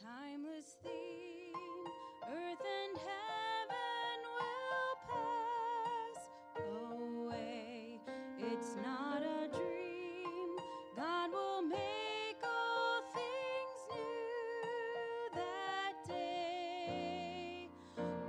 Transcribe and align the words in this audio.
timeless 0.00 0.76
theme. 0.82 1.52
Earth 2.24 2.64
and 2.64 2.96
heaven 2.96 4.18
will 4.38 4.96
pass 5.12 6.20
away. 6.56 8.00
It's 8.38 8.74
not 8.82 9.20
a 9.22 9.48
dream. 9.48 10.56
God 10.96 11.30
will 11.30 11.62
make 11.62 12.40
all 12.42 13.02
things 13.12 13.76
new 13.90 15.36
that 15.36 15.94
day. 16.08 17.68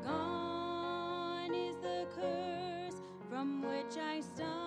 Gone 0.04 1.54
is 1.54 1.78
the 1.78 2.06
curse 2.14 3.02
from 3.30 3.62
which 3.62 3.98
I 3.98 4.20
stumbled 4.20 4.63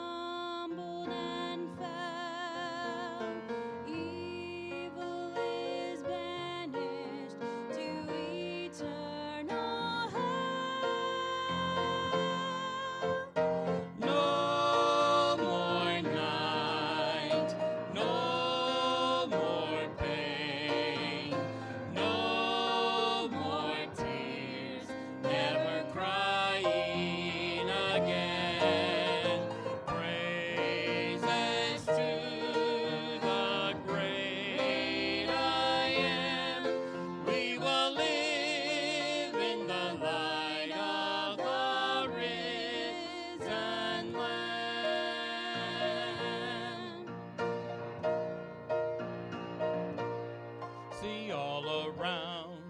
See 51.07 51.30
all 51.30 51.65
around, 51.87 52.62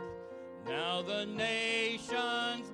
now 0.67 1.01
the 1.01 1.25
nations 1.25 2.70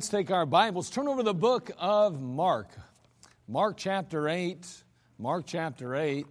let's 0.00 0.08
take 0.08 0.30
our 0.30 0.46
Bibles, 0.46 0.88
turn 0.88 1.08
over 1.08 1.22
the 1.22 1.34
book 1.34 1.70
of 1.78 2.22
Mark. 2.22 2.68
Mark 3.46 3.76
chapter 3.76 4.30
8. 4.30 4.66
Mark 5.18 5.44
chapter 5.46 5.94
8. 5.94 6.24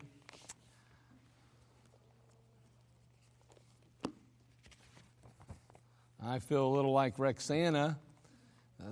I 6.25 6.40
feel 6.40 6.66
a 6.66 6.74
little 6.74 6.94
like 6.94 7.18
Rexana 7.18 7.90
uh, 7.90 7.96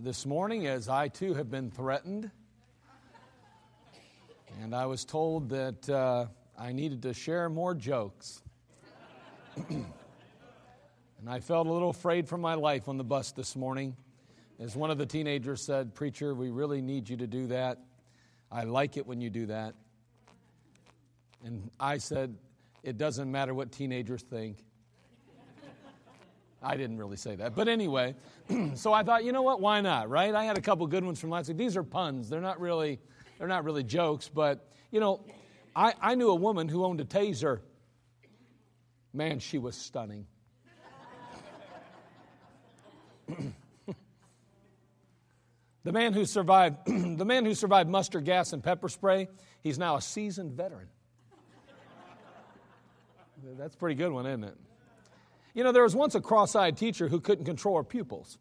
this 0.01 0.27
morning 0.27 0.67
as 0.67 0.87
I 0.87 1.07
too 1.07 1.33
have 1.33 1.49
been 1.49 1.71
threatened. 1.71 2.29
And 4.61 4.75
I 4.75 4.85
was 4.85 5.05
told 5.05 5.49
that 5.49 5.89
uh, 5.89 6.27
I 6.55 6.71
needed 6.71 7.01
to 7.01 7.15
share 7.15 7.49
more 7.49 7.73
jokes. 7.73 8.43
and 9.69 9.87
I 11.27 11.39
felt 11.39 11.65
a 11.65 11.73
little 11.73 11.89
afraid 11.89 12.27
for 12.27 12.37
my 12.37 12.53
life 12.53 12.87
on 12.87 12.97
the 12.97 13.03
bus 13.03 13.31
this 13.31 13.55
morning. 13.55 13.97
As 14.59 14.75
one 14.75 14.89
of 14.89 14.97
the 14.97 15.05
teenagers 15.05 15.63
said, 15.63 15.93
Preacher, 15.93 16.33
we 16.33 16.49
really 16.49 16.81
need 16.81 17.09
you 17.09 17.17
to 17.17 17.27
do 17.27 17.47
that. 17.47 17.79
I 18.51 18.63
like 18.63 18.97
it 18.97 19.05
when 19.05 19.21
you 19.21 19.29
do 19.29 19.45
that. 19.47 19.75
And 21.43 21.69
I 21.79 21.99
said, 21.99 22.35
It 22.81 22.97
doesn't 22.97 23.31
matter 23.31 23.53
what 23.53 23.71
teenagers 23.71 24.23
think. 24.23 24.57
I 26.61 26.75
didn't 26.75 26.97
really 26.97 27.17
say 27.17 27.35
that. 27.35 27.55
But 27.55 27.67
anyway, 27.67 28.15
so 28.73 28.91
I 28.91 29.03
thought, 29.03 29.23
you 29.23 29.31
know 29.31 29.43
what, 29.43 29.61
why 29.61 29.79
not, 29.81 30.09
right? 30.09 30.33
I 30.33 30.43
had 30.43 30.57
a 30.57 30.61
couple 30.61 30.87
good 30.87 31.05
ones 31.05 31.19
from 31.19 31.29
last 31.29 31.49
week. 31.49 31.57
These 31.57 31.77
are 31.77 31.83
puns. 31.83 32.29
They're 32.29 32.41
not 32.41 32.59
really, 32.59 32.99
they're 33.37 33.47
not 33.47 33.63
really 33.63 33.83
jokes, 33.83 34.27
but 34.27 34.67
you 34.91 34.99
know, 34.99 35.23
I, 35.75 35.93
I 36.01 36.15
knew 36.15 36.29
a 36.29 36.35
woman 36.35 36.67
who 36.67 36.83
owned 36.83 36.99
a 36.99 37.05
taser. 37.05 37.59
Man, 39.13 39.37
she 39.37 39.59
was 39.59 39.75
stunning. 39.75 40.25
The 45.87 45.93
man 45.93 46.11
who 46.11 46.25
survived, 46.25 46.85
the 47.17 47.23
man 47.23 47.45
who 47.45 47.55
survived 47.55 47.89
mustard 47.89 48.25
gas 48.25 48.51
and 48.51 48.61
pepper 48.61 48.89
spray, 48.89 49.29
he's 49.63 49.79
now 49.79 49.95
a 49.95 50.01
seasoned 50.01 50.51
veteran. 50.51 50.89
That's 53.57 53.73
a 53.73 53.77
pretty 53.77 53.95
good 53.95 54.11
one, 54.11 54.25
isn't 54.25 54.43
it? 54.43 54.57
You 55.53 55.63
know, 55.63 55.71
there 55.71 55.83
was 55.83 55.95
once 55.95 56.13
a 56.15 56.19
cross-eyed 56.19 56.75
teacher 56.75 57.07
who 57.07 57.21
couldn't 57.21 57.45
control 57.45 57.77
her 57.77 57.85
pupils. 57.85 58.37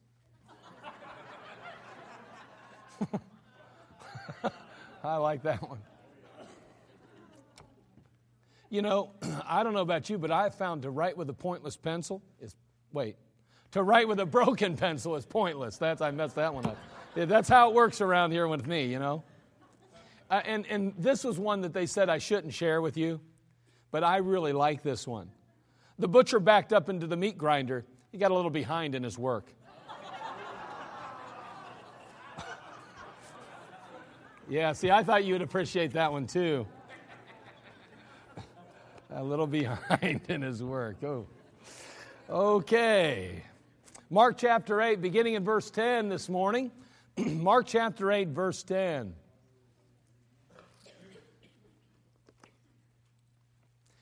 I 5.05 5.19
like 5.19 5.45
that 5.45 5.63
one. 5.63 5.79
You 8.71 8.83
know, 8.83 9.13
I 9.47 9.63
don't 9.63 9.73
know 9.73 9.83
about 9.83 10.11
you, 10.11 10.19
but 10.19 10.33
I 10.33 10.51
found 10.51 10.83
to 10.83 10.91
write 10.91 11.17
with 11.17 11.31
a 11.31 11.35
pointless 11.35 11.77
pencil 11.77 12.25
is, 12.41 12.57
wait, 12.93 13.15
to 13.71 13.85
write 13.85 14.09
with 14.09 14.19
a 14.19 14.27
broken 14.27 14.77
pencil 14.79 15.15
is 15.15 15.25
pointless. 15.25 15.77
That's, 15.77 16.01
I 16.01 16.11
messed 16.11 16.35
that 16.35 16.53
one 16.53 16.67
up. 16.67 16.77
That's 17.25 17.49
how 17.49 17.71
it 17.71 17.75
works 17.75 18.03
around 18.03 18.33
here 18.33 18.47
with 18.47 18.67
me, 18.67 18.85
you 18.85 18.99
know. 18.99 19.25
Uh, 20.29 20.43
and, 20.45 20.67
and 20.67 20.93
this 20.99 21.25
was 21.25 21.39
one 21.39 21.63
that 21.63 21.73
they 21.73 21.87
said 21.87 22.11
I 22.11 22.19
shouldn't 22.19 22.53
share 22.53 22.83
with 22.83 22.99
you, 22.99 23.21
but 23.91 24.05
I 24.05 24.19
really 24.19 24.53
like 24.53 24.83
this 24.83 25.07
one. 25.07 25.31
The 25.99 26.09
butcher 26.09 26.39
backed 26.41 26.75
up 26.75 26.91
into 26.91 27.07
the 27.07 27.17
meat 27.17 27.39
grinder. 27.39 27.87
He 28.13 28.19
got 28.19 28.33
a 28.33 28.35
little 28.35 28.51
behind 28.51 28.95
in 28.95 29.03
his 29.03 29.17
work. 29.19 29.47
yeah, 34.49 34.73
see, 34.73 34.91
I 34.91 35.03
thought 35.03 35.25
you'd 35.25 35.41
appreciate 35.41 35.95
that 35.95 36.13
one 36.13 36.27
too. 36.27 36.67
a 39.11 39.25
little 39.25 39.47
behind 39.47 40.21
in 40.29 40.43
his 40.43 40.63
work. 40.63 41.03
Oh. 41.03 41.27
Okay. 42.29 43.43
Mark 44.11 44.37
chapter 44.37 44.83
8, 44.83 45.01
beginning 45.01 45.33
in 45.35 45.45
verse 45.45 45.71
10 45.71 46.11
this 46.11 46.29
morning. 46.29 46.71
Mark 47.25 47.67
chapter 47.67 48.13
8, 48.13 48.29
verse 48.29 48.63
10. 48.63 49.15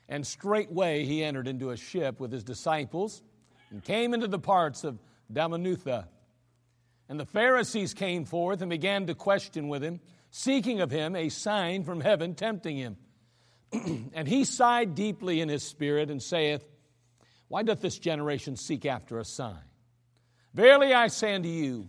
And 0.08 0.26
straightway 0.26 1.04
he 1.04 1.22
entered 1.22 1.48
into 1.48 1.70
a 1.70 1.76
ship 1.76 2.20
with 2.20 2.32
his 2.32 2.44
disciples 2.44 3.22
and 3.70 3.82
came 3.82 4.14
into 4.14 4.26
the 4.26 4.38
parts 4.38 4.84
of 4.84 4.98
Dalmanutha. 5.32 6.06
And 7.08 7.18
the 7.18 7.26
Pharisees 7.26 7.94
came 7.94 8.24
forth 8.24 8.60
and 8.60 8.70
began 8.70 9.06
to 9.06 9.14
question 9.14 9.68
with 9.68 9.82
him, 9.82 10.00
seeking 10.30 10.80
of 10.80 10.90
him 10.90 11.14
a 11.14 11.28
sign 11.28 11.84
from 11.84 12.00
heaven, 12.00 12.34
tempting 12.34 12.76
him. 12.76 12.96
and 14.12 14.26
he 14.26 14.44
sighed 14.44 14.94
deeply 14.94 15.40
in 15.40 15.48
his 15.48 15.62
spirit 15.62 16.10
and 16.10 16.22
saith, 16.22 16.64
Why 17.48 17.62
doth 17.62 17.80
this 17.80 17.98
generation 17.98 18.56
seek 18.56 18.86
after 18.86 19.18
a 19.18 19.24
sign? 19.24 19.62
Verily 20.52 20.92
I 20.92 21.08
say 21.08 21.34
unto 21.34 21.48
you, 21.48 21.88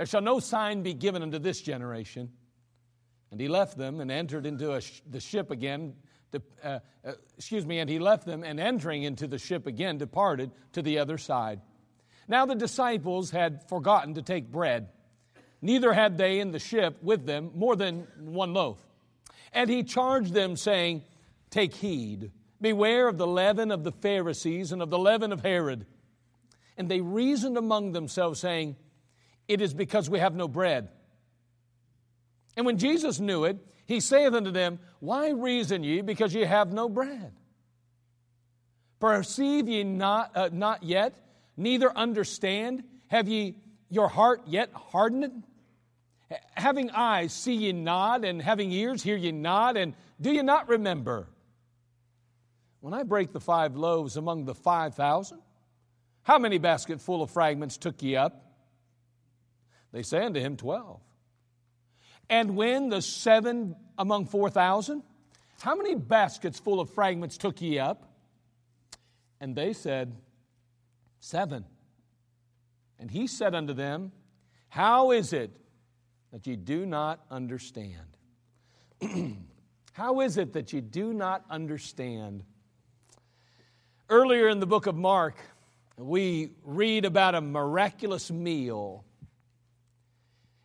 there 0.00 0.06
shall 0.06 0.22
no 0.22 0.40
sign 0.40 0.82
be 0.82 0.94
given 0.94 1.22
unto 1.22 1.38
this 1.38 1.60
generation. 1.60 2.30
And 3.30 3.38
he 3.38 3.48
left 3.48 3.76
them 3.76 4.00
and 4.00 4.10
entered 4.10 4.46
into 4.46 4.80
sh- 4.80 5.02
the 5.06 5.20
ship 5.20 5.50
again 5.50 5.92
uh, 6.32 6.78
uh, 7.04 7.12
excuse 7.36 7.66
me, 7.66 7.80
and 7.80 7.90
he 7.90 7.98
left 7.98 8.24
them 8.24 8.42
and 8.42 8.58
entering 8.58 9.02
into 9.02 9.26
the 9.26 9.36
ship 9.36 9.66
again 9.66 9.98
departed 9.98 10.52
to 10.72 10.80
the 10.80 11.00
other 11.00 11.18
side. 11.18 11.60
Now 12.28 12.46
the 12.46 12.54
disciples 12.54 13.30
had 13.30 13.68
forgotten 13.68 14.14
to 14.14 14.22
take 14.22 14.50
bread, 14.50 14.88
neither 15.60 15.92
had 15.92 16.16
they 16.16 16.40
in 16.40 16.50
the 16.50 16.58
ship 16.58 16.96
with 17.02 17.26
them 17.26 17.50
more 17.54 17.76
than 17.76 18.06
one 18.20 18.54
loaf. 18.54 18.78
And 19.52 19.68
he 19.68 19.82
charged 19.82 20.32
them, 20.32 20.56
saying, 20.56 21.04
Take 21.50 21.74
heed, 21.74 22.32
beware 22.58 23.06
of 23.06 23.18
the 23.18 23.26
leaven 23.26 23.70
of 23.70 23.84
the 23.84 23.92
Pharisees 23.92 24.72
and 24.72 24.80
of 24.80 24.88
the 24.88 24.98
leaven 24.98 25.30
of 25.30 25.42
Herod. 25.42 25.84
And 26.78 26.90
they 26.90 27.02
reasoned 27.02 27.58
among 27.58 27.92
themselves, 27.92 28.40
saying, 28.40 28.76
It 29.50 29.60
is 29.60 29.74
because 29.74 30.08
we 30.08 30.20
have 30.20 30.36
no 30.36 30.46
bread. 30.46 30.90
And 32.56 32.64
when 32.64 32.78
Jesus 32.78 33.18
knew 33.18 33.46
it, 33.46 33.58
he 33.84 33.98
saith 33.98 34.32
unto 34.32 34.52
them, 34.52 34.78
Why 35.00 35.30
reason 35.30 35.82
ye 35.82 36.02
because 36.02 36.32
ye 36.32 36.44
have 36.44 36.72
no 36.72 36.88
bread? 36.88 37.32
Perceive 39.00 39.68
ye 39.68 39.82
not, 39.82 40.36
uh, 40.36 40.50
not 40.52 40.84
yet, 40.84 41.14
neither 41.56 41.90
understand? 41.90 42.84
Have 43.08 43.26
ye 43.26 43.56
your 43.88 44.06
heart 44.06 44.42
yet 44.46 44.70
hardened? 44.72 45.42
Having 46.54 46.92
eyes, 46.92 47.32
see 47.32 47.54
ye 47.54 47.72
not, 47.72 48.24
and 48.24 48.40
having 48.40 48.70
ears, 48.70 49.02
hear 49.02 49.16
ye 49.16 49.32
not, 49.32 49.76
and 49.76 49.94
do 50.20 50.30
ye 50.30 50.42
not 50.42 50.68
remember? 50.68 51.26
When 52.78 52.94
I 52.94 53.02
break 53.02 53.32
the 53.32 53.40
five 53.40 53.74
loaves 53.74 54.16
among 54.16 54.44
the 54.44 54.54
five 54.54 54.94
thousand, 54.94 55.40
how 56.22 56.38
many 56.38 56.58
baskets 56.58 57.04
full 57.04 57.20
of 57.20 57.32
fragments 57.32 57.78
took 57.78 58.00
ye 58.00 58.14
up? 58.14 58.46
They 59.92 60.02
say 60.02 60.24
unto 60.24 60.40
him, 60.40 60.56
Twelve. 60.56 61.00
And 62.28 62.56
when 62.56 62.90
the 62.90 63.02
seven 63.02 63.74
among 63.98 64.26
4,000, 64.26 65.02
how 65.60 65.74
many 65.74 65.94
baskets 65.96 66.60
full 66.60 66.80
of 66.80 66.88
fragments 66.90 67.36
took 67.36 67.60
ye 67.60 67.78
up? 67.78 68.08
And 69.40 69.56
they 69.56 69.72
said, 69.72 70.16
Seven. 71.18 71.64
And 72.98 73.10
he 73.10 73.26
said 73.26 73.54
unto 73.54 73.72
them, 73.72 74.12
How 74.68 75.10
is 75.10 75.32
it 75.32 75.50
that 76.32 76.46
ye 76.46 76.56
do 76.56 76.86
not 76.86 77.20
understand? 77.30 78.16
How 79.92 80.20
is 80.20 80.36
it 80.38 80.52
that 80.52 80.72
you 80.72 80.80
do 80.80 81.12
not 81.12 81.44
understand? 81.50 82.44
Earlier 84.08 84.48
in 84.48 84.60
the 84.60 84.66
book 84.66 84.86
of 84.86 84.94
Mark, 84.94 85.36
we 85.96 86.52
read 86.64 87.04
about 87.04 87.34
a 87.34 87.40
miraculous 87.40 88.30
meal 88.30 89.04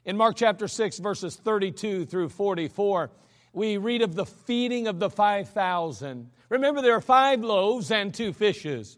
in 0.05 0.15
Mark 0.15 0.35
chapter 0.35 0.67
6, 0.67 0.99
verses 0.99 1.35
32 1.35 2.05
through 2.05 2.29
44, 2.29 3.09
we 3.53 3.77
read 3.77 4.01
of 4.01 4.15
the 4.15 4.25
feeding 4.25 4.87
of 4.87 4.99
the 4.99 5.09
5,000. 5.09 6.29
Remember, 6.49 6.81
there 6.81 6.93
are 6.93 7.01
five 7.01 7.41
loaves 7.41 7.89
and 7.89 8.13
two 8.13 8.31
fishes. 8.31 8.97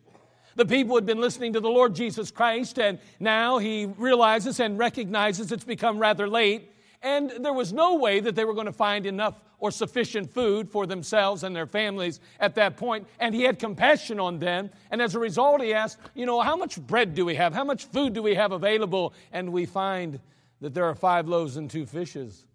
The 0.56 0.66
people 0.66 0.96
had 0.96 1.06
been 1.06 1.22
listening 1.22 1.54
to 1.54 1.60
the 1.60 1.70
Lord 1.70 1.96
Jesus 1.96 2.32
Christ, 2.32 2.80
and 2.80 3.00
now 3.20 3.58
he 3.58 3.86
realizes 3.86 4.60
and 4.60 4.78
recognizes 4.78 5.52
it's 5.52 5.64
become 5.64 6.00
rather 6.00 6.28
late, 6.28 6.72
and 7.02 7.32
there 7.40 7.54
was 7.54 7.72
no 7.72 7.96
way 7.96 8.20
that 8.20 8.36
they 8.36 8.44
were 8.44 8.56
going 8.56 8.66
to 8.66 8.74
find 8.74 9.06
enough 9.06 9.36
or 9.60 9.72
sufficient 9.72 10.32
food 10.32 10.70
for 10.70 10.86
themselves 10.86 11.44
and 11.44 11.56
their 11.56 11.66
families 11.66 12.20
at 12.40 12.56
that 12.56 12.76
point. 12.76 13.08
And 13.20 13.34
he 13.34 13.44
had 13.44 13.60
compassion 13.60 14.20
on 14.20 14.40
them. 14.40 14.70
And 14.92 15.02
as 15.02 15.16
a 15.16 15.20
result, 15.20 15.62
he 15.62 15.74
asked, 15.74 16.00
You 16.14 16.26
know, 16.26 16.42
how 16.42 16.56
much 16.56 16.80
bread 16.80 17.16
do 17.16 17.26
we 17.26 17.36
have? 17.36 17.54
How 17.54 17.64
much 17.64 17.86
food 17.86 18.14
do 18.14 18.22
we 18.22 18.36
have 18.36 18.52
available? 18.52 19.14
And 19.32 19.52
we 19.52 19.66
find 19.66 20.20
that 20.62 20.74
there 20.74 20.86
are 20.86 20.96
five 20.96 21.28
loaves 21.28 21.58
and 21.58 21.70
two 21.70 21.86
fishes. 21.86 22.46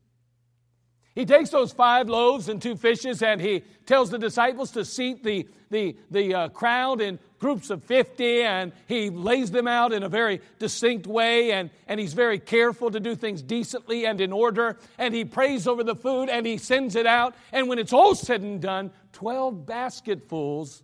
He 1.15 1.27
takes 1.27 1.51
those 1.51 1.73
five 1.73 2.09
loaves 2.09 2.49
and 2.49 2.61
two 2.61 2.75
fishes 2.75 3.23
and 3.23 3.41
he 3.41 3.65
tells 3.85 4.11
the 4.11 4.19
disciples 4.19 4.71
to 4.73 4.85
seat 4.85 5.23
the, 5.23 5.47
the, 5.71 5.97
the 6.11 6.35
uh, 6.35 6.49
crowd 6.49 7.03
in 7.03 7.19
groups 7.39 7.69
of 7.69 7.85
50 7.85 8.43
and 8.43 8.73
he 8.87 9.11
lays 9.11 9.51
them 9.51 9.69
out 9.69 9.93
in 9.93 10.05
a 10.05 10.09
very 10.09 10.41
distinct 10.59 11.07
way 11.07 11.53
and, 11.53 11.69
and 11.87 12.01
he's 12.01 12.15
very 12.15 12.39
careful 12.39 12.91
to 12.91 12.99
do 12.99 13.15
things 13.15 13.43
decently 13.43 14.07
and 14.07 14.23
in 14.23 14.33
order 14.33 14.79
and 14.97 15.15
he 15.15 15.25
prays 15.25 15.67
over 15.67 15.85
the 15.85 15.97
food 15.97 16.31
and 16.31 16.47
he 16.47 16.57
sends 16.57 16.97
it 16.97 17.05
out 17.05 17.35
and 17.53 17.69
when 17.69 17.79
it's 17.79 17.93
all 17.93 18.15
said 18.15 18.41
and 18.41 18.63
done 18.63 18.91
12 19.13 19.67
basketfuls 19.67 20.83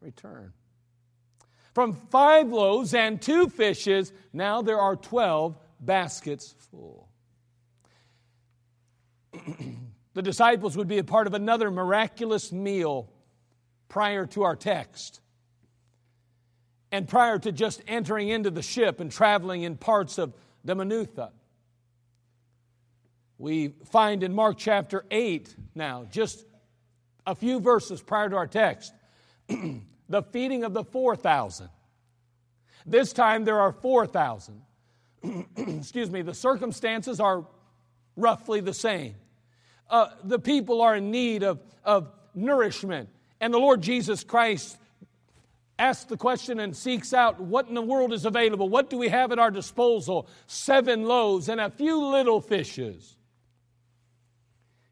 return 0.00 0.52
from 1.74 1.92
five 1.92 2.48
loaves 2.48 2.94
and 2.94 3.20
two 3.20 3.48
fishes 3.48 4.10
now 4.32 4.62
there 4.62 4.80
are 4.80 4.96
12 4.96 5.54
baskets 5.80 6.54
full. 6.70 7.08
the 10.14 10.22
disciples 10.22 10.76
would 10.76 10.88
be 10.88 10.98
a 10.98 11.04
part 11.04 11.26
of 11.26 11.34
another 11.34 11.70
miraculous 11.70 12.52
meal 12.52 13.10
prior 13.88 14.26
to 14.26 14.42
our 14.42 14.56
text. 14.56 15.20
And 16.92 17.08
prior 17.08 17.38
to 17.38 17.52
just 17.52 17.82
entering 17.86 18.28
into 18.28 18.50
the 18.50 18.62
ship 18.62 19.00
and 19.00 19.10
traveling 19.10 19.62
in 19.62 19.76
parts 19.76 20.18
of 20.18 20.32
Dalmanutha. 20.66 21.30
We 23.38 23.74
find 23.90 24.22
in 24.22 24.34
Mark 24.34 24.56
chapter 24.56 25.04
8 25.10 25.54
now, 25.74 26.06
just 26.10 26.46
a 27.26 27.34
few 27.34 27.60
verses 27.60 28.00
prior 28.00 28.30
to 28.30 28.36
our 28.36 28.46
text, 28.46 28.94
the 30.08 30.22
feeding 30.32 30.64
of 30.64 30.72
the 30.72 30.84
4,000. 30.84 31.68
This 32.86 33.12
time 33.12 33.44
there 33.44 33.60
are 33.60 33.72
4,000. 33.72 34.62
excuse 35.56 36.10
me, 36.10 36.22
the 36.22 36.34
circumstances 36.34 37.20
are 37.20 37.46
roughly 38.16 38.60
the 38.60 38.74
same. 38.74 39.14
Uh, 39.88 40.08
the 40.24 40.38
people 40.38 40.82
are 40.82 40.96
in 40.96 41.10
need 41.10 41.42
of, 41.42 41.60
of 41.84 42.10
nourishment. 42.34 43.08
And 43.40 43.52
the 43.52 43.58
Lord 43.58 43.82
Jesus 43.82 44.24
Christ 44.24 44.76
asks 45.78 46.04
the 46.06 46.16
question 46.16 46.58
and 46.58 46.76
seeks 46.76 47.12
out 47.12 47.40
what 47.40 47.68
in 47.68 47.74
the 47.74 47.82
world 47.82 48.12
is 48.12 48.24
available. 48.24 48.68
What 48.68 48.90
do 48.90 48.96
we 48.96 49.08
have 49.08 49.32
at 49.32 49.38
our 49.38 49.50
disposal? 49.50 50.28
Seven 50.46 51.04
loaves 51.04 51.48
and 51.48 51.60
a 51.60 51.70
few 51.70 52.04
little 52.04 52.40
fishes. 52.40 53.16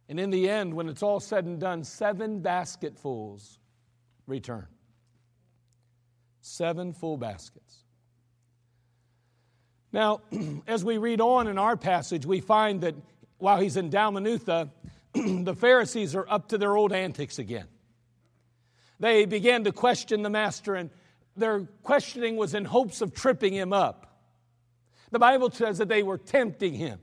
And 0.08 0.20
in 0.20 0.30
the 0.30 0.50
end, 0.50 0.74
when 0.74 0.88
it's 0.88 1.02
all 1.02 1.20
said 1.20 1.46
and 1.46 1.58
done, 1.58 1.82
seven 1.82 2.40
basketfuls 2.40 3.58
return. 4.26 4.66
Seven 6.42 6.92
full 6.92 7.16
baskets. 7.16 7.83
Now, 9.94 10.22
as 10.66 10.84
we 10.84 10.98
read 10.98 11.20
on 11.20 11.46
in 11.46 11.56
our 11.56 11.76
passage, 11.76 12.26
we 12.26 12.40
find 12.40 12.80
that 12.80 12.96
while 13.38 13.60
he's 13.60 13.76
in 13.76 13.90
Dalmanutha, 13.90 14.70
the 15.14 15.54
Pharisees 15.54 16.16
are 16.16 16.26
up 16.28 16.48
to 16.48 16.58
their 16.58 16.76
old 16.76 16.92
antics 16.92 17.38
again. 17.38 17.68
They 18.98 19.24
began 19.24 19.62
to 19.64 19.72
question 19.72 20.22
the 20.22 20.30
master, 20.30 20.74
and 20.74 20.90
their 21.36 21.60
questioning 21.84 22.36
was 22.36 22.54
in 22.54 22.64
hopes 22.64 23.02
of 23.02 23.14
tripping 23.14 23.54
him 23.54 23.72
up. 23.72 24.18
The 25.12 25.20
Bible 25.20 25.52
says 25.52 25.78
that 25.78 25.88
they 25.88 26.02
were 26.02 26.18
tempting 26.18 26.74
him. 26.74 26.98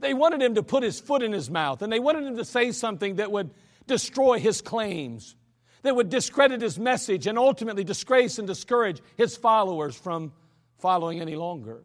They 0.00 0.12
wanted 0.12 0.42
him 0.42 0.56
to 0.56 0.64
put 0.64 0.82
his 0.82 0.98
foot 0.98 1.22
in 1.22 1.30
his 1.30 1.48
mouth, 1.48 1.80
and 1.80 1.92
they 1.92 2.00
wanted 2.00 2.24
him 2.24 2.36
to 2.38 2.44
say 2.44 2.72
something 2.72 3.16
that 3.16 3.30
would 3.30 3.50
destroy 3.86 4.40
his 4.40 4.60
claims. 4.60 5.36
that 5.82 5.94
would 5.94 6.10
discredit 6.10 6.60
his 6.60 6.78
message 6.78 7.26
and 7.26 7.38
ultimately 7.38 7.84
disgrace 7.84 8.38
and 8.38 8.48
discourage 8.48 9.00
his 9.16 9.36
followers 9.36 9.96
from 9.96 10.32
following 10.78 11.20
any 11.20 11.36
longer. 11.36 11.84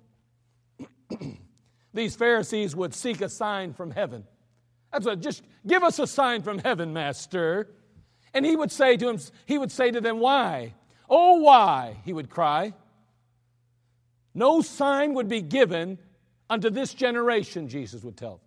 These 1.94 2.16
Pharisees 2.16 2.76
would 2.76 2.94
seek 2.94 3.22
a 3.22 3.30
sign 3.30 3.74
from 3.74 3.92
heaven. 3.92 4.26
That's 4.92 5.06
what, 5.06 5.22
just 5.22 5.44
give 5.66 5.84
us 5.84 6.00
a 6.00 6.08
sign 6.08 6.42
from 6.42 6.60
heaven, 6.60 6.94
Master. 6.94 7.70
And 8.34 8.46
he 8.46 8.56
would 8.56 8.72
say 8.72 8.98
to 8.98 9.10
him, 9.10 9.20
he 9.46 9.58
would 9.58 9.72
say 9.72 9.92
to 9.92 10.02
them, 10.02 10.20
Why? 10.20 10.74
Oh, 11.10 11.40
why? 11.40 11.98
He 12.04 12.14
would 12.14 12.30
cry. 12.30 12.74
No 14.34 14.62
sign 14.62 15.14
would 15.14 15.30
be 15.30 15.42
given 15.42 15.98
unto 16.50 16.70
this 16.70 16.94
generation, 16.94 17.70
Jesus 17.70 18.04
would 18.04 18.18
tell 18.18 18.38
them. 18.38 18.40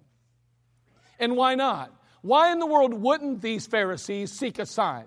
And 1.18 1.36
why 1.36 1.54
not? 1.54 1.92
Why 2.20 2.52
in 2.52 2.58
the 2.58 2.66
world 2.66 2.94
wouldn't 2.94 3.40
these 3.40 3.66
Pharisees 3.66 4.32
seek 4.32 4.58
a 4.58 4.66
sign? 4.66 5.06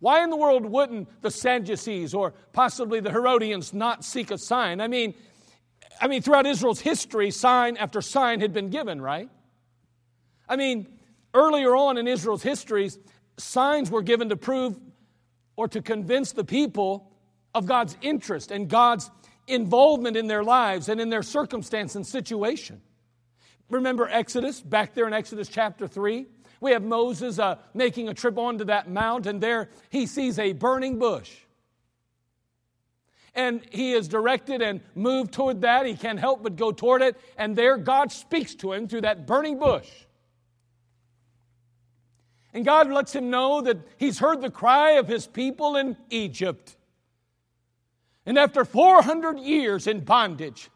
Why 0.00 0.22
in 0.22 0.30
the 0.30 0.36
world 0.36 0.64
wouldn't 0.64 1.22
the 1.22 1.30
Sadducees 1.30 2.14
or 2.14 2.32
possibly 2.52 3.00
the 3.00 3.10
Herodians 3.10 3.72
not 3.72 4.04
seek 4.04 4.30
a 4.30 4.38
sign? 4.38 4.80
I 4.80 4.86
mean, 4.86 5.14
I 6.00 6.08
mean, 6.08 6.22
throughout 6.22 6.46
Israel's 6.46 6.80
history, 6.80 7.30
sign 7.30 7.76
after 7.76 8.00
sign 8.00 8.40
had 8.40 8.52
been 8.52 8.70
given, 8.70 9.00
right? 9.00 9.28
I 10.48 10.56
mean, 10.56 10.86
earlier 11.34 11.74
on 11.76 11.98
in 11.98 12.06
Israel's 12.06 12.42
histories, 12.42 12.98
signs 13.36 13.90
were 13.90 14.02
given 14.02 14.28
to 14.28 14.36
prove 14.36 14.78
or 15.56 15.68
to 15.68 15.82
convince 15.82 16.32
the 16.32 16.44
people 16.44 17.10
of 17.54 17.66
God's 17.66 17.96
interest 18.00 18.50
and 18.50 18.68
God's 18.68 19.10
involvement 19.46 20.16
in 20.16 20.26
their 20.26 20.44
lives 20.44 20.88
and 20.88 21.00
in 21.00 21.10
their 21.10 21.22
circumstance 21.22 21.94
and 21.96 22.06
situation. 22.06 22.80
Remember 23.70 24.08
Exodus, 24.08 24.60
back 24.60 24.94
there 24.94 25.06
in 25.06 25.12
Exodus 25.12 25.48
chapter 25.48 25.86
3? 25.86 26.26
We 26.60 26.72
have 26.72 26.82
Moses 26.82 27.38
uh, 27.38 27.56
making 27.74 28.08
a 28.08 28.14
trip 28.14 28.38
onto 28.38 28.64
that 28.64 28.90
mount, 28.90 29.26
and 29.26 29.40
there 29.40 29.68
he 29.90 30.06
sees 30.06 30.38
a 30.38 30.52
burning 30.52 30.98
bush. 30.98 31.34
And 33.38 33.62
he 33.70 33.92
is 33.92 34.08
directed 34.08 34.62
and 34.62 34.80
moved 34.96 35.32
toward 35.32 35.60
that. 35.60 35.86
He 35.86 35.94
can't 35.94 36.18
help 36.18 36.42
but 36.42 36.56
go 36.56 36.72
toward 36.72 37.02
it. 37.02 37.16
And 37.36 37.54
there 37.54 37.76
God 37.76 38.10
speaks 38.10 38.56
to 38.56 38.72
him 38.72 38.88
through 38.88 39.02
that 39.02 39.28
burning 39.28 39.60
bush. 39.60 39.88
And 42.52 42.64
God 42.64 42.90
lets 42.90 43.14
him 43.14 43.30
know 43.30 43.60
that 43.60 43.78
he's 43.96 44.18
heard 44.18 44.40
the 44.40 44.50
cry 44.50 44.92
of 44.92 45.06
his 45.06 45.28
people 45.28 45.76
in 45.76 45.96
Egypt. 46.10 46.76
And 48.26 48.36
after 48.36 48.64
400 48.64 49.38
years 49.38 49.86
in 49.86 50.00
bondage, 50.00 50.68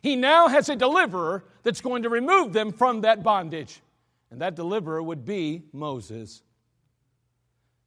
he 0.00 0.16
now 0.16 0.48
has 0.48 0.70
a 0.70 0.76
deliverer 0.76 1.44
that's 1.64 1.82
going 1.82 2.04
to 2.04 2.08
remove 2.08 2.54
them 2.54 2.72
from 2.72 3.02
that 3.02 3.22
bondage. 3.22 3.82
And 4.30 4.40
that 4.40 4.54
deliverer 4.54 5.02
would 5.02 5.26
be 5.26 5.64
Moses. 5.70 6.42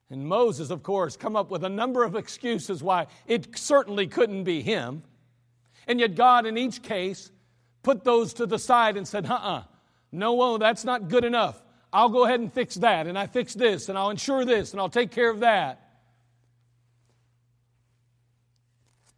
And 0.10 0.26
Moses, 0.28 0.72
of 0.72 0.82
course, 0.82 1.16
come 1.16 1.36
up 1.36 1.52
with 1.52 1.64
a 1.64 1.70
number 1.70 2.04
of 2.04 2.16
excuses 2.16 2.82
why 2.82 3.08
it 3.28 3.58
certainly 3.58 4.08
couldn't 4.08 4.44
be 4.44 4.62
him. 4.62 5.04
And 5.88 6.00
yet 6.00 6.16
God, 6.16 6.46
in 6.46 6.58
each 6.58 6.82
case, 6.82 7.32
put 7.84 8.04
those 8.04 8.34
to 8.36 8.46
the 8.46 8.60
side 8.60 8.98
and 8.98 9.08
said, 9.08 9.26
uh 9.28 9.34
uh 9.34 9.64
no, 10.12 10.58
that's 10.58 10.84
not 10.84 11.08
good 11.08 11.24
enough. 11.24 11.62
I'll 11.94 12.10
go 12.10 12.26
ahead 12.26 12.40
and 12.40 12.52
fix 12.52 12.76
that, 12.76 13.08
and 13.08 13.18
I 13.18 13.28
fix 13.28 13.54
this, 13.54 13.90
and 13.90 13.98
I'll 13.98 14.10
ensure 14.10 14.46
this, 14.46 14.72
and 14.72 14.82
I'll 14.82 14.90
take 14.90 15.12
care 15.12 15.30
of 15.30 15.42
that. 15.42 15.90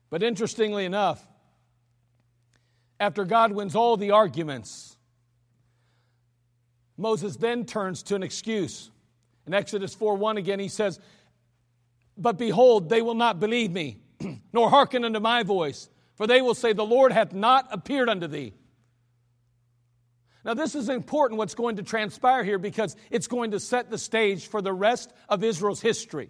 But 0.09 0.23
interestingly 0.23 0.85
enough, 0.85 1.25
after 2.99 3.23
God 3.25 3.53
wins 3.53 3.75
all 3.75 3.97
the 3.97 4.11
arguments, 4.11 4.97
Moses 6.97 7.37
then 7.37 7.65
turns 7.65 8.03
to 8.03 8.15
an 8.15 8.23
excuse. 8.23 8.90
In 9.51 9.55
Exodus 9.55 9.93
4 9.93 10.15
1 10.15 10.37
again, 10.37 10.61
he 10.61 10.69
says, 10.69 10.97
But 12.17 12.37
behold, 12.37 12.87
they 12.87 13.01
will 13.01 13.15
not 13.15 13.41
believe 13.41 13.69
me, 13.69 13.97
nor 14.53 14.69
hearken 14.69 15.03
unto 15.03 15.19
my 15.19 15.43
voice, 15.43 15.89
for 16.15 16.25
they 16.25 16.41
will 16.41 16.55
say, 16.55 16.71
The 16.71 16.85
Lord 16.85 17.11
hath 17.11 17.33
not 17.33 17.67
appeared 17.69 18.07
unto 18.07 18.27
thee. 18.27 18.53
Now, 20.45 20.53
this 20.53 20.73
is 20.73 20.87
important 20.87 21.37
what's 21.37 21.53
going 21.53 21.75
to 21.75 21.83
transpire 21.83 22.45
here 22.45 22.59
because 22.59 22.95
it's 23.09 23.27
going 23.27 23.51
to 23.51 23.59
set 23.59 23.91
the 23.91 23.97
stage 23.97 24.47
for 24.47 24.61
the 24.61 24.71
rest 24.71 25.11
of 25.27 25.43
Israel's 25.43 25.81
history. 25.81 26.29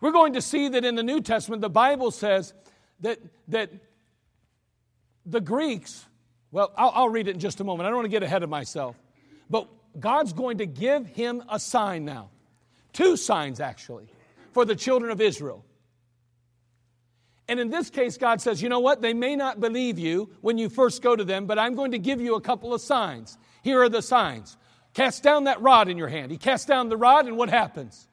We're 0.00 0.10
going 0.10 0.32
to 0.32 0.42
see 0.42 0.70
that 0.70 0.84
in 0.84 0.96
the 0.96 1.04
New 1.04 1.20
Testament, 1.20 1.62
the 1.62 1.70
Bible 1.70 2.10
says 2.10 2.52
that, 2.98 3.20
that 3.46 3.70
the 5.24 5.40
Greeks, 5.40 6.04
well, 6.50 6.72
I'll, 6.76 6.90
I'll 6.96 7.08
read 7.10 7.28
it 7.28 7.34
in 7.34 7.38
just 7.38 7.60
a 7.60 7.64
moment. 7.64 7.86
I 7.86 7.90
don't 7.90 7.98
want 7.98 8.06
to 8.06 8.10
get 8.10 8.24
ahead 8.24 8.42
of 8.42 8.50
myself. 8.50 8.96
But 9.48 9.68
God's 9.98 10.32
going 10.32 10.58
to 10.58 10.66
give 10.66 11.06
him 11.06 11.42
a 11.48 11.58
sign 11.58 12.04
now. 12.04 12.30
Two 12.92 13.16
signs, 13.16 13.60
actually, 13.60 14.06
for 14.52 14.64
the 14.64 14.76
children 14.76 15.10
of 15.10 15.20
Israel. 15.20 15.64
And 17.48 17.58
in 17.58 17.70
this 17.70 17.90
case, 17.90 18.16
God 18.16 18.40
says, 18.40 18.62
you 18.62 18.68
know 18.68 18.80
what? 18.80 19.02
They 19.02 19.14
may 19.14 19.36
not 19.36 19.60
believe 19.60 19.98
you 19.98 20.30
when 20.40 20.58
you 20.58 20.68
first 20.68 21.02
go 21.02 21.16
to 21.16 21.24
them, 21.24 21.46
but 21.46 21.58
I'm 21.58 21.74
going 21.74 21.90
to 21.92 21.98
give 21.98 22.20
you 22.20 22.34
a 22.34 22.40
couple 22.40 22.72
of 22.72 22.80
signs. 22.80 23.36
Here 23.62 23.82
are 23.82 23.88
the 23.88 24.02
signs. 24.02 24.56
Cast 24.94 25.22
down 25.22 25.44
that 25.44 25.60
rod 25.60 25.88
in 25.88 25.98
your 25.98 26.08
hand. 26.08 26.30
He 26.30 26.38
casts 26.38 26.66
down 26.66 26.88
the 26.88 26.96
rod, 26.96 27.26
and 27.26 27.36
what 27.36 27.48
happens? 27.48 28.08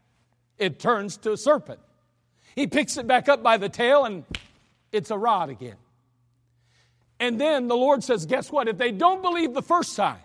It 0.58 0.80
turns 0.80 1.18
to 1.18 1.34
a 1.34 1.38
serpent. 1.38 1.80
He 2.56 2.68
picks 2.68 2.98
it 2.98 3.08
back 3.08 3.30
up 3.30 3.44
by 3.44 3.58
the 3.58 3.70
tail, 3.70 4.06
and 4.06 4.26
it's 4.92 5.12
a 5.12 5.18
rod 5.18 5.50
again. 5.50 5.78
And 7.20 7.40
then 7.40 7.68
the 7.68 7.76
Lord 7.76 8.04
says, 8.04 8.26
guess 8.26 8.52
what? 8.52 8.68
If 8.68 8.78
they 8.78 8.92
don't 8.92 9.22
believe 9.22 9.54
the 9.54 9.62
first 9.62 9.94
sign, 9.94 10.20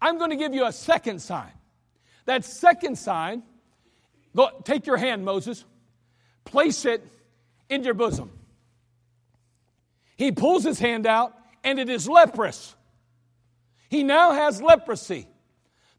I'm 0.00 0.18
going 0.18 0.30
to 0.30 0.36
give 0.36 0.54
you 0.54 0.66
a 0.66 0.72
second 0.72 1.20
sign. 1.20 1.50
That 2.26 2.44
second 2.44 2.98
sign, 2.98 3.42
go, 4.36 4.50
take 4.64 4.86
your 4.86 4.96
hand, 4.96 5.24
Moses, 5.24 5.64
place 6.44 6.84
it 6.84 7.06
in 7.68 7.84
your 7.84 7.94
bosom. 7.94 8.30
He 10.16 10.32
pulls 10.32 10.64
his 10.64 10.78
hand 10.78 11.06
out, 11.06 11.34
and 11.64 11.78
it 11.78 11.88
is 11.88 12.08
leprous. 12.08 12.74
He 13.88 14.02
now 14.02 14.32
has 14.32 14.60
leprosy. 14.60 15.26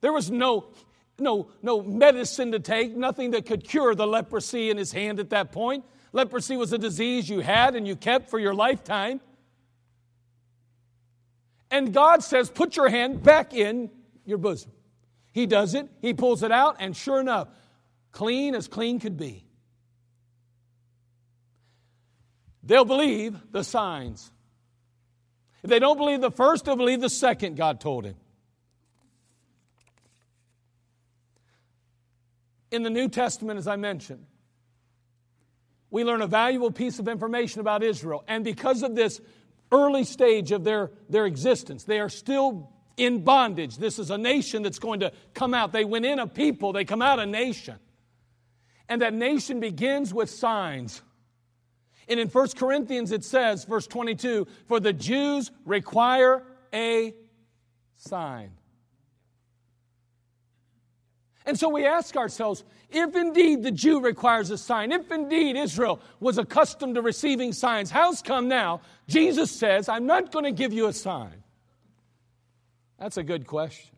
There 0.01 0.13
was 0.13 0.29
no, 0.29 0.67
no, 1.17 1.49
no 1.61 1.81
medicine 1.81 2.51
to 2.51 2.59
take, 2.59 2.95
nothing 2.95 3.31
that 3.31 3.45
could 3.45 3.63
cure 3.63 3.95
the 3.95 4.07
leprosy 4.07 4.69
in 4.69 4.77
his 4.77 4.91
hand 4.91 5.19
at 5.19 5.29
that 5.31 5.51
point. 5.51 5.83
Leprosy 6.11 6.57
was 6.57 6.73
a 6.73 6.77
disease 6.77 7.29
you 7.29 7.39
had 7.39 7.75
and 7.75 7.87
you 7.87 7.95
kept 7.95 8.29
for 8.29 8.39
your 8.39 8.53
lifetime. 8.53 9.21
And 11.71 11.93
God 11.93 12.23
says, 12.23 12.49
Put 12.49 12.75
your 12.75 12.89
hand 12.89 13.23
back 13.23 13.53
in 13.53 13.89
your 14.25 14.37
bosom. 14.37 14.71
He 15.31 15.45
does 15.45 15.75
it, 15.75 15.87
he 16.01 16.13
pulls 16.13 16.43
it 16.43 16.51
out, 16.51 16.77
and 16.79 16.95
sure 16.95 17.19
enough, 17.19 17.47
clean 18.11 18.55
as 18.55 18.67
clean 18.67 18.99
could 18.99 19.17
be. 19.17 19.45
They'll 22.63 22.85
believe 22.85 23.39
the 23.51 23.63
signs. 23.63 24.31
If 25.63 25.69
they 25.69 25.79
don't 25.79 25.97
believe 25.97 26.21
the 26.21 26.31
first, 26.31 26.65
they'll 26.65 26.75
believe 26.75 27.01
the 27.01 27.09
second, 27.09 27.57
God 27.57 27.79
told 27.79 28.05
him. 28.05 28.15
In 32.71 32.83
the 32.83 32.89
New 32.89 33.09
Testament, 33.09 33.57
as 33.57 33.67
I 33.67 33.75
mentioned, 33.75 34.25
we 35.89 36.03
learn 36.03 36.21
a 36.21 36.27
valuable 36.27 36.71
piece 36.71 36.99
of 36.99 37.07
information 37.07 37.61
about 37.61 37.81
Israel. 37.81 38.23
And 38.27 38.43
because 38.43 38.83
of 38.83 38.95
this 38.95 39.19
early 39.71 40.03
stage 40.03 40.51
of 40.51 40.63
their, 40.63 40.91
their 41.09 41.25
existence, 41.25 41.83
they 41.83 41.99
are 41.99 42.09
still 42.09 42.71
in 42.97 43.23
bondage. 43.23 43.77
This 43.77 43.99
is 43.99 44.09
a 44.09 44.17
nation 44.17 44.61
that's 44.61 44.79
going 44.79 44.99
to 45.01 45.11
come 45.33 45.53
out. 45.53 45.71
They 45.71 45.85
went 45.85 46.05
in 46.05 46.19
a 46.19 46.27
people, 46.27 46.73
they 46.73 46.85
come 46.85 47.01
out 47.01 47.19
a 47.19 47.25
nation. 47.25 47.75
And 48.87 49.01
that 49.01 49.13
nation 49.13 49.59
begins 49.59 50.13
with 50.13 50.29
signs. 50.29 51.01
And 52.07 52.19
in 52.19 52.27
1 52.27 52.47
Corinthians 52.57 53.11
it 53.11 53.23
says, 53.23 53.65
verse 53.65 53.85
22, 53.87 54.47
for 54.67 54.79
the 54.79 54.93
Jews 54.93 55.51
require 55.65 56.43
a 56.73 57.13
sign. 57.97 58.51
And 61.45 61.57
so 61.57 61.69
we 61.69 61.85
ask 61.85 62.15
ourselves 62.17 62.63
if 62.91 63.15
indeed 63.15 63.63
the 63.63 63.71
Jew 63.71 64.01
requires 64.01 64.49
a 64.49 64.57
sign, 64.57 64.91
if 64.91 65.11
indeed 65.11 65.55
Israel 65.55 65.99
was 66.19 66.37
accustomed 66.37 66.95
to 66.95 67.01
receiving 67.01 67.53
signs, 67.53 67.91
how's 67.91 68.21
come 68.21 68.47
now 68.47 68.81
Jesus 69.07 69.51
says, 69.51 69.89
I'm 69.89 70.05
not 70.05 70.31
going 70.31 70.45
to 70.45 70.51
give 70.51 70.73
you 70.73 70.87
a 70.87 70.93
sign? 70.93 71.43
That's 72.97 73.17
a 73.17 73.23
good 73.23 73.47
question. 73.47 73.95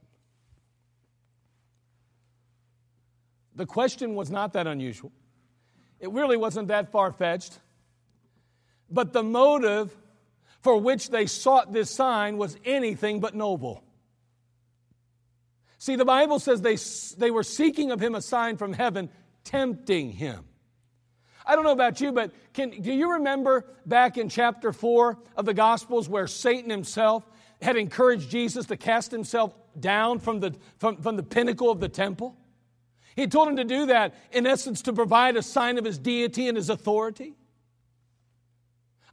The 3.56 3.66
question 3.66 4.16
was 4.16 4.30
not 4.30 4.54
that 4.54 4.68
unusual. 4.68 5.12
It 6.00 6.12
really 6.12 6.38
wasn't 6.38 6.70
that 6.70 6.92
far 6.92 7.12
fetched. 7.12 7.60
But 8.90 9.14
the 9.14 9.24
motive 9.24 9.96
for 10.62 10.78
which 10.78 11.10
they 11.10 11.26
sought 11.26 11.74
this 11.74 11.90
sign 11.90 12.38
was 12.38 12.58
anything 12.66 13.20
but 13.20 13.36
noble. 13.36 13.84
See, 15.82 15.96
the 15.96 16.06
Bible 16.06 16.38
says 16.38 16.62
they, 16.62 16.78
they 17.18 17.32
were 17.32 17.42
seeking 17.42 17.90
of 17.90 18.00
him 18.00 18.14
a 18.14 18.22
sign 18.22 18.56
from 18.56 18.72
heaven, 18.72 19.10
tempting 19.44 20.12
him. 20.12 20.46
I 21.44 21.56
don't 21.56 21.64
know 21.64 21.72
about 21.72 22.00
you, 22.00 22.12
but 22.12 22.32
can, 22.54 22.70
do 22.70 22.94
you 22.94 23.14
remember 23.14 23.66
back 23.88 24.16
in 24.20 24.30
chapter 24.30 24.74
4 24.74 25.18
of 25.36 25.46
the 25.46 25.56
Gospels 25.56 26.08
where 26.08 26.28
Satan 26.28 26.70
himself 26.70 27.28
had 27.64 27.78
encouraged 27.78 28.30
Jesus 28.30 28.68
to 28.68 28.78
cast 28.78 29.10
himself 29.10 29.56
down 29.80 30.20
from 30.20 30.40
the, 30.40 30.54
from, 30.78 30.98
from 30.98 31.16
the 31.16 31.24
pinnacle 31.24 31.72
of 31.72 31.80
the 31.80 31.90
temple? 31.90 32.38
He 33.16 33.26
told 33.26 33.48
him 33.48 33.56
to 33.56 33.64
do 33.64 33.88
that, 33.88 34.14
in 34.32 34.46
essence, 34.46 34.84
to 34.84 34.94
provide 34.94 35.36
a 35.36 35.42
sign 35.42 35.80
of 35.80 35.84
his 35.84 35.98
deity 35.98 36.48
and 36.48 36.58
his 36.58 36.70
authority. 36.70 37.34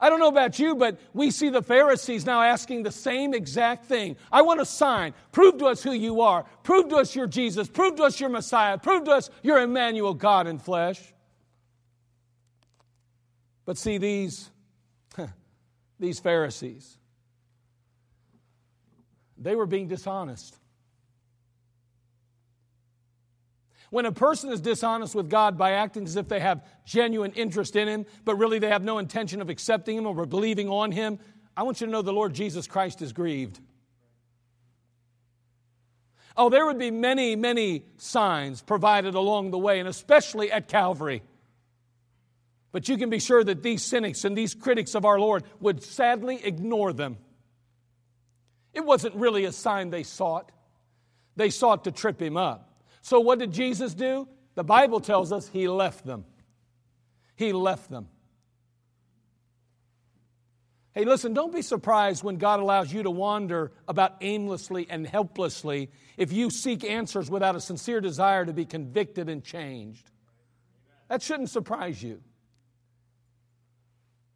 I 0.00 0.10
don't 0.10 0.20
know 0.20 0.28
about 0.28 0.58
you, 0.60 0.76
but 0.76 0.98
we 1.12 1.30
see 1.30 1.48
the 1.48 1.62
Pharisees 1.62 2.24
now 2.24 2.40
asking 2.40 2.84
the 2.84 2.92
same 2.92 3.34
exact 3.34 3.86
thing. 3.86 4.16
I 4.30 4.42
want 4.42 4.60
a 4.60 4.64
sign. 4.64 5.12
Prove 5.32 5.58
to 5.58 5.66
us 5.66 5.82
who 5.82 5.92
you 5.92 6.20
are. 6.20 6.44
Prove 6.62 6.88
to 6.90 6.96
us 6.96 7.16
you're 7.16 7.26
Jesus. 7.26 7.68
Prove 7.68 7.96
to 7.96 8.04
us 8.04 8.20
you're 8.20 8.28
Messiah. 8.28 8.78
Prove 8.78 9.04
to 9.04 9.10
us 9.10 9.28
you're 9.42 9.60
Emmanuel, 9.60 10.14
God 10.14 10.46
in 10.46 10.58
flesh. 10.58 11.00
But 13.64 13.76
see, 13.76 13.98
these, 13.98 14.50
these 15.98 16.20
Pharisees, 16.20 16.96
they 19.36 19.56
were 19.56 19.66
being 19.66 19.88
dishonest. 19.88 20.56
When 23.90 24.06
a 24.06 24.12
person 24.12 24.52
is 24.52 24.60
dishonest 24.60 25.14
with 25.14 25.30
God 25.30 25.56
by 25.56 25.72
acting 25.72 26.04
as 26.04 26.16
if 26.16 26.28
they 26.28 26.40
have 26.40 26.64
genuine 26.84 27.32
interest 27.32 27.74
in 27.74 27.88
Him, 27.88 28.06
but 28.24 28.36
really 28.36 28.58
they 28.58 28.68
have 28.68 28.82
no 28.82 28.98
intention 28.98 29.40
of 29.40 29.48
accepting 29.48 29.96
Him 29.96 30.06
or 30.06 30.26
believing 30.26 30.68
on 30.68 30.92
Him, 30.92 31.18
I 31.56 31.62
want 31.62 31.80
you 31.80 31.86
to 31.86 31.90
know 31.90 32.02
the 32.02 32.12
Lord 32.12 32.34
Jesus 32.34 32.66
Christ 32.66 33.02
is 33.02 33.12
grieved. 33.12 33.60
Oh, 36.36 36.50
there 36.50 36.64
would 36.66 36.78
be 36.78 36.92
many, 36.92 37.34
many 37.34 37.84
signs 37.96 38.62
provided 38.62 39.16
along 39.16 39.50
the 39.50 39.58
way, 39.58 39.80
and 39.80 39.88
especially 39.88 40.52
at 40.52 40.68
Calvary. 40.68 41.22
But 42.70 42.88
you 42.88 42.96
can 42.96 43.10
be 43.10 43.18
sure 43.18 43.42
that 43.42 43.62
these 43.62 43.82
cynics 43.82 44.24
and 44.24 44.36
these 44.36 44.54
critics 44.54 44.94
of 44.94 45.04
our 45.04 45.18
Lord 45.18 45.42
would 45.58 45.82
sadly 45.82 46.38
ignore 46.44 46.92
them. 46.92 47.16
It 48.72 48.84
wasn't 48.84 49.16
really 49.16 49.46
a 49.46 49.52
sign 49.52 49.90
they 49.90 50.04
sought, 50.04 50.52
they 51.34 51.50
sought 51.50 51.84
to 51.84 51.92
trip 51.92 52.20
him 52.20 52.36
up. 52.36 52.67
So, 53.02 53.20
what 53.20 53.38
did 53.38 53.52
Jesus 53.52 53.94
do? 53.94 54.28
The 54.54 54.64
Bible 54.64 55.00
tells 55.00 55.32
us 55.32 55.48
he 55.48 55.68
left 55.68 56.04
them. 56.04 56.24
He 57.36 57.52
left 57.52 57.90
them. 57.90 58.08
Hey, 60.92 61.04
listen, 61.04 61.32
don't 61.32 61.54
be 61.54 61.62
surprised 61.62 62.24
when 62.24 62.38
God 62.38 62.58
allows 62.58 62.92
you 62.92 63.04
to 63.04 63.10
wander 63.10 63.70
about 63.86 64.16
aimlessly 64.20 64.88
and 64.90 65.06
helplessly 65.06 65.90
if 66.16 66.32
you 66.32 66.50
seek 66.50 66.82
answers 66.82 67.30
without 67.30 67.54
a 67.54 67.60
sincere 67.60 68.00
desire 68.00 68.44
to 68.44 68.52
be 68.52 68.64
convicted 68.64 69.28
and 69.28 69.44
changed. 69.44 70.10
That 71.08 71.22
shouldn't 71.22 71.50
surprise 71.50 72.02
you. 72.02 72.20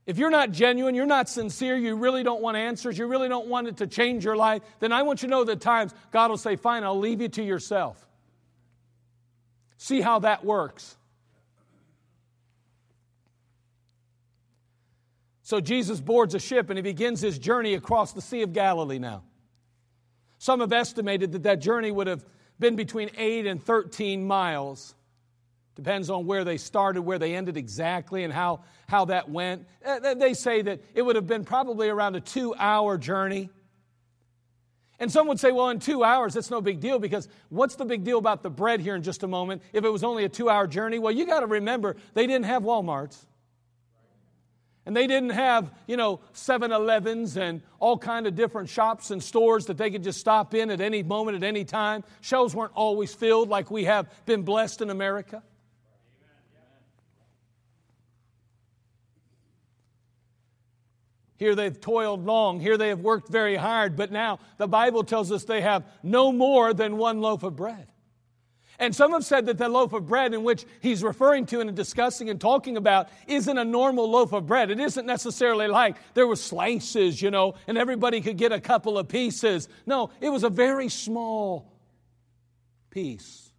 If 0.06 0.18
you're 0.18 0.30
not 0.30 0.52
genuine, 0.52 0.94
you're 0.94 1.04
not 1.06 1.28
sincere, 1.28 1.76
you 1.76 1.96
really 1.96 2.22
don't 2.22 2.42
want 2.42 2.56
answers, 2.56 2.96
you 2.96 3.06
really 3.06 3.28
don't 3.28 3.48
want 3.48 3.66
it 3.66 3.78
to 3.78 3.88
change 3.88 4.24
your 4.24 4.36
life, 4.36 4.62
then 4.78 4.92
I 4.92 5.02
want 5.02 5.22
you 5.22 5.28
to 5.28 5.30
know 5.30 5.42
that 5.42 5.60
times 5.60 5.92
God 6.12 6.30
will 6.30 6.38
say, 6.38 6.54
Fine, 6.54 6.84
I'll 6.84 6.98
leave 6.98 7.20
you 7.20 7.28
to 7.30 7.42
yourself. 7.42 8.06
See 9.82 10.00
how 10.00 10.20
that 10.20 10.44
works. 10.44 10.96
So 15.42 15.60
Jesus 15.60 16.00
boards 16.00 16.36
a 16.36 16.38
ship 16.38 16.70
and 16.70 16.78
he 16.78 16.82
begins 16.82 17.20
his 17.20 17.36
journey 17.36 17.74
across 17.74 18.12
the 18.12 18.20
Sea 18.20 18.42
of 18.42 18.52
Galilee 18.52 19.00
now. 19.00 19.24
Some 20.38 20.60
have 20.60 20.72
estimated 20.72 21.32
that 21.32 21.42
that 21.42 21.60
journey 21.60 21.90
would 21.90 22.06
have 22.06 22.24
been 22.60 22.76
between 22.76 23.10
8 23.18 23.44
and 23.48 23.60
13 23.60 24.24
miles. 24.24 24.94
Depends 25.74 26.10
on 26.10 26.26
where 26.26 26.44
they 26.44 26.58
started, 26.58 27.02
where 27.02 27.18
they 27.18 27.34
ended 27.34 27.56
exactly, 27.56 28.22
and 28.22 28.32
how, 28.32 28.60
how 28.86 29.06
that 29.06 29.30
went. 29.30 29.66
Uh, 29.84 30.14
they 30.14 30.34
say 30.34 30.62
that 30.62 30.80
it 30.94 31.02
would 31.02 31.16
have 31.16 31.26
been 31.26 31.44
probably 31.44 31.88
around 31.88 32.14
a 32.14 32.20
two 32.20 32.54
hour 32.54 32.98
journey. 32.98 33.50
And 35.02 35.10
some 35.10 35.26
would 35.26 35.40
say, 35.40 35.50
well, 35.50 35.68
in 35.70 35.80
two 35.80 36.04
hours, 36.04 36.34
that's 36.34 36.48
no 36.48 36.60
big 36.60 36.78
deal 36.78 37.00
because 37.00 37.28
what's 37.48 37.74
the 37.74 37.84
big 37.84 38.04
deal 38.04 38.18
about 38.18 38.44
the 38.44 38.50
bread 38.50 38.78
here 38.78 38.94
in 38.94 39.02
just 39.02 39.24
a 39.24 39.26
moment 39.26 39.60
if 39.72 39.84
it 39.84 39.88
was 39.88 40.04
only 40.04 40.22
a 40.22 40.28
two 40.28 40.48
hour 40.48 40.68
journey? 40.68 41.00
Well, 41.00 41.10
you 41.10 41.26
got 41.26 41.40
to 41.40 41.46
remember, 41.46 41.96
they 42.14 42.24
didn't 42.24 42.44
have 42.44 42.62
Walmarts. 42.62 43.16
And 44.86 44.96
they 44.96 45.08
didn't 45.08 45.30
have, 45.30 45.72
you 45.88 45.96
know, 45.96 46.20
7-Elevens 46.34 47.36
and 47.36 47.62
all 47.80 47.98
kind 47.98 48.28
of 48.28 48.36
different 48.36 48.68
shops 48.68 49.10
and 49.10 49.20
stores 49.20 49.66
that 49.66 49.76
they 49.76 49.90
could 49.90 50.04
just 50.04 50.20
stop 50.20 50.54
in 50.54 50.70
at 50.70 50.80
any 50.80 51.02
moment, 51.02 51.36
at 51.36 51.42
any 51.42 51.64
time. 51.64 52.04
Shelves 52.20 52.54
weren't 52.54 52.72
always 52.76 53.12
filled 53.12 53.48
like 53.48 53.72
we 53.72 53.82
have 53.82 54.08
been 54.24 54.42
blessed 54.44 54.82
in 54.82 54.90
America. 54.90 55.42
Here 61.42 61.56
they've 61.56 61.80
toiled 61.80 62.24
long. 62.24 62.60
Here 62.60 62.76
they 62.76 62.90
have 62.90 63.00
worked 63.00 63.28
very 63.28 63.56
hard. 63.56 63.96
But 63.96 64.12
now 64.12 64.38
the 64.58 64.68
Bible 64.68 65.02
tells 65.02 65.32
us 65.32 65.42
they 65.42 65.60
have 65.60 65.84
no 66.00 66.30
more 66.30 66.72
than 66.72 66.98
one 66.98 67.20
loaf 67.20 67.42
of 67.42 67.56
bread. 67.56 67.88
And 68.78 68.94
some 68.94 69.10
have 69.10 69.24
said 69.24 69.46
that 69.46 69.58
the 69.58 69.68
loaf 69.68 69.92
of 69.92 70.06
bread 70.06 70.34
in 70.34 70.44
which 70.44 70.64
he's 70.80 71.02
referring 71.02 71.46
to 71.46 71.58
and 71.58 71.74
discussing 71.74 72.30
and 72.30 72.40
talking 72.40 72.76
about 72.76 73.08
isn't 73.26 73.58
a 73.58 73.64
normal 73.64 74.08
loaf 74.08 74.32
of 74.32 74.46
bread. 74.46 74.70
It 74.70 74.78
isn't 74.78 75.04
necessarily 75.04 75.66
like 75.66 75.96
there 76.14 76.28
were 76.28 76.36
slices, 76.36 77.20
you 77.20 77.32
know, 77.32 77.54
and 77.66 77.76
everybody 77.76 78.20
could 78.20 78.36
get 78.38 78.52
a 78.52 78.60
couple 78.60 78.96
of 78.96 79.08
pieces. 79.08 79.68
No, 79.84 80.10
it 80.20 80.28
was 80.28 80.44
a 80.44 80.48
very 80.48 80.88
small 80.88 81.72
piece, 82.88 83.50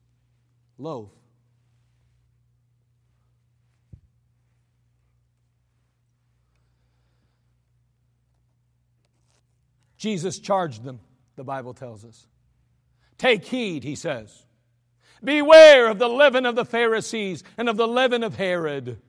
loaf. 0.77 1.09
Jesus 10.03 10.37
charged 10.37 10.83
them, 10.83 10.99
the 11.37 11.45
Bible 11.45 11.73
tells 11.73 12.03
us. 12.03 12.27
Take 13.17 13.45
heed, 13.45 13.85
he 13.85 13.95
says. 13.95 14.45
Beware 15.23 15.87
of 15.87 15.97
the 15.97 16.09
leaven 16.09 16.45
of 16.45 16.57
the 16.57 16.65
Pharisees 16.65 17.41
and 17.57 17.69
of 17.69 17.77
the 17.77 17.87
leaven 17.87 18.21
of 18.21 18.35
Herod. 18.35 18.99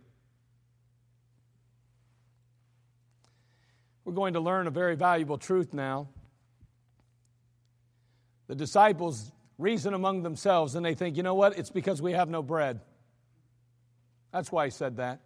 We're 4.05 4.13
going 4.13 4.35
to 4.35 4.41
learn 4.41 4.69
a 4.69 4.71
very 4.71 4.95
valuable 4.95 5.37
truth 5.37 5.75
now. 5.75 6.11
The 8.47 8.55
disciples 8.55 9.33
reason 9.59 9.95
among 9.95 10.23
themselves 10.23 10.77
and 10.77 10.87
they 10.87 10.95
think, 10.95 11.17
you 11.17 11.25
know 11.25 11.35
what? 11.35 11.59
It's 11.59 11.71
because 11.71 12.01
we 12.01 12.13
have 12.13 12.29
no 12.29 12.41
bread. 12.41 12.79
That's 14.33 14.53
why 14.53 14.67
he 14.67 14.71
said 14.71 14.99
that. 14.99 15.23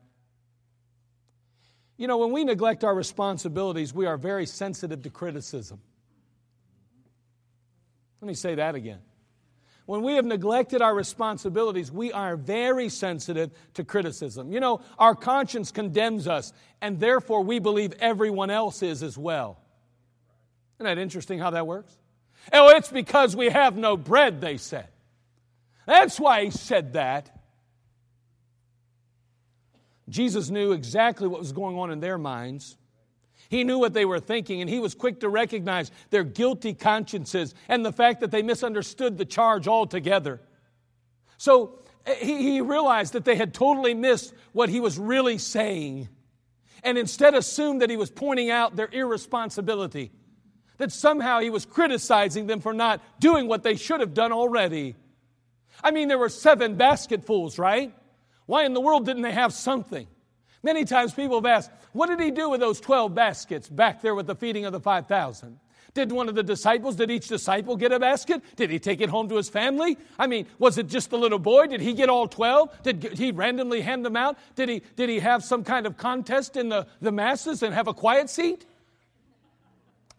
You 1.98 2.06
know, 2.06 2.18
when 2.18 2.30
we 2.30 2.44
neglect 2.44 2.84
our 2.84 2.94
responsibilities, 2.94 3.92
we 3.92 4.06
are 4.06 4.16
very 4.16 4.46
sensitive 4.46 5.02
to 5.02 5.10
criticism. 5.10 5.80
Let 8.22 8.28
me 8.28 8.34
say 8.34 8.54
that 8.54 8.76
again. 8.76 9.00
When 9.84 10.02
we 10.02 10.14
have 10.14 10.24
neglected 10.24 10.80
our 10.80 10.94
responsibilities, 10.94 11.90
we 11.90 12.12
are 12.12 12.36
very 12.36 12.88
sensitive 12.88 13.50
to 13.74 13.84
criticism. 13.84 14.52
You 14.52 14.60
know, 14.60 14.80
our 14.98 15.14
conscience 15.14 15.72
condemns 15.72 16.28
us, 16.28 16.52
and 16.80 17.00
therefore 17.00 17.42
we 17.42 17.58
believe 17.58 17.94
everyone 17.98 18.50
else 18.50 18.82
is 18.82 19.02
as 19.02 19.18
well. 19.18 19.58
Isn't 20.76 20.84
that 20.84 20.98
interesting 20.98 21.38
how 21.38 21.50
that 21.50 21.66
works? 21.66 21.92
Oh, 22.52 22.68
it's 22.76 22.90
because 22.90 23.34
we 23.34 23.48
have 23.48 23.76
no 23.76 23.96
bread, 23.96 24.40
they 24.40 24.58
said. 24.58 24.88
That's 25.86 26.20
why 26.20 26.44
he 26.44 26.50
said 26.50 26.92
that. 26.92 27.37
Jesus 30.08 30.50
knew 30.50 30.72
exactly 30.72 31.28
what 31.28 31.40
was 31.40 31.52
going 31.52 31.76
on 31.78 31.90
in 31.90 32.00
their 32.00 32.18
minds. 32.18 32.76
He 33.48 33.64
knew 33.64 33.78
what 33.78 33.94
they 33.94 34.04
were 34.04 34.20
thinking, 34.20 34.60
and 34.60 34.68
he 34.68 34.78
was 34.78 34.94
quick 34.94 35.20
to 35.20 35.28
recognize 35.28 35.90
their 36.10 36.24
guilty 36.24 36.74
consciences 36.74 37.54
and 37.68 37.84
the 37.84 37.92
fact 37.92 38.20
that 38.20 38.30
they 38.30 38.42
misunderstood 38.42 39.16
the 39.16 39.24
charge 39.24 39.66
altogether. 39.66 40.40
So 41.38 41.80
eh, 42.04 42.14
he, 42.16 42.42
he 42.42 42.60
realized 42.60 43.14
that 43.14 43.24
they 43.24 43.36
had 43.36 43.54
totally 43.54 43.94
missed 43.94 44.34
what 44.52 44.68
he 44.68 44.80
was 44.80 44.98
really 44.98 45.38
saying, 45.38 46.08
and 46.82 46.98
instead 46.98 47.34
assumed 47.34 47.80
that 47.80 47.90
he 47.90 47.96
was 47.96 48.10
pointing 48.10 48.50
out 48.50 48.76
their 48.76 48.88
irresponsibility, 48.92 50.12
that 50.76 50.92
somehow 50.92 51.40
he 51.40 51.50
was 51.50 51.64
criticizing 51.64 52.46
them 52.46 52.60
for 52.60 52.74
not 52.74 53.02
doing 53.18 53.48
what 53.48 53.62
they 53.62 53.76
should 53.76 54.00
have 54.00 54.14
done 54.14 54.32
already. 54.32 54.94
I 55.82 55.90
mean, 55.90 56.08
there 56.08 56.18
were 56.18 56.28
seven 56.28 56.74
basketfuls, 56.74 57.58
right? 57.58 57.94
Why 58.48 58.64
in 58.64 58.72
the 58.72 58.80
world 58.80 59.04
didn't 59.04 59.20
they 59.22 59.32
have 59.32 59.52
something? 59.52 60.06
Many 60.62 60.86
times 60.86 61.12
people 61.12 61.36
have 61.36 61.44
asked, 61.44 61.70
what 61.92 62.06
did 62.06 62.18
he 62.18 62.30
do 62.30 62.48
with 62.48 62.60
those 62.60 62.80
12 62.80 63.14
baskets 63.14 63.68
back 63.68 64.00
there 64.00 64.14
with 64.14 64.26
the 64.26 64.34
feeding 64.34 64.64
of 64.64 64.72
the 64.72 64.80
5,000? 64.80 65.60
Did 65.92 66.12
one 66.12 66.30
of 66.30 66.34
the 66.34 66.42
disciples, 66.42 66.96
did 66.96 67.10
each 67.10 67.28
disciple 67.28 67.76
get 67.76 67.92
a 67.92 68.00
basket? 68.00 68.42
Did 68.56 68.70
he 68.70 68.78
take 68.78 69.02
it 69.02 69.10
home 69.10 69.28
to 69.28 69.36
his 69.36 69.50
family? 69.50 69.98
I 70.18 70.26
mean, 70.26 70.46
was 70.58 70.78
it 70.78 70.86
just 70.86 71.10
the 71.10 71.18
little 71.18 71.38
boy? 71.38 71.66
Did 71.66 71.82
he 71.82 71.92
get 71.92 72.08
all 72.08 72.26
12? 72.26 72.82
Did 72.82 73.18
he 73.18 73.32
randomly 73.32 73.82
hand 73.82 74.02
them 74.02 74.16
out? 74.16 74.38
Did 74.56 74.70
he, 74.70 74.82
did 74.96 75.10
he 75.10 75.18
have 75.18 75.44
some 75.44 75.62
kind 75.62 75.86
of 75.86 75.98
contest 75.98 76.56
in 76.56 76.70
the, 76.70 76.86
the 77.02 77.12
masses 77.12 77.62
and 77.62 77.74
have 77.74 77.86
a 77.86 77.92
quiet 77.94 78.30
seat? 78.30 78.64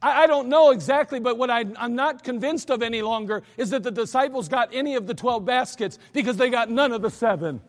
I, 0.04 0.24
I 0.24 0.28
don't 0.28 0.50
know 0.50 0.70
exactly, 0.70 1.20
but 1.20 1.39
what 1.39 1.50
I, 1.50 1.65
I'm 1.78 1.96
not 1.96 2.24
convinced 2.24 2.70
of 2.70 2.84
any 2.84 3.02
longer 3.02 3.42
is 3.58 3.72
that 3.72 3.82
the 3.82 3.92
disciples 3.92 4.48
got 4.50 4.70
any 4.72 4.94
of 4.94 5.08
the 5.08 5.15
12 5.15 5.46
baskets 5.46 5.98
because 6.13 6.38
they 6.38 6.52
got 6.52 6.70
none 6.70 6.92
of 6.92 7.02
the 7.02 7.10
seven. 7.10 7.62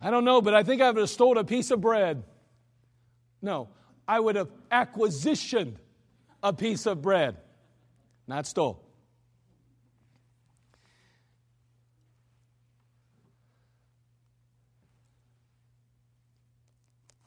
I 0.00 0.10
don't 0.10 0.24
know, 0.24 0.40
but 0.40 0.54
I 0.54 0.62
think 0.62 0.82
I 0.82 0.90
would 0.90 1.00
have 1.00 1.10
stolen 1.10 1.38
a 1.38 1.44
piece 1.44 1.70
of 1.70 1.80
bread. 1.80 2.22
No, 3.40 3.68
I 4.06 4.20
would 4.20 4.36
have 4.36 4.50
acquisitioned 4.70 5.76
a 6.42 6.52
piece 6.52 6.86
of 6.86 7.02
bread, 7.02 7.36
not 8.26 8.46
stole. 8.46 8.82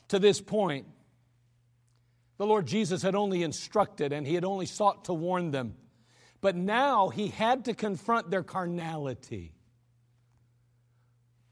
To 0.09 0.19
this 0.19 0.41
point, 0.41 0.87
the 2.37 2.45
Lord 2.45 2.65
Jesus 2.65 3.01
had 3.01 3.15
only 3.15 3.43
instructed 3.43 4.11
and 4.11 4.25
he 4.25 4.33
had 4.33 4.45
only 4.45 4.65
sought 4.65 5.05
to 5.05 5.13
warn 5.13 5.51
them. 5.51 5.75
But 6.41 6.55
now 6.55 7.09
he 7.09 7.27
had 7.27 7.65
to 7.65 7.73
confront 7.73 8.31
their 8.31 8.43
carnality. 8.43 9.53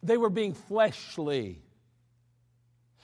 They 0.03 0.17
were 0.17 0.29
being 0.29 0.53
fleshly. 0.53 1.62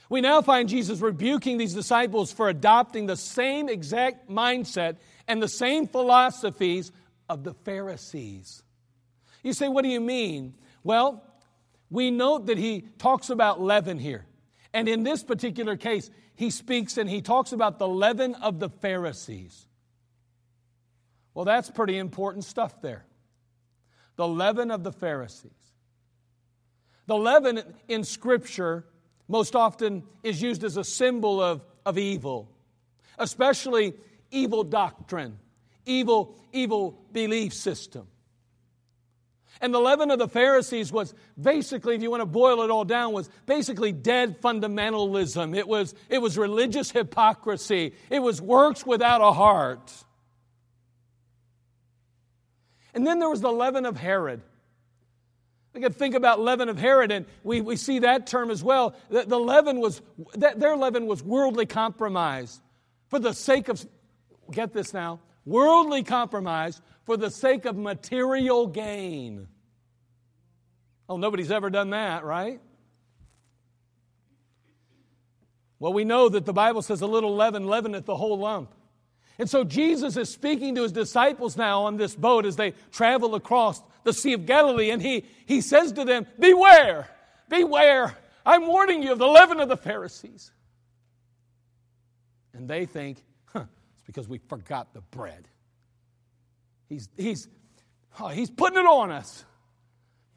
We 0.08 0.20
now 0.20 0.42
find 0.42 0.68
Jesus 0.68 1.00
rebuking 1.00 1.58
these 1.58 1.74
disciples 1.74 2.32
for 2.32 2.48
adopting 2.48 3.06
the 3.06 3.16
same 3.16 3.68
exact 3.68 4.28
mindset 4.28 4.96
and 5.26 5.42
the 5.42 5.48
same 5.48 5.88
philosophies 5.88 6.92
of 7.28 7.42
the 7.42 7.54
Pharisees. 7.54 8.62
You 9.42 9.52
say, 9.52 9.68
what 9.68 9.82
do 9.82 9.88
you 9.88 10.00
mean? 10.00 10.54
Well, 10.82 11.24
we 11.90 12.10
note 12.10 12.46
that 12.46 12.58
he 12.58 12.82
talks 12.98 13.30
about 13.30 13.60
leaven 13.60 13.98
here. 13.98 14.26
And 14.72 14.88
in 14.88 15.04
this 15.04 15.22
particular 15.22 15.76
case, 15.76 16.10
he 16.34 16.50
speaks 16.50 16.98
and 16.98 17.08
he 17.08 17.22
talks 17.22 17.52
about 17.52 17.78
the 17.78 17.88
leaven 17.88 18.34
of 18.34 18.58
the 18.58 18.68
Pharisees. 18.68 19.66
Well, 21.32 21.44
that's 21.44 21.70
pretty 21.70 21.96
important 21.98 22.44
stuff 22.44 22.80
there. 22.82 23.04
The 24.16 24.28
leaven 24.28 24.70
of 24.70 24.84
the 24.84 24.92
Pharisees. 24.92 25.63
The 27.06 27.16
leaven 27.16 27.62
in 27.88 28.04
Scripture 28.04 28.84
most 29.28 29.54
often 29.56 30.04
is 30.22 30.40
used 30.40 30.64
as 30.64 30.76
a 30.76 30.84
symbol 30.84 31.40
of, 31.40 31.64
of 31.84 31.98
evil, 31.98 32.50
especially 33.18 33.94
evil 34.30 34.64
doctrine, 34.64 35.38
evil, 35.86 36.34
evil 36.52 36.98
belief 37.12 37.52
system. 37.54 38.06
And 39.60 39.72
the 39.72 39.78
leaven 39.78 40.10
of 40.10 40.18
the 40.18 40.28
Pharisees 40.28 40.92
was 40.92 41.14
basically, 41.40 41.94
if 41.94 42.02
you 42.02 42.10
want 42.10 42.22
to 42.22 42.26
boil 42.26 42.62
it 42.62 42.70
all 42.70 42.84
down, 42.84 43.12
was 43.12 43.30
basically 43.46 43.92
dead 43.92 44.40
fundamentalism. 44.40 45.56
It 45.56 45.68
was, 45.68 45.94
it 46.08 46.18
was 46.18 46.36
religious 46.36 46.90
hypocrisy. 46.90 47.94
It 48.10 48.18
was 48.18 48.42
works 48.42 48.84
without 48.84 49.20
a 49.20 49.32
heart. 49.32 49.92
And 52.94 53.06
then 53.06 53.20
there 53.20 53.30
was 53.30 53.40
the 53.40 53.52
leaven 53.52 53.86
of 53.86 53.96
Herod. 53.96 54.42
We 55.74 55.80
could 55.80 55.96
think 55.96 56.14
about 56.14 56.40
leaven 56.40 56.68
of 56.68 56.78
Herod, 56.78 57.10
and 57.10 57.26
we, 57.42 57.60
we 57.60 57.74
see 57.74 57.98
that 58.00 58.28
term 58.28 58.50
as 58.50 58.62
well. 58.62 58.94
The, 59.10 59.24
the 59.24 59.38
leaven 59.38 59.80
was, 59.80 60.00
that, 60.34 60.60
their 60.60 60.76
leaven 60.76 61.06
was 61.06 61.20
worldly 61.22 61.66
compromise 61.66 62.60
for 63.08 63.18
the 63.18 63.32
sake 63.32 63.68
of, 63.68 63.84
get 64.52 64.72
this 64.72 64.94
now, 64.94 65.20
worldly 65.44 66.04
compromise 66.04 66.80
for 67.06 67.16
the 67.16 67.28
sake 67.28 67.64
of 67.64 67.76
material 67.76 68.68
gain. 68.68 69.48
Oh, 71.08 71.16
nobody's 71.16 71.50
ever 71.50 71.70
done 71.70 71.90
that, 71.90 72.24
right? 72.24 72.60
Well, 75.80 75.92
we 75.92 76.04
know 76.04 76.28
that 76.28 76.46
the 76.46 76.52
Bible 76.52 76.82
says 76.82 77.00
a 77.00 77.06
little 77.06 77.34
leaven 77.34 77.66
leaveneth 77.66 78.06
the 78.06 78.16
whole 78.16 78.38
lump. 78.38 78.72
And 79.38 79.50
so 79.50 79.64
Jesus 79.64 80.16
is 80.16 80.30
speaking 80.30 80.76
to 80.76 80.82
his 80.82 80.92
disciples 80.92 81.56
now 81.56 81.82
on 81.82 81.96
this 81.96 82.14
boat 82.14 82.46
as 82.46 82.54
they 82.54 82.74
travel 82.92 83.34
across 83.34 83.82
the 84.04 84.12
Sea 84.12 84.34
of 84.34 84.46
Galilee, 84.46 84.90
and 84.90 85.02
he, 85.02 85.24
he 85.46 85.60
says 85.60 85.92
to 85.92 86.04
them, 86.04 86.26
Beware, 86.38 87.08
beware, 87.48 88.16
I'm 88.46 88.66
warning 88.66 89.02
you 89.02 89.12
of 89.12 89.18
the 89.18 89.26
leaven 89.26 89.60
of 89.60 89.68
the 89.68 89.76
Pharisees. 89.76 90.52
And 92.52 92.68
they 92.68 92.86
think, 92.86 93.22
huh, 93.46 93.64
it's 93.96 94.06
because 94.06 94.28
we 94.28 94.38
forgot 94.38 94.94
the 94.94 95.00
bread. 95.00 95.48
He's, 96.88 97.08
he's, 97.16 97.48
oh, 98.20 98.28
he's 98.28 98.50
putting 98.50 98.78
it 98.78 98.86
on 98.86 99.10
us. 99.10 99.44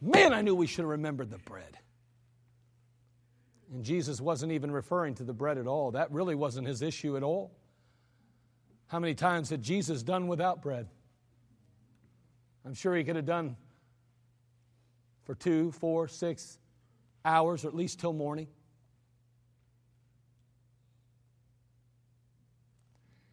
Man, 0.01 0.33
I 0.33 0.41
knew 0.41 0.55
we 0.55 0.67
should 0.67 0.83
have 0.83 0.89
remembered 0.89 1.29
the 1.29 1.37
bread. 1.37 1.77
And 3.73 3.83
Jesus 3.83 4.21
wasn't 4.21 4.53
even 4.53 4.71
referring 4.71 5.15
to 5.15 5.23
the 5.23 5.33
bread 5.33 5.57
at 5.57 5.67
all. 5.67 5.91
That 5.91 6.11
really 6.11 6.35
wasn't 6.35 6.67
his 6.67 6.81
issue 6.81 7.17
at 7.17 7.23
all. 7.23 7.51
How 8.87 8.99
many 8.99 9.13
times 9.13 9.49
had 9.49 9.61
Jesus 9.61 10.01
done 10.01 10.27
without 10.27 10.61
bread? 10.61 10.87
I'm 12.67 12.73
sure 12.73 12.93
he 12.93 13.05
could 13.05 13.15
have 13.15 13.25
done 13.25 13.55
for 15.23 15.35
two, 15.35 15.71
four, 15.71 16.09
six 16.09 16.59
hours, 17.23 17.63
or 17.63 17.69
at 17.69 17.73
least 17.73 18.01
till 18.01 18.11
morning. 18.11 18.47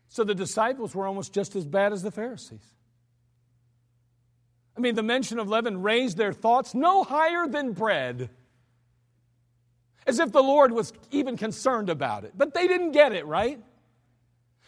So 0.06 0.22
the 0.22 0.36
disciples 0.36 0.94
were 0.94 1.08
almost 1.08 1.34
just 1.34 1.56
as 1.56 1.66
bad 1.66 1.92
as 1.92 2.04
the 2.04 2.12
Pharisees. 2.12 2.62
I 4.76 4.80
mean, 4.80 4.94
the 4.94 5.02
mention 5.02 5.40
of 5.40 5.48
leaven 5.48 5.82
raised 5.82 6.16
their 6.16 6.32
thoughts 6.32 6.72
no 6.72 7.02
higher 7.02 7.48
than 7.48 7.72
bread. 7.72 8.30
As 10.06 10.20
if 10.20 10.30
the 10.30 10.44
Lord 10.44 10.70
was 10.70 10.92
even 11.10 11.36
concerned 11.36 11.90
about 11.90 12.22
it. 12.22 12.34
But 12.36 12.54
they 12.54 12.68
didn't 12.68 12.92
get 12.92 13.12
it, 13.12 13.26
right? 13.26 13.60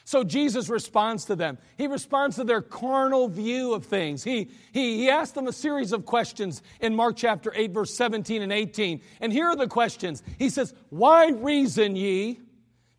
So 0.07 0.23
Jesus 0.23 0.69
responds 0.69 1.25
to 1.25 1.35
them. 1.35 1.59
He 1.77 1.89
responds 1.89 2.37
to 2.37 2.45
their 2.45 2.63
carnal 2.63 3.27
view 3.27 3.75
of 3.75 3.87
things. 3.87 4.23
He, 4.23 4.51
he, 4.71 4.99
he 4.99 5.11
asked 5.11 5.35
them 5.35 5.49
a 5.49 5.53
series 5.53 5.91
of 5.91 6.07
questions 6.07 6.63
in 6.81 6.95
Mark 6.95 7.17
chapter 7.17 7.53
8, 7.53 7.73
verse 7.73 7.93
17 7.93 8.41
and 8.41 8.53
18. 8.53 9.01
And 9.21 9.33
here 9.33 9.47
are 9.47 9.57
the 9.57 9.67
questions. 9.67 10.23
He 10.39 10.49
says, 10.49 10.73
Why 10.91 11.31
reason 11.31 11.97
ye 11.97 12.39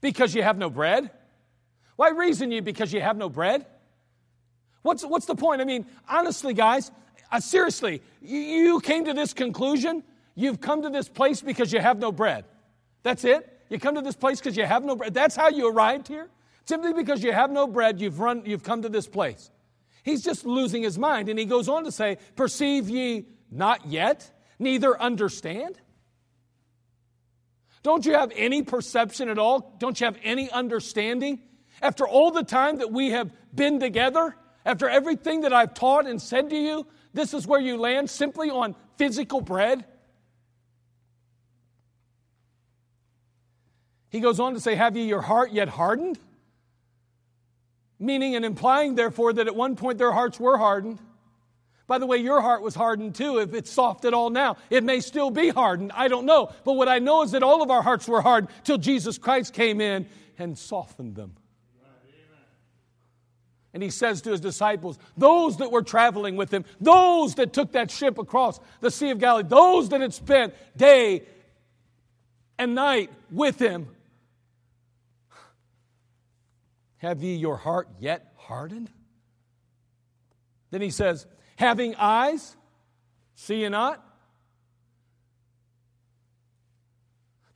because 0.02 0.36
you 0.36 0.44
have 0.44 0.58
no 0.58 0.70
bread? 0.70 1.10
Why 1.96 2.10
reason 2.10 2.52
ye 2.52 2.60
because 2.60 2.92
you 2.92 3.00
have 3.00 3.16
no 3.16 3.30
bread? 3.30 3.66
What's, 4.82 5.06
what's 5.06 5.28
the 5.28 5.36
point? 5.36 5.62
I 5.62 5.64
mean, 5.64 5.86
honestly, 6.10 6.54
guys, 6.54 6.92
uh, 7.32 7.40
seriously, 7.40 8.02
you, 8.22 8.38
you 8.38 8.80
came 8.82 9.06
to 9.06 9.14
this 9.14 9.34
conclusion. 9.34 10.04
You've 10.36 10.60
come 10.60 10.82
to 10.82 10.90
this 10.90 11.08
place 11.08 11.42
because 11.42 11.72
you 11.72 11.80
have 11.80 12.00
no 12.00 12.12
bread. 12.12 12.44
That's 13.04 13.24
it? 13.24 13.62
You 13.70 13.80
come 13.80 13.96
to 13.96 14.02
this 14.02 14.18
place 14.18 14.42
because 14.42 14.58
you 14.58 14.66
have 14.66 14.84
no 14.84 14.98
bread. 14.98 15.14
That's 15.14 15.38
how 15.38 15.48
you 15.48 15.70
arrived 15.70 16.10
here? 16.10 16.28
Simply 16.68 16.92
because 16.92 17.24
you 17.24 17.32
have 17.32 17.50
no 17.50 17.66
bread, 17.66 18.02
you've, 18.02 18.20
run, 18.20 18.44
you've 18.46 18.64
come 18.64 18.82
to 18.82 18.90
this 18.90 19.08
place. 19.08 19.50
He's 20.04 20.22
just 20.22 20.46
losing 20.46 20.84
his 20.84 21.00
mind. 21.00 21.30
And 21.30 21.40
he 21.40 21.46
goes 21.46 21.70
on 21.70 21.86
to 21.86 21.92
say, 21.94 22.18
Perceive 22.36 22.90
ye 22.90 23.26
not 23.50 23.88
yet, 23.88 24.30
neither 24.60 25.00
understand? 25.00 25.80
Don't 27.84 28.06
you 28.06 28.16
have 28.16 28.34
any 28.36 28.64
perception 28.64 29.30
at 29.30 29.40
all? 29.40 29.76
Don't 29.80 29.98
you 30.00 30.06
have 30.06 30.18
any 30.24 30.52
understanding? 30.52 31.42
After 31.82 32.06
all 32.06 32.32
the 32.32 32.44
time 32.44 32.80
that 32.80 32.92
we 32.92 33.12
have 33.12 33.32
been 33.56 33.80
together, 33.80 34.36
after 34.66 34.90
everything 34.90 35.42
that 35.42 35.54
I've 35.54 35.74
taught 35.74 36.06
and 36.06 36.22
said 36.22 36.50
to 36.50 36.58
you, 36.58 36.86
this 37.14 37.34
is 37.34 37.48
where 37.48 37.62
you 37.62 37.78
land 37.78 38.10
simply 38.10 38.50
on 38.50 38.76
physical 38.98 39.40
bread? 39.40 39.86
He 44.10 44.20
goes 44.20 44.42
on 44.42 44.54
to 44.54 44.60
say, 44.60 44.76
Have 44.76 44.98
ye 44.98 45.04
your 45.04 45.22
heart 45.22 45.54
yet 45.54 45.70
hardened? 45.70 46.20
Meaning 48.00 48.36
and 48.36 48.46
implying, 48.46 48.96
therefore, 48.96 49.34
that 49.34 49.48
at 49.48 49.56
one 49.56 49.76
point 49.76 49.98
their 49.98 50.12
hearts 50.12 50.40
were 50.40 50.58
hardened. 50.58 51.00
By 51.88 51.98
the 52.00 52.06
way, 52.06 52.18
your 52.18 52.42
heart 52.42 52.62
was 52.62 52.76
hardened 52.76 53.16
too, 53.16 53.40
if 53.40 53.54
it's 53.54 53.72
soft 53.72 54.06
at 54.06 54.14
all 54.14 54.30
now. 54.30 54.58
It 54.70 54.84
may 54.84 55.00
still 55.00 55.32
be 55.32 55.50
hardened. 55.50 55.94
I 55.96 56.10
don't 56.10 56.26
know. 56.26 56.52
But 56.66 56.74
what 56.74 56.90
I 56.90 57.00
know 57.00 57.24
is 57.24 57.32
that 57.32 57.44
all 57.44 57.64
of 57.64 57.72
our 57.72 57.82
hearts 57.82 58.08
were 58.08 58.22
hard 58.22 58.50
till 58.66 58.78
Jesus 58.78 59.18
Christ 59.18 59.54
came 59.54 59.80
in 59.80 60.08
and 60.38 60.58
softened 60.58 61.16
them. 61.16 61.36
And 63.74 63.84
he 63.84 63.90
says 63.90 64.22
to 64.24 64.32
his 64.32 64.40
disciples, 64.40 64.98
those 65.18 65.58
that 65.58 65.72
were 65.72 65.84
traveling 65.84 66.36
with 66.36 66.52
him, 66.52 66.66
those 66.82 67.36
that 67.36 67.54
took 67.54 67.74
that 67.74 67.92
ship 67.92 68.18
across 68.18 68.60
the 68.82 68.90
Sea 68.90 69.12
of 69.12 69.20
Galilee, 69.20 69.48
those 69.48 69.90
that 69.90 70.02
had 70.02 70.14
spent 70.14 70.56
day 70.76 71.24
and 72.58 72.74
night 72.74 73.12
with 73.32 73.60
him, 73.60 73.88
have 76.98 77.22
ye 77.24 77.36
your 77.36 77.58
heart 77.58 77.90
yet 78.00 78.34
hardened? 78.36 78.90
Then 80.72 80.82
he 80.82 80.90
says, 80.90 81.26
having 81.56 81.96
eyes, 81.96 82.56
see 83.36 83.62
ye 83.62 83.70
not? 83.70 84.04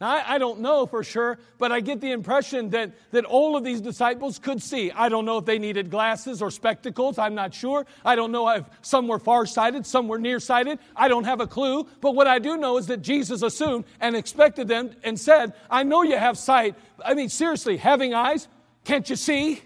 Now, 0.02 0.10
I, 0.10 0.36
I, 0.36 0.38
don't 0.40 0.62
know 0.62 0.88
for 0.88 1.04
sure, 1.04 1.38
but 1.60 1.72
I 1.72 1.80
get 1.80 2.02
the 2.02 2.12
impression 2.12 2.72
that, 2.72 2.92
that 3.12 3.24
all 3.24 3.56
of 3.56 3.64
these 3.64 3.82
disciples 3.82 4.40
could 4.40 4.60
see. 4.60 4.90
I 4.92 5.10
don't 5.10 5.26
know 5.26 5.38
if 5.38 5.46
they 5.46 5.60
needed 5.60 5.92
glasses 5.92 6.42
or 6.42 6.50
spectacles. 6.50 7.20
I'm 7.20 7.36
not 7.36 7.54
sure. 7.54 7.86
I 8.04 8.16
don't 8.16 8.32
know 8.32 8.50
if 8.50 8.66
some 8.82 9.08
were 9.08 9.20
farsighted, 9.20 9.86
some 9.86 10.08
were 10.08 10.18
nearsighted. 10.18 10.80
I 10.96 11.08
don't 11.08 11.26
have 11.26 11.40
a 11.40 11.46
clue. 11.46 11.88
But 12.02 12.16
what 12.16 12.26
I 12.26 12.40
do 12.40 12.58
know 12.58 12.78
is 12.80 12.88
that 12.88 13.04
Jesus 13.04 13.44
assumed 13.44 13.86
and 14.00 14.16
expected 14.16 14.68
them 14.68 14.90
and 15.04 15.20
said, 15.20 15.54
I 15.70 15.84
know 15.84 16.02
you 16.02 16.18
have 16.18 16.36
sight. 16.36 16.74
I 17.06 17.14
mean, 17.14 17.30
seriously, 17.30 17.78
having 17.78 18.16
eyes, 18.16 18.48
can't 18.84 19.10
you 19.10 19.16
see? 19.16 19.62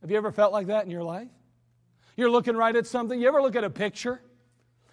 Have 0.00 0.10
you 0.10 0.16
ever 0.16 0.32
felt 0.32 0.52
like 0.52 0.68
that 0.68 0.84
in 0.84 0.90
your 0.90 1.04
life? 1.04 1.28
You're 2.16 2.30
looking 2.30 2.56
right 2.56 2.74
at 2.74 2.86
something. 2.86 3.20
You 3.20 3.28
ever 3.28 3.42
look 3.42 3.56
at 3.56 3.64
a 3.64 3.70
picture? 3.70 4.20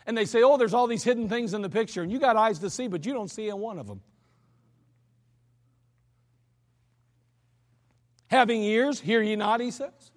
and 0.08 0.18
they 0.18 0.26
say, 0.26 0.42
oh, 0.42 0.56
there's 0.56 0.74
all 0.74 0.88
these 0.88 1.04
hidden 1.04 1.28
things 1.28 1.54
in 1.54 1.62
the 1.62 1.70
picture, 1.70 2.02
and 2.02 2.10
you 2.10 2.18
got 2.18 2.38
eyes 2.38 2.60
to 2.60 2.70
see, 2.70 2.88
but 2.88 3.06
you 3.06 3.14
don't 3.14 3.30
see 3.30 3.50
in 3.50 3.60
one 3.60 3.78
of 3.78 3.88
them. 3.88 4.02
Having 8.28 8.64
ears, 8.64 9.02
hear 9.02 9.22
ye 9.22 9.36
not, 9.36 9.60
he 9.60 9.70
says. 9.70 10.12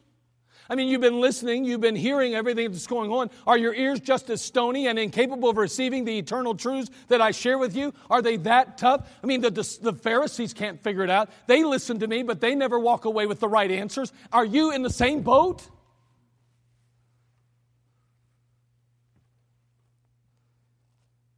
I 0.71 0.77
mean, 0.77 0.87
you've 0.87 1.01
been 1.01 1.21
listening, 1.21 1.65
you've 1.65 1.81
been 1.81 1.97
hearing 1.97 2.37
everything 2.37 2.71
that's 2.71 2.87
going 2.87 3.11
on. 3.11 3.29
Are 3.45 3.59
your 3.59 3.75
ears 3.75 3.99
just 3.99 4.31
as 4.31 4.41
stony 4.41 4.87
and 4.87 5.01
incapable 5.01 5.49
of 5.51 5.57
receiving 5.57 6.05
the 6.05 6.17
eternal 6.17 6.55
truths 6.55 6.91
that 7.09 7.21
I 7.21 7.33
share 7.33 7.59
with 7.59 7.75
you? 7.75 7.93
Are 8.09 8.23
they 8.23 8.37
that 8.37 8.79
tough? 8.79 9.11
I 9.21 9.27
mean, 9.27 9.41
the, 9.41 9.51
the, 9.51 9.79
the 9.83 9.93
Pharisees 9.93 10.55
can't 10.55 10.81
figure 10.81 11.03
it 11.03 11.11
out. 11.11 11.29
They 11.49 11.65
listen 11.65 11.99
to 11.99 12.07
me, 12.07 12.23
but 12.23 12.41
they 12.41 12.55
never 12.55 12.79
walk 12.79 13.05
away 13.05 13.27
with 13.27 13.41
the 13.41 13.49
right 13.49 13.69
answers. 13.69 14.13
Are 14.33 14.45
you 14.45 14.71
in 14.71 14.83
the 14.83 14.91
same 14.91 15.23
boat? 15.23 15.69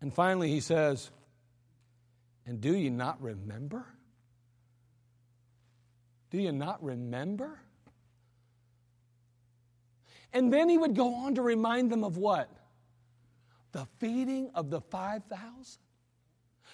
And 0.02 0.12
finally, 0.12 0.50
he 0.50 0.60
says, 0.60 1.10
And 2.44 2.60
do 2.60 2.76
you 2.76 2.90
not 2.90 3.22
remember? 3.22 3.86
Do 6.30 6.38
you 6.38 6.52
not 6.52 6.84
remember? 6.84 7.58
And 10.32 10.52
then 10.52 10.68
he 10.68 10.78
would 10.78 10.94
go 10.94 11.14
on 11.14 11.34
to 11.34 11.42
remind 11.42 11.90
them 11.90 12.04
of 12.04 12.16
what? 12.16 12.48
The 13.72 13.86
feeding 13.98 14.50
of 14.54 14.70
the 14.70 14.80
5,000. 14.80 15.78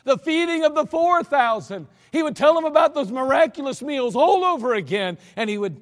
The 0.04 0.18
feeding 0.18 0.64
of 0.64 0.74
the 0.74 0.86
4,000. 0.86 1.86
He 2.12 2.22
would 2.22 2.36
tell 2.36 2.54
them 2.54 2.64
about 2.64 2.94
those 2.94 3.10
miraculous 3.10 3.82
meals 3.82 4.14
all 4.14 4.44
over 4.44 4.74
again, 4.74 5.18
and 5.36 5.50
he 5.50 5.58
would 5.58 5.80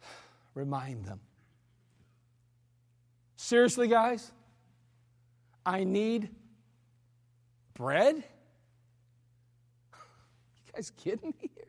remind 0.54 1.04
them. 1.04 1.20
Seriously, 3.36 3.88
guys? 3.88 4.30
I 5.66 5.84
need 5.84 6.28
bread? 7.74 8.16
You 10.66 10.72
guys 10.76 10.92
kidding 10.96 11.34
me 11.42 11.50
here? 11.54 11.66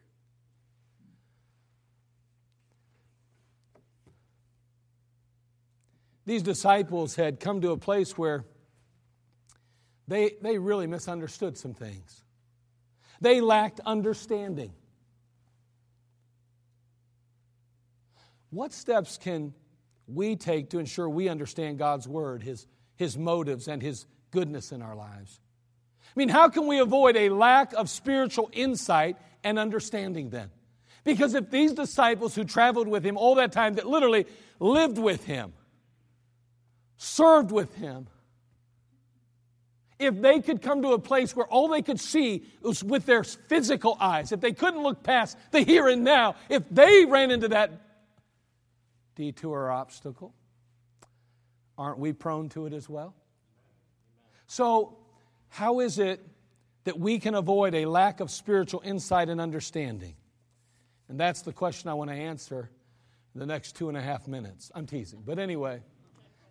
These 6.25 6.43
disciples 6.43 7.15
had 7.15 7.39
come 7.39 7.61
to 7.61 7.71
a 7.71 7.77
place 7.77 8.17
where 8.17 8.45
they, 10.07 10.35
they 10.41 10.57
really 10.57 10.87
misunderstood 10.87 11.57
some 11.57 11.73
things. 11.73 12.23
They 13.21 13.41
lacked 13.41 13.79
understanding. 13.85 14.73
What 18.49 18.73
steps 18.73 19.17
can 19.17 19.53
we 20.07 20.35
take 20.35 20.71
to 20.71 20.79
ensure 20.79 21.09
we 21.09 21.29
understand 21.29 21.77
God's 21.77 22.07
Word, 22.07 22.43
His, 22.43 22.67
His 22.95 23.17
motives, 23.17 23.67
and 23.67 23.81
His 23.81 24.05
goodness 24.31 24.71
in 24.71 24.81
our 24.81 24.95
lives? 24.95 25.39
I 26.03 26.19
mean, 26.19 26.29
how 26.29 26.49
can 26.49 26.67
we 26.67 26.79
avoid 26.79 27.15
a 27.15 27.29
lack 27.29 27.73
of 27.73 27.89
spiritual 27.89 28.49
insight 28.53 29.17
and 29.43 29.57
understanding 29.57 30.29
then? 30.29 30.51
Because 31.03 31.33
if 31.33 31.49
these 31.49 31.73
disciples 31.73 32.35
who 32.35 32.43
traveled 32.43 32.87
with 32.87 33.03
Him 33.03 33.17
all 33.17 33.35
that 33.35 33.51
time, 33.51 33.75
that 33.75 33.87
literally 33.87 34.25
lived 34.59 34.97
with 34.97 35.25
Him, 35.25 35.53
served 36.97 37.51
with 37.51 37.73
him, 37.75 38.07
if 39.99 40.21
they 40.21 40.39
could 40.39 40.61
come 40.61 40.81
to 40.81 40.89
a 40.89 40.99
place 40.99 41.35
where 41.35 41.45
all 41.47 41.67
they 41.67 41.81
could 41.81 41.99
see 41.99 42.43
was 42.61 42.83
with 42.83 43.05
their 43.05 43.23
physical 43.23 43.97
eyes, 43.99 44.31
if 44.31 44.41
they 44.41 44.51
couldn't 44.51 44.83
look 44.83 45.03
past 45.03 45.37
the 45.51 45.61
here 45.61 45.87
and 45.87 46.03
now, 46.03 46.35
if 46.49 46.63
they 46.69 47.05
ran 47.05 47.31
into 47.31 47.49
that 47.49 47.71
detour 49.15 49.61
or 49.61 49.71
obstacle, 49.71 50.33
aren't 51.77 51.99
we 51.99 52.13
prone 52.13 52.49
to 52.49 52.65
it 52.65 52.73
as 52.73 52.89
well? 52.89 53.15
So, 54.47 54.97
how 55.49 55.79
is 55.79 55.99
it 55.99 56.19
that 56.83 56.99
we 56.99 57.19
can 57.19 57.35
avoid 57.35 57.75
a 57.75 57.85
lack 57.85 58.19
of 58.19 58.29
spiritual 58.29 58.81
insight 58.83 59.29
and 59.29 59.39
understanding? 59.39 60.15
And 61.07 61.19
that's 61.19 61.43
the 61.43 61.53
question 61.53 61.89
I 61.89 61.93
want 61.93 62.09
to 62.09 62.15
answer 62.15 62.69
in 63.33 63.39
the 63.39 63.45
next 63.45 63.75
two 63.75 63.89
and 63.89 63.97
a 63.97 64.01
half 64.01 64.27
minutes. 64.27 64.71
I'm 64.73 64.85
teasing. 64.85 65.21
But 65.25 65.39
anyway 65.39 65.81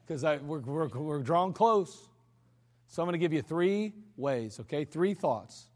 because 0.07 0.23
we're, 0.23 0.61
we're, 0.61 0.89
we're 0.89 1.23
drawn 1.23 1.53
close. 1.53 2.09
So 2.89 3.03
I'm 3.03 3.07
going 3.07 3.15
to 3.15 3.19
give 3.19 3.33
you 3.33 3.43
three 3.43 3.95
ways, 4.17 4.61
okay? 4.61 4.85
Three 4.85 5.15
thoughts. 5.15 5.69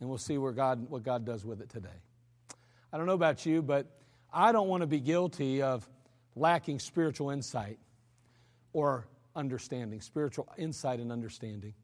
And 0.00 0.08
we'll 0.08 0.18
see 0.18 0.38
where 0.38 0.52
God, 0.52 0.88
what 0.90 1.02
God 1.02 1.24
does 1.24 1.44
with 1.44 1.60
it 1.60 1.70
today. 1.70 1.88
I 2.92 2.96
don't 2.96 3.06
know 3.06 3.14
about 3.14 3.46
you, 3.46 3.62
but 3.62 3.86
I 4.32 4.52
don't 4.52 4.68
want 4.68 4.82
to 4.82 4.86
be 4.86 5.00
guilty 5.00 5.62
of 5.62 5.88
lacking 6.36 6.78
spiritual 6.78 7.30
insight 7.30 7.78
or 8.72 9.06
understanding, 9.34 10.00
spiritual 10.00 10.48
insight 10.56 11.00
and 11.00 11.10
understanding. 11.10 11.74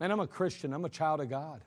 Man, 0.00 0.10
I'm 0.10 0.20
a 0.20 0.26
Christian, 0.26 0.72
I'm 0.72 0.84
a 0.84 0.90
child 0.90 1.20
of 1.20 1.30
God. 1.30 1.62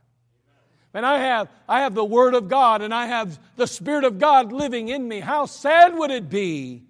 And 0.94 1.06
I 1.06 1.20
have, 1.20 1.50
I 1.68 1.82
have 1.82 1.94
the 1.96 2.04
Word 2.04 2.34
of 2.34 2.48
God 2.48 2.82
and 2.82 2.94
I 2.94 3.06
have 3.06 3.40
the 3.56 3.68
Spirit 3.68 4.04
of 4.04 4.20
God 4.20 4.52
living 4.52 4.90
in 4.90 5.08
me. 5.08 5.20
How 5.20 5.46
sad 5.46 5.96
would 5.96 6.12
it 6.12 6.30
be 6.30 6.87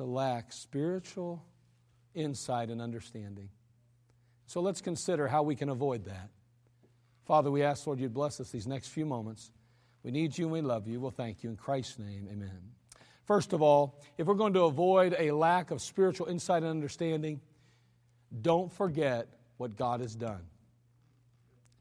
to 0.00 0.06
lack 0.06 0.50
spiritual 0.50 1.44
insight 2.14 2.70
and 2.70 2.80
understanding. 2.80 3.50
So 4.46 4.62
let's 4.62 4.80
consider 4.80 5.28
how 5.28 5.42
we 5.42 5.54
can 5.54 5.68
avoid 5.68 6.06
that. 6.06 6.30
Father, 7.26 7.50
we 7.50 7.62
ask, 7.62 7.86
Lord, 7.86 8.00
you'd 8.00 8.14
bless 8.14 8.40
us 8.40 8.50
these 8.50 8.66
next 8.66 8.88
few 8.88 9.04
moments. 9.04 9.50
We 10.02 10.10
need 10.10 10.38
you 10.38 10.46
and 10.46 10.52
we 10.54 10.62
love 10.62 10.88
you. 10.88 11.00
We'll 11.00 11.10
thank 11.10 11.42
you. 11.42 11.50
In 11.50 11.56
Christ's 11.56 11.98
name, 11.98 12.26
amen. 12.32 12.62
First 13.26 13.52
of 13.52 13.60
all, 13.60 14.00
if 14.16 14.26
we're 14.26 14.34
going 14.34 14.54
to 14.54 14.62
avoid 14.62 15.14
a 15.18 15.32
lack 15.32 15.70
of 15.70 15.82
spiritual 15.82 16.28
insight 16.28 16.62
and 16.62 16.70
understanding, 16.70 17.38
don't 18.40 18.72
forget 18.72 19.28
what 19.58 19.76
God 19.76 20.00
has 20.00 20.14
done. 20.14 20.40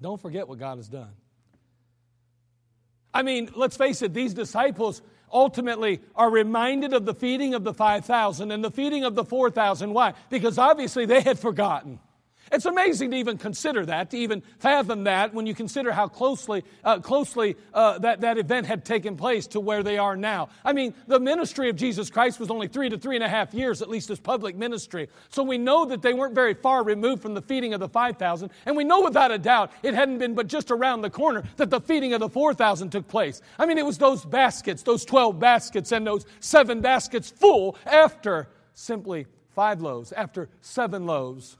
Don't 0.01 0.21
forget 0.21 0.45
what 0.45 0.59
God 0.59 0.75
has 0.75 0.89
done. 0.89 1.13
I 3.13 3.23
mean, 3.23 3.49
let's 3.55 3.77
face 3.77 4.01
it, 4.01 4.13
these 4.13 4.33
disciples 4.33 5.01
ultimately 5.31 6.01
are 6.15 6.29
reminded 6.29 6.93
of 6.93 7.05
the 7.05 7.13
feeding 7.13 7.53
of 7.53 7.63
the 7.63 7.73
5,000 7.73 8.51
and 8.51 8.63
the 8.63 8.71
feeding 8.71 9.03
of 9.03 9.15
the 9.15 9.23
4,000. 9.23 9.93
Why? 9.93 10.13
Because 10.29 10.57
obviously 10.57 11.05
they 11.05 11.21
had 11.21 11.39
forgotten. 11.39 11.99
It's 12.51 12.65
amazing 12.65 13.11
to 13.11 13.17
even 13.17 13.37
consider 13.37 13.85
that, 13.85 14.09
to 14.11 14.17
even 14.17 14.41
fathom 14.59 15.03
that 15.03 15.33
when 15.33 15.45
you 15.45 15.53
consider 15.53 15.91
how 15.91 16.07
closely, 16.07 16.63
uh, 16.83 16.99
closely 16.99 17.55
uh, 17.73 17.99
that, 17.99 18.21
that 18.21 18.37
event 18.37 18.65
had 18.65 18.85
taken 18.85 19.15
place 19.15 19.47
to 19.47 19.59
where 19.59 19.83
they 19.83 19.97
are 19.97 20.15
now. 20.15 20.49
I 20.65 20.73
mean, 20.73 20.93
the 21.07 21.19
ministry 21.19 21.69
of 21.69 21.75
Jesus 21.75 22.09
Christ 22.09 22.39
was 22.39 22.49
only 22.49 22.67
three 22.67 22.89
to 22.89 22.97
three 22.97 23.15
and 23.15 23.23
a 23.23 23.29
half 23.29 23.53
years, 23.53 23.81
at 23.81 23.89
least 23.89 24.09
his 24.09 24.19
public 24.19 24.55
ministry. 24.55 25.09
So 25.29 25.43
we 25.43 25.57
know 25.57 25.85
that 25.85 26.01
they 26.01 26.13
weren't 26.13 26.35
very 26.35 26.53
far 26.53 26.83
removed 26.83 27.21
from 27.21 27.33
the 27.33 27.41
feeding 27.41 27.73
of 27.73 27.79
the 27.79 27.89
5,000. 27.89 28.49
And 28.65 28.75
we 28.75 28.83
know 28.83 29.01
without 29.01 29.31
a 29.31 29.37
doubt 29.37 29.71
it 29.83 29.93
hadn't 29.93 30.17
been 30.17 30.33
but 30.33 30.47
just 30.47 30.71
around 30.71 31.01
the 31.01 31.09
corner 31.09 31.43
that 31.57 31.69
the 31.69 31.81
feeding 31.81 32.13
of 32.13 32.19
the 32.19 32.29
4,000 32.29 32.89
took 32.89 33.07
place. 33.07 33.41
I 33.57 33.65
mean, 33.65 33.77
it 33.77 33.85
was 33.85 33.97
those 33.97 34.25
baskets, 34.25 34.83
those 34.83 35.05
12 35.05 35.39
baskets, 35.39 35.91
and 35.91 36.05
those 36.05 36.25
seven 36.39 36.81
baskets 36.81 37.29
full 37.29 37.77
after 37.85 38.49
simply 38.73 39.27
five 39.53 39.81
loaves, 39.81 40.11
after 40.13 40.49
seven 40.61 41.05
loaves. 41.05 41.57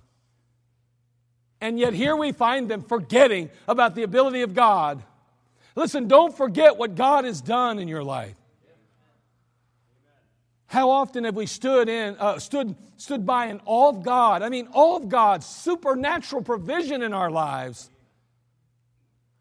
And 1.62 1.80
yet 1.80 1.94
here 1.94 2.16
we 2.16 2.32
find 2.32 2.70
them 2.70 2.82
forgetting 2.82 3.50
about 3.68 3.96
the 3.96 4.04
ability 4.04 4.42
of 4.42 4.54
God. 4.54 5.04
Listen, 5.76 6.08
don't 6.08 6.36
forget 6.36 6.78
what 6.78 6.96
God 6.96 7.26
has 7.26 7.42
done 7.42 7.80
in 7.80 7.88
your 7.88 8.04
life. 8.04 8.36
How 10.68 10.92
often 10.92 11.24
have 11.24 11.36
we 11.36 11.48
stood 11.48 11.90
in, 11.90 12.16
uh, 12.20 12.38
stood, 12.38 12.76
stood 12.98 13.26
by 13.26 13.48
in 13.48 13.60
awe 13.66 13.90
of 13.90 14.04
God? 14.04 14.44
I 14.44 14.50
mean, 14.50 14.68
all 14.72 14.98
of 14.98 15.10
God's 15.10 15.48
supernatural 15.48 16.44
provision 16.44 17.02
in 17.02 17.12
our 17.12 17.32
lives. 17.32 17.90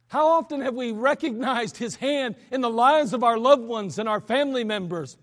How 0.06 0.28
often 0.28 0.62
have 0.62 0.74
we 0.74 0.92
recognized 0.92 1.76
His 1.76 1.96
hand 1.96 2.36
in 2.50 2.62
the 2.62 2.70
lives 2.70 3.12
of 3.12 3.22
our 3.22 3.38
loved 3.38 3.62
ones 3.62 3.98
and 3.98 4.08
our 4.08 4.20
family 4.20 4.64
members? 4.64 5.18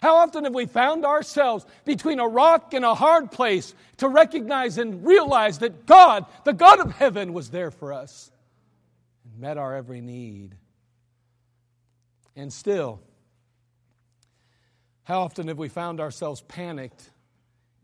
How 0.00 0.16
often 0.16 0.44
have 0.44 0.54
we 0.54 0.66
found 0.66 1.04
ourselves 1.04 1.66
between 1.84 2.20
a 2.20 2.28
rock 2.28 2.72
and 2.72 2.84
a 2.84 2.94
hard 2.94 3.32
place 3.32 3.74
to 3.96 4.08
recognize 4.08 4.78
and 4.78 5.04
realize 5.04 5.58
that 5.58 5.86
God, 5.86 6.24
the 6.44 6.52
God 6.52 6.78
of 6.78 6.92
heaven, 6.92 7.32
was 7.32 7.50
there 7.50 7.70
for 7.70 7.92
us 7.92 8.30
and 9.24 9.40
met 9.40 9.58
our 9.58 9.74
every 9.74 10.00
need? 10.00 10.54
And 12.36 12.52
still, 12.52 13.00
how 15.02 15.22
often 15.22 15.48
have 15.48 15.58
we 15.58 15.68
found 15.68 15.98
ourselves 15.98 16.42
panicked 16.42 17.10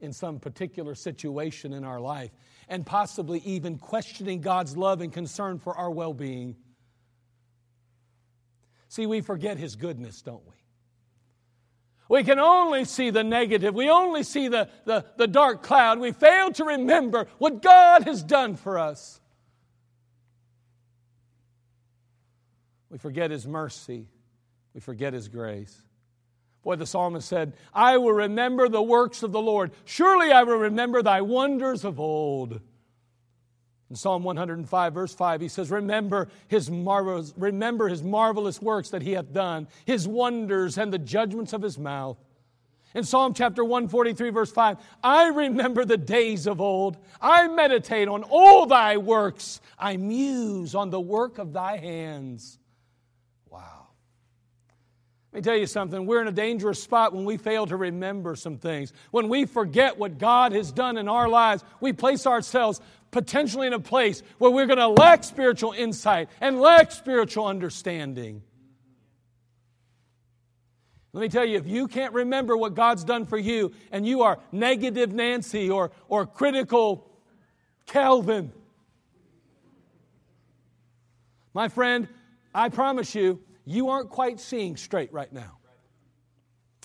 in 0.00 0.12
some 0.12 0.38
particular 0.38 0.94
situation 0.94 1.72
in 1.72 1.82
our 1.82 2.00
life 2.00 2.30
and 2.68 2.86
possibly 2.86 3.40
even 3.40 3.78
questioning 3.78 4.40
God's 4.40 4.76
love 4.76 5.00
and 5.00 5.12
concern 5.12 5.58
for 5.58 5.76
our 5.76 5.90
well 5.90 6.14
being? 6.14 6.54
See, 8.88 9.06
we 9.06 9.20
forget 9.20 9.58
His 9.58 9.74
goodness, 9.74 10.22
don't 10.22 10.44
we? 10.46 10.63
We 12.08 12.22
can 12.22 12.38
only 12.38 12.84
see 12.84 13.10
the 13.10 13.24
negative. 13.24 13.74
We 13.74 13.88
only 13.88 14.22
see 14.22 14.48
the, 14.48 14.68
the, 14.84 15.04
the 15.16 15.26
dark 15.26 15.62
cloud. 15.62 15.98
We 15.98 16.12
fail 16.12 16.50
to 16.52 16.64
remember 16.64 17.26
what 17.38 17.62
God 17.62 18.04
has 18.04 18.22
done 18.22 18.56
for 18.56 18.78
us. 18.78 19.20
We 22.90 22.98
forget 22.98 23.30
His 23.30 23.46
mercy. 23.46 24.06
We 24.74 24.80
forget 24.80 25.14
His 25.14 25.28
grace. 25.28 25.76
Boy, 26.62 26.76
the 26.76 26.86
psalmist 26.86 27.28
said, 27.28 27.54
I 27.74 27.98
will 27.98 28.12
remember 28.12 28.68
the 28.68 28.82
works 28.82 29.22
of 29.22 29.32
the 29.32 29.40
Lord. 29.40 29.72
Surely 29.84 30.30
I 30.30 30.44
will 30.44 30.56
remember 30.56 31.02
thy 31.02 31.20
wonders 31.20 31.84
of 31.84 32.00
old. 32.00 32.60
In 33.94 33.98
Psalm 33.98 34.24
105, 34.24 34.92
verse 34.92 35.14
5, 35.14 35.40
he 35.40 35.46
says, 35.46 35.70
Remember 35.70 36.26
his, 36.48 36.68
marvelous, 36.68 37.32
remember 37.36 37.86
his 37.86 38.02
marvelous 38.02 38.60
works 38.60 38.90
that 38.90 39.02
he 39.02 39.12
hath 39.12 39.32
done, 39.32 39.68
his 39.84 40.08
wonders 40.08 40.78
and 40.78 40.92
the 40.92 40.98
judgments 40.98 41.52
of 41.52 41.62
his 41.62 41.78
mouth. 41.78 42.18
In 42.96 43.04
Psalm 43.04 43.34
chapter 43.34 43.62
143, 43.62 44.30
verse 44.30 44.50
5, 44.50 44.78
I 45.04 45.28
remember 45.28 45.84
the 45.84 45.96
days 45.96 46.48
of 46.48 46.60
old. 46.60 46.96
I 47.20 47.46
meditate 47.46 48.08
on 48.08 48.24
all 48.24 48.66
thy 48.66 48.96
works. 48.96 49.60
I 49.78 49.96
muse 49.96 50.74
on 50.74 50.90
the 50.90 51.00
work 51.00 51.38
of 51.38 51.52
thy 51.52 51.76
hands. 51.76 52.58
Wow. 53.48 53.86
Let 55.32 55.38
me 55.38 55.42
tell 55.42 55.56
you 55.56 55.66
something. 55.66 56.06
We're 56.06 56.20
in 56.20 56.28
a 56.28 56.32
dangerous 56.32 56.80
spot 56.80 57.12
when 57.12 57.24
we 57.24 57.36
fail 57.36 57.66
to 57.66 57.76
remember 57.76 58.36
some 58.36 58.56
things. 58.56 58.92
When 59.10 59.28
we 59.28 59.46
forget 59.46 59.98
what 59.98 60.18
God 60.18 60.52
has 60.52 60.70
done 60.70 60.96
in 60.96 61.08
our 61.08 61.28
lives, 61.28 61.64
we 61.80 61.92
place 61.92 62.24
ourselves 62.24 62.80
potentially 63.14 63.68
in 63.68 63.72
a 63.72 63.78
place 63.78 64.24
where 64.38 64.50
we're 64.50 64.66
going 64.66 64.76
to 64.76 64.88
lack 64.88 65.22
spiritual 65.22 65.70
insight 65.70 66.28
and 66.40 66.60
lack 66.60 66.90
spiritual 66.90 67.46
understanding. 67.46 68.42
Let 71.12 71.20
me 71.20 71.28
tell 71.28 71.44
you, 71.44 71.56
if 71.56 71.64
you 71.64 71.86
can't 71.86 72.12
remember 72.12 72.56
what 72.56 72.74
God's 72.74 73.04
done 73.04 73.24
for 73.24 73.38
you 73.38 73.70
and 73.92 74.04
you 74.04 74.22
are 74.22 74.40
negative 74.50 75.12
Nancy 75.12 75.70
or, 75.70 75.92
or 76.08 76.26
critical 76.26 77.08
Calvin, 77.86 78.52
my 81.54 81.68
friend, 81.68 82.08
I 82.52 82.68
promise 82.68 83.14
you, 83.14 83.40
you 83.64 83.90
aren't 83.90 84.10
quite 84.10 84.40
seeing 84.40 84.76
straight 84.76 85.12
right 85.12 85.32
now. 85.32 85.58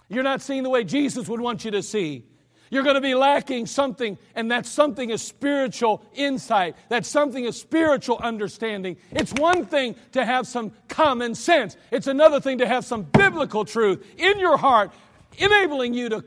You're 0.10 0.22
not 0.22 0.44
seeing 0.44 0.62
the 0.62 0.70
way 0.70 0.84
Jesus 0.84 1.28
would 1.28 1.42
want 1.42 1.66
you 1.66 1.72
to 1.72 1.82
see. 1.82 2.29
You're 2.70 2.84
going 2.84 2.96
to 2.96 3.02
be 3.02 3.16
lacking 3.16 3.66
something, 3.66 4.18
and 4.36 4.52
that 4.52 4.66
something 4.66 5.10
is 5.10 5.22
spiritual 5.22 6.04
insight. 6.14 6.76
That 6.90 7.06
something 7.06 7.44
is 7.44 7.60
spiritual 7.60 8.20
understanding. 8.20 8.98
It's 9.12 9.34
one 9.34 9.66
thing 9.66 9.96
to 10.12 10.24
have 10.24 10.48
some 10.48 10.72
common 10.88 11.36
sense, 11.36 11.78
it's 11.92 12.08
another 12.08 12.40
thing 12.40 12.60
to 12.60 12.68
have 12.68 12.86
some 12.86 13.04
biblical 13.04 13.66
truth 13.66 14.06
in 14.18 14.40
your 14.40 14.58
heart, 14.58 14.92
enabling 15.38 15.94
you 15.94 16.10
to 16.10 16.26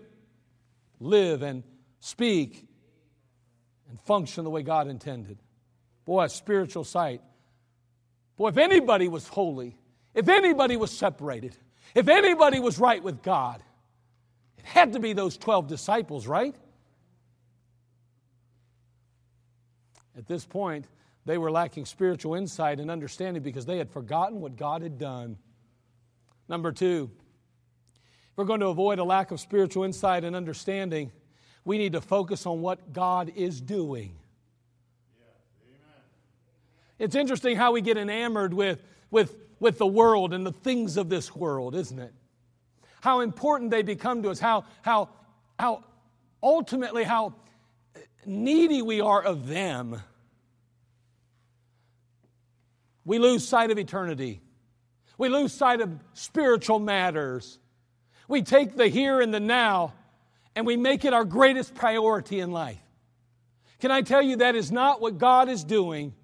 live 0.98 1.42
and 1.42 1.62
speak 2.00 2.66
and 3.88 4.00
function 4.00 4.44
the 4.44 4.50
way 4.50 4.62
God 4.62 4.88
intended. 4.88 5.38
Boy, 6.04 6.26
spiritual 6.26 6.84
sight. 6.84 7.20
Boy, 8.36 8.48
if 8.48 8.56
anybody 8.56 9.06
was 9.08 9.28
holy, 9.28 9.76
if 10.14 10.28
anybody 10.28 10.76
was 10.76 10.90
separated, 10.90 11.56
if 11.94 12.08
anybody 12.08 12.58
was 12.58 12.78
right 12.78 13.02
with 13.02 13.22
God, 13.22 13.62
it 14.62 14.68
had 14.68 14.92
to 14.92 15.00
be 15.00 15.12
those 15.12 15.36
12 15.36 15.68
disciples, 15.68 16.26
right? 16.26 16.54
At 20.16 20.26
this 20.26 20.44
point, 20.44 20.86
they 21.24 21.38
were 21.38 21.50
lacking 21.50 21.86
spiritual 21.86 22.34
insight 22.34 22.80
and 22.80 22.90
understanding 22.90 23.42
because 23.42 23.66
they 23.66 23.78
had 23.78 23.90
forgotten 23.90 24.40
what 24.40 24.56
God 24.56 24.82
had 24.82 24.98
done. 24.98 25.36
Number 26.48 26.72
two, 26.72 27.10
if 27.94 28.36
we're 28.36 28.44
going 28.44 28.60
to 28.60 28.66
avoid 28.66 28.98
a 28.98 29.04
lack 29.04 29.30
of 29.30 29.40
spiritual 29.40 29.84
insight 29.84 30.24
and 30.24 30.34
understanding, 30.34 31.12
we 31.64 31.78
need 31.78 31.92
to 31.92 32.00
focus 32.00 32.44
on 32.46 32.60
what 32.60 32.92
God 32.92 33.32
is 33.36 33.60
doing. 33.60 34.16
It's 36.98 37.14
interesting 37.14 37.56
how 37.56 37.72
we 37.72 37.80
get 37.80 37.96
enamored 37.96 38.54
with, 38.54 38.80
with, 39.10 39.36
with 39.58 39.78
the 39.78 39.86
world 39.86 40.32
and 40.32 40.46
the 40.46 40.52
things 40.52 40.96
of 40.96 41.08
this 41.08 41.34
world, 41.34 41.74
isn't 41.74 41.98
it? 41.98 42.12
How 43.02 43.18
important 43.18 43.72
they 43.72 43.82
become 43.82 44.22
to 44.22 44.30
us, 44.30 44.38
how, 44.38 44.64
how, 44.80 45.08
how 45.58 45.82
ultimately 46.40 47.02
how 47.02 47.34
needy 48.24 48.80
we 48.80 49.00
are 49.00 49.20
of 49.20 49.48
them. 49.48 50.00
We 53.04 53.18
lose 53.18 53.46
sight 53.46 53.72
of 53.72 53.78
eternity. 53.78 54.40
We 55.18 55.28
lose 55.28 55.52
sight 55.52 55.80
of 55.80 55.90
spiritual 56.14 56.78
matters. 56.78 57.58
We 58.28 58.42
take 58.42 58.76
the 58.76 58.86
here 58.86 59.20
and 59.20 59.34
the 59.34 59.40
now 59.40 59.94
and 60.54 60.64
we 60.64 60.76
make 60.76 61.04
it 61.04 61.12
our 61.12 61.24
greatest 61.24 61.74
priority 61.74 62.38
in 62.38 62.52
life. 62.52 62.78
Can 63.80 63.90
I 63.90 64.02
tell 64.02 64.22
you 64.22 64.36
that 64.36 64.54
is 64.54 64.70
not 64.70 65.00
what 65.00 65.18
God 65.18 65.48
is 65.48 65.64
doing 65.64 66.14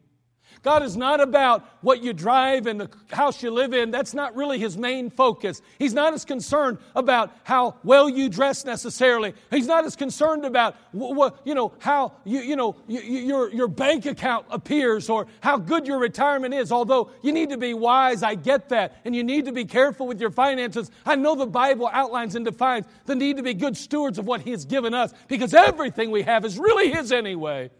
God 0.68 0.82
is 0.82 0.98
not 0.98 1.18
about 1.22 1.66
what 1.80 2.02
you 2.02 2.12
drive 2.12 2.66
and 2.66 2.78
the 2.78 2.90
house 3.10 3.42
you 3.42 3.50
live 3.50 3.72
in. 3.72 3.90
That's 3.90 4.12
not 4.12 4.36
really 4.36 4.58
his 4.58 4.76
main 4.76 5.08
focus. 5.08 5.62
He's 5.78 5.94
not 5.94 6.12
as 6.12 6.26
concerned 6.26 6.76
about 6.94 7.34
how 7.44 7.76
well 7.84 8.06
you 8.06 8.28
dress 8.28 8.66
necessarily. 8.66 9.32
He's 9.50 9.66
not 9.66 9.86
as 9.86 9.96
concerned 9.96 10.44
about 10.44 10.76
you 10.92 11.54
know, 11.54 11.72
how 11.78 12.12
you, 12.26 12.40
you 12.40 12.54
know, 12.54 12.76
your, 12.86 13.50
your 13.50 13.66
bank 13.66 14.04
account 14.04 14.44
appears 14.50 15.08
or 15.08 15.26
how 15.40 15.56
good 15.56 15.86
your 15.86 15.98
retirement 15.98 16.52
is. 16.52 16.70
Although 16.70 17.12
you 17.22 17.32
need 17.32 17.48
to 17.48 17.56
be 17.56 17.72
wise, 17.72 18.22
I 18.22 18.34
get 18.34 18.68
that. 18.68 19.00
And 19.06 19.16
you 19.16 19.24
need 19.24 19.46
to 19.46 19.52
be 19.52 19.64
careful 19.64 20.06
with 20.06 20.20
your 20.20 20.30
finances. 20.30 20.90
I 21.06 21.16
know 21.16 21.34
the 21.34 21.46
Bible 21.46 21.88
outlines 21.90 22.34
and 22.34 22.44
defines 22.44 22.84
the 23.06 23.14
need 23.14 23.38
to 23.38 23.42
be 23.42 23.54
good 23.54 23.74
stewards 23.74 24.18
of 24.18 24.26
what 24.26 24.42
he 24.42 24.50
has 24.50 24.66
given 24.66 24.92
us 24.92 25.14
because 25.28 25.54
everything 25.54 26.10
we 26.10 26.24
have 26.24 26.44
is 26.44 26.58
really 26.58 26.90
his 26.90 27.10
anyway. 27.10 27.70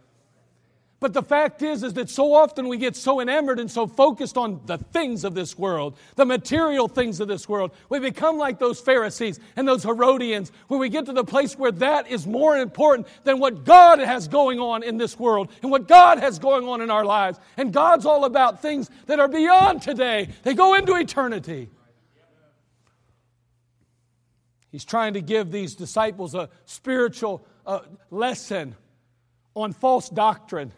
But 1.01 1.13
the 1.13 1.23
fact 1.23 1.63
is, 1.63 1.85
is 1.85 1.95
that 1.95 2.11
so 2.11 2.35
often 2.35 2.67
we 2.67 2.77
get 2.77 2.97
so 2.97 3.21
enamored 3.21 3.61
and 3.61 3.71
so 3.71 3.87
focused 3.87 4.37
on 4.37 4.61
the 4.67 4.79
things 4.79 5.23
of 5.23 5.33
this 5.33 5.57
world, 5.57 5.97
the 6.17 6.25
material 6.25 6.89
things 6.89 7.21
of 7.21 7.29
this 7.29 7.49
world. 7.49 7.71
We 7.89 8.01
become 8.01 8.37
like 8.37 8.59
those 8.59 8.81
Pharisees 8.81 9.39
and 9.55 9.69
those 9.69 9.85
Herodians, 9.85 10.51
where 10.67 10.81
we 10.81 10.89
get 10.89 11.07
to 11.07 11.13
the 11.13 11.23
place 11.23 11.57
where 11.57 11.71
that 11.71 12.09
is 12.09 12.27
more 12.27 12.57
important 12.59 13.07
than 13.23 13.39
what 13.39 13.65
God 13.65 14.01
has 14.01 14.27
going 14.27 14.59
on 14.59 14.83
in 14.83 14.97
this 14.97 15.17
world 15.17 15.53
and 15.63 15.71
what 15.71 15.87
God 15.87 16.19
has 16.19 16.41
going 16.41 16.67
on 16.67 16.81
in 16.81 16.91
our 16.91 17.05
lives. 17.05 17.39
And 17.57 17.73
God's 17.73 18.05
all 18.05 18.25
about 18.25 18.61
things 18.61 18.91
that 19.07 19.21
are 19.21 19.29
beyond 19.29 19.83
today, 19.83 20.31
they 20.43 20.55
go 20.55 20.75
into 20.75 20.97
eternity. 20.97 21.69
He's 24.73 24.85
trying 24.85 25.15
to 25.15 25.21
give 25.21 25.53
these 25.53 25.77
disciples 25.77 26.35
a 26.35 26.51
spiritual 26.65 27.47
uh, 27.65 27.81
lesson 28.11 28.75
on 29.55 29.73
false 29.73 30.09
doctrine 30.09 30.73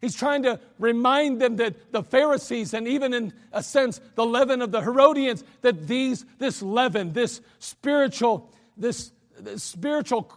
He's 0.00 0.16
trying 0.16 0.44
to 0.44 0.58
remind 0.78 1.40
them 1.40 1.56
that 1.56 1.92
the 1.92 2.02
Pharisees, 2.02 2.72
and 2.72 2.88
even 2.88 3.12
in 3.12 3.34
a 3.52 3.62
sense, 3.62 4.00
the 4.14 4.24
leaven 4.24 4.62
of 4.62 4.72
the 4.72 4.80
Herodians, 4.80 5.44
that 5.60 5.86
these, 5.86 6.24
this 6.38 6.62
leaven, 6.62 7.12
this 7.12 7.42
spiritual, 7.58 8.50
this, 8.78 9.12
this 9.38 9.62
spiritual 9.62 10.32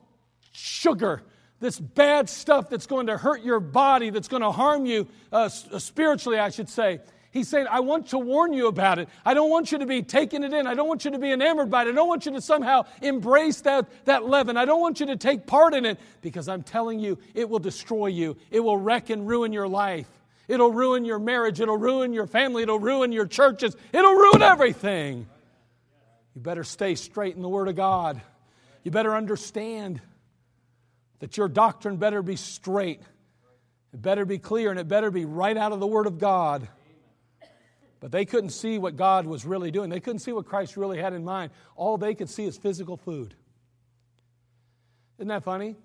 sugar, 0.51 1.23
this 1.61 1.79
bad 1.79 2.27
stuff 2.27 2.69
that's 2.69 2.87
going 2.87 3.07
to 3.07 3.17
hurt 3.17 3.41
your 3.41 3.61
body, 3.61 4.09
that's 4.09 4.27
going 4.27 4.43
to 4.43 4.51
harm 4.51 4.85
you 4.85 5.07
uh, 5.31 5.47
spiritually, 5.47 6.39
I 6.39 6.49
should 6.49 6.67
say, 6.67 6.99
He's 7.33 7.49
saying, 7.49 7.65
I 7.67 7.79
want 7.79 8.09
to 8.09 8.19
warn 8.19 8.53
you 8.53 8.67
about 8.67 8.99
it. 8.99 9.09
I 9.25 9.33
don't 9.33 9.49
want 9.49 9.71
you 9.71 9.79
to 9.79 9.87
be 9.87 10.03
taking 10.03 10.43
it 10.43 10.53
in. 10.53 10.67
I 10.67 10.75
don't 10.75 10.87
want 10.87 11.03
you 11.03 11.09
to 11.11 11.17
be 11.17 11.31
enamored 11.31 11.71
by 11.71 11.81
it. 11.81 11.87
I 11.87 11.91
don't 11.91 12.07
want 12.07 12.27
you 12.27 12.33
to 12.33 12.41
somehow 12.41 12.83
embrace 13.01 13.61
that, 13.61 13.87
that 14.05 14.23
leaven. 14.23 14.55
I 14.55 14.65
don't 14.65 14.79
want 14.79 14.99
you 14.99 15.07
to 15.07 15.15
take 15.15 15.47
part 15.47 15.73
in 15.73 15.83
it 15.83 15.99
because 16.21 16.47
I'm 16.47 16.61
telling 16.61 16.99
you, 16.99 17.17
it 17.33 17.49
will 17.49 17.57
destroy 17.57 18.05
you. 18.05 18.37
It 18.51 18.59
will 18.59 18.77
wreck 18.77 19.09
and 19.09 19.27
ruin 19.27 19.51
your 19.51 19.67
life. 19.67 20.07
It'll 20.47 20.71
ruin 20.71 21.05
your 21.05 21.17
marriage. 21.17 21.59
It'll 21.59 21.75
ruin 21.75 22.13
your 22.13 22.27
family. 22.27 22.61
It'll 22.61 22.77
ruin 22.77 23.11
your 23.11 23.25
churches. 23.25 23.75
It'll 23.91 24.13
ruin 24.13 24.43
everything. 24.43 25.25
You 26.35 26.41
better 26.41 26.63
stay 26.63 26.93
straight 26.93 27.35
in 27.35 27.41
the 27.41 27.49
Word 27.49 27.67
of 27.67 27.75
God. 27.75 28.21
You 28.83 28.91
better 28.91 29.15
understand 29.15 30.01
that 31.17 31.35
your 31.35 31.47
doctrine 31.47 31.97
better 31.97 32.21
be 32.21 32.35
straight. 32.35 33.01
It 33.91 34.03
better 34.03 34.23
be 34.23 34.37
clear 34.37 34.69
and 34.69 34.79
it 34.79 34.87
better 34.87 35.09
be 35.09 35.25
right 35.25 35.57
out 35.57 35.71
of 35.71 35.79
the 35.79 35.87
Word 35.87 36.05
of 36.05 36.19
God. 36.19 36.67
But 38.03 38.11
they 38.11 38.25
couldn't 38.25 38.49
see 38.49 38.79
what 38.79 38.97
God 38.97 39.25
was 39.25 39.45
really 39.45 39.71
doing. 39.71 39.89
They 39.89 40.01
couldn't 40.01 40.19
see 40.19 40.33
what 40.33 40.45
Christ 40.45 40.75
really 40.75 40.99
had 40.99 41.13
in 41.13 41.23
mind. 41.23 41.51
All 41.77 41.97
they 41.97 42.13
could 42.13 42.29
see 42.29 42.43
is 42.43 42.57
physical 42.57 42.97
food. 42.97 43.33
Isn't 45.17 45.29
that 45.29 45.41
funny? 45.41 45.77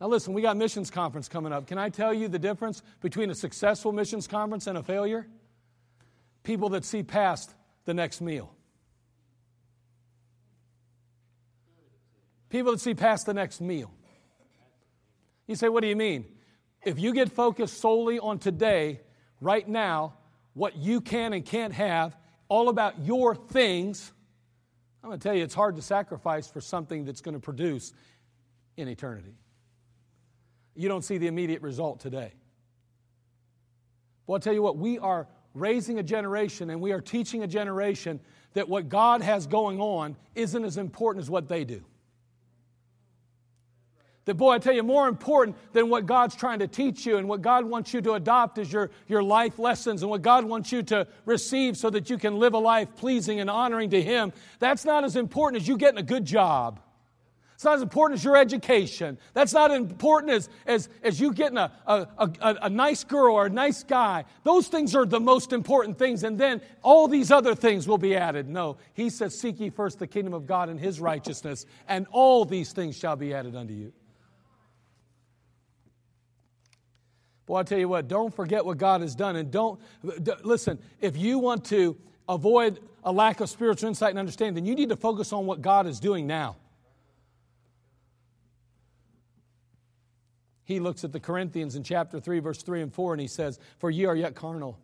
Now, 0.00 0.06
listen, 0.06 0.34
we 0.34 0.40
got 0.40 0.56
missions 0.56 0.92
conference 0.92 1.28
coming 1.28 1.52
up. 1.52 1.66
Can 1.66 1.78
I 1.78 1.88
tell 1.88 2.14
you 2.14 2.28
the 2.28 2.38
difference 2.38 2.80
between 3.00 3.28
a 3.28 3.34
successful 3.34 3.90
missions 3.90 4.28
conference 4.28 4.68
and 4.68 4.78
a 4.78 4.84
failure? 4.84 5.26
People 6.44 6.68
that 6.68 6.84
see 6.84 7.02
past 7.02 7.52
the 7.86 7.92
next 7.92 8.20
meal. 8.20 8.54
People 12.50 12.70
that 12.70 12.80
see 12.80 12.94
past 12.94 13.26
the 13.26 13.34
next 13.34 13.60
meal. 13.60 13.90
You 15.48 15.56
say, 15.56 15.68
what 15.68 15.80
do 15.80 15.88
you 15.88 15.96
mean? 15.96 16.26
If 16.84 17.00
you 17.00 17.12
get 17.12 17.32
focused 17.32 17.80
solely 17.80 18.20
on 18.20 18.38
today, 18.38 19.00
right 19.40 19.68
now, 19.68 20.18
what 20.54 20.76
you 20.76 21.00
can 21.00 21.32
and 21.32 21.44
can't 21.44 21.72
have, 21.72 22.16
all 22.48 22.68
about 22.68 23.04
your 23.04 23.34
things, 23.34 24.12
I'm 25.02 25.10
going 25.10 25.20
to 25.20 25.22
tell 25.22 25.36
you 25.36 25.44
it's 25.44 25.54
hard 25.54 25.76
to 25.76 25.82
sacrifice 25.82 26.48
for 26.48 26.60
something 26.60 27.04
that's 27.04 27.20
going 27.20 27.34
to 27.34 27.40
produce 27.40 27.92
in 28.76 28.88
eternity. 28.88 29.34
You 30.74 30.88
don't 30.88 31.04
see 31.04 31.18
the 31.18 31.26
immediate 31.26 31.62
result 31.62 32.00
today. 32.00 32.32
Well, 34.26 34.36
I'll 34.36 34.40
tell 34.40 34.54
you 34.54 34.62
what, 34.62 34.78
we 34.78 34.98
are 34.98 35.28
raising 35.52 35.98
a 35.98 36.02
generation 36.02 36.70
and 36.70 36.80
we 36.80 36.92
are 36.92 37.00
teaching 37.00 37.42
a 37.42 37.46
generation 37.46 38.20
that 38.54 38.68
what 38.68 38.88
God 38.88 39.20
has 39.20 39.46
going 39.46 39.80
on 39.80 40.16
isn't 40.34 40.64
as 40.64 40.78
important 40.78 41.22
as 41.22 41.30
what 41.30 41.48
they 41.48 41.64
do. 41.64 41.84
That, 44.26 44.34
boy, 44.34 44.52
I 44.52 44.58
tell 44.58 44.72
you, 44.72 44.82
more 44.82 45.06
important 45.06 45.56
than 45.74 45.90
what 45.90 46.06
God's 46.06 46.34
trying 46.34 46.60
to 46.60 46.66
teach 46.66 47.04
you 47.04 47.18
and 47.18 47.28
what 47.28 47.42
God 47.42 47.66
wants 47.66 47.92
you 47.92 48.00
to 48.02 48.14
adopt 48.14 48.56
is 48.56 48.72
your, 48.72 48.90
your 49.06 49.22
life 49.22 49.58
lessons 49.58 50.02
and 50.02 50.10
what 50.10 50.22
God 50.22 50.46
wants 50.46 50.72
you 50.72 50.82
to 50.84 51.06
receive 51.26 51.76
so 51.76 51.90
that 51.90 52.08
you 52.08 52.16
can 52.16 52.38
live 52.38 52.54
a 52.54 52.58
life 52.58 52.88
pleasing 52.96 53.40
and 53.40 53.50
honoring 53.50 53.90
to 53.90 54.00
Him. 54.00 54.32
That's 54.60 54.84
not 54.84 55.04
as 55.04 55.16
important 55.16 55.60
as 55.60 55.68
you 55.68 55.76
getting 55.76 55.98
a 55.98 56.02
good 56.02 56.24
job. 56.24 56.80
It's 57.54 57.64
not 57.64 57.76
as 57.76 57.82
important 57.82 58.18
as 58.18 58.24
your 58.24 58.36
education. 58.36 59.16
That's 59.32 59.52
not 59.52 59.70
as 59.70 59.76
important 59.76 60.32
as, 60.32 60.48
as, 60.66 60.88
as 61.02 61.20
you 61.20 61.32
getting 61.32 61.58
a, 61.58 61.70
a, 61.86 62.08
a, 62.18 62.54
a 62.62 62.70
nice 62.70 63.04
girl 63.04 63.34
or 63.36 63.46
a 63.46 63.50
nice 63.50 63.84
guy. 63.84 64.24
Those 64.42 64.68
things 64.68 64.96
are 64.96 65.06
the 65.06 65.20
most 65.20 65.52
important 65.52 65.98
things, 65.98 66.24
and 66.24 66.36
then 66.36 66.62
all 66.82 67.08
these 67.08 67.30
other 67.30 67.54
things 67.54 67.86
will 67.86 67.98
be 67.98 68.16
added. 68.16 68.48
No, 68.48 68.78
He 68.94 69.08
says, 69.08 69.38
Seek 69.38 69.60
ye 69.60 69.70
first 69.70 69.98
the 69.98 70.06
kingdom 70.06 70.34
of 70.34 70.46
God 70.46 70.68
and 70.68 70.80
His 70.80 70.98
righteousness, 70.98 71.64
and 71.86 72.06
all 72.10 72.44
these 72.44 72.72
things 72.72 72.96
shall 72.96 73.16
be 73.16 73.32
added 73.32 73.54
unto 73.54 73.74
you. 73.74 73.92
Boy, 77.46 77.58
I 77.58 77.62
tell 77.62 77.78
you 77.78 77.88
what, 77.88 78.08
don't 78.08 78.34
forget 78.34 78.64
what 78.64 78.78
God 78.78 79.02
has 79.02 79.14
done. 79.14 79.36
And 79.36 79.50
don't, 79.50 79.78
listen, 80.42 80.78
if 81.00 81.16
you 81.16 81.38
want 81.38 81.64
to 81.66 81.96
avoid 82.28 82.80
a 83.04 83.12
lack 83.12 83.40
of 83.40 83.50
spiritual 83.50 83.88
insight 83.88 84.10
and 84.10 84.18
understanding, 84.18 84.54
then 84.54 84.64
you 84.64 84.74
need 84.74 84.88
to 84.88 84.96
focus 84.96 85.32
on 85.32 85.44
what 85.44 85.60
God 85.60 85.86
is 85.86 86.00
doing 86.00 86.26
now. 86.26 86.56
He 90.64 90.80
looks 90.80 91.04
at 91.04 91.12
the 91.12 91.20
Corinthians 91.20 91.76
in 91.76 91.82
chapter 91.82 92.18
3, 92.18 92.38
verse 92.38 92.62
3 92.62 92.80
and 92.80 92.92
4, 92.92 93.12
and 93.12 93.20
he 93.20 93.28
says, 93.28 93.58
For 93.78 93.90
ye 93.90 94.06
are 94.06 94.16
yet 94.16 94.34
carnal. 94.34 94.78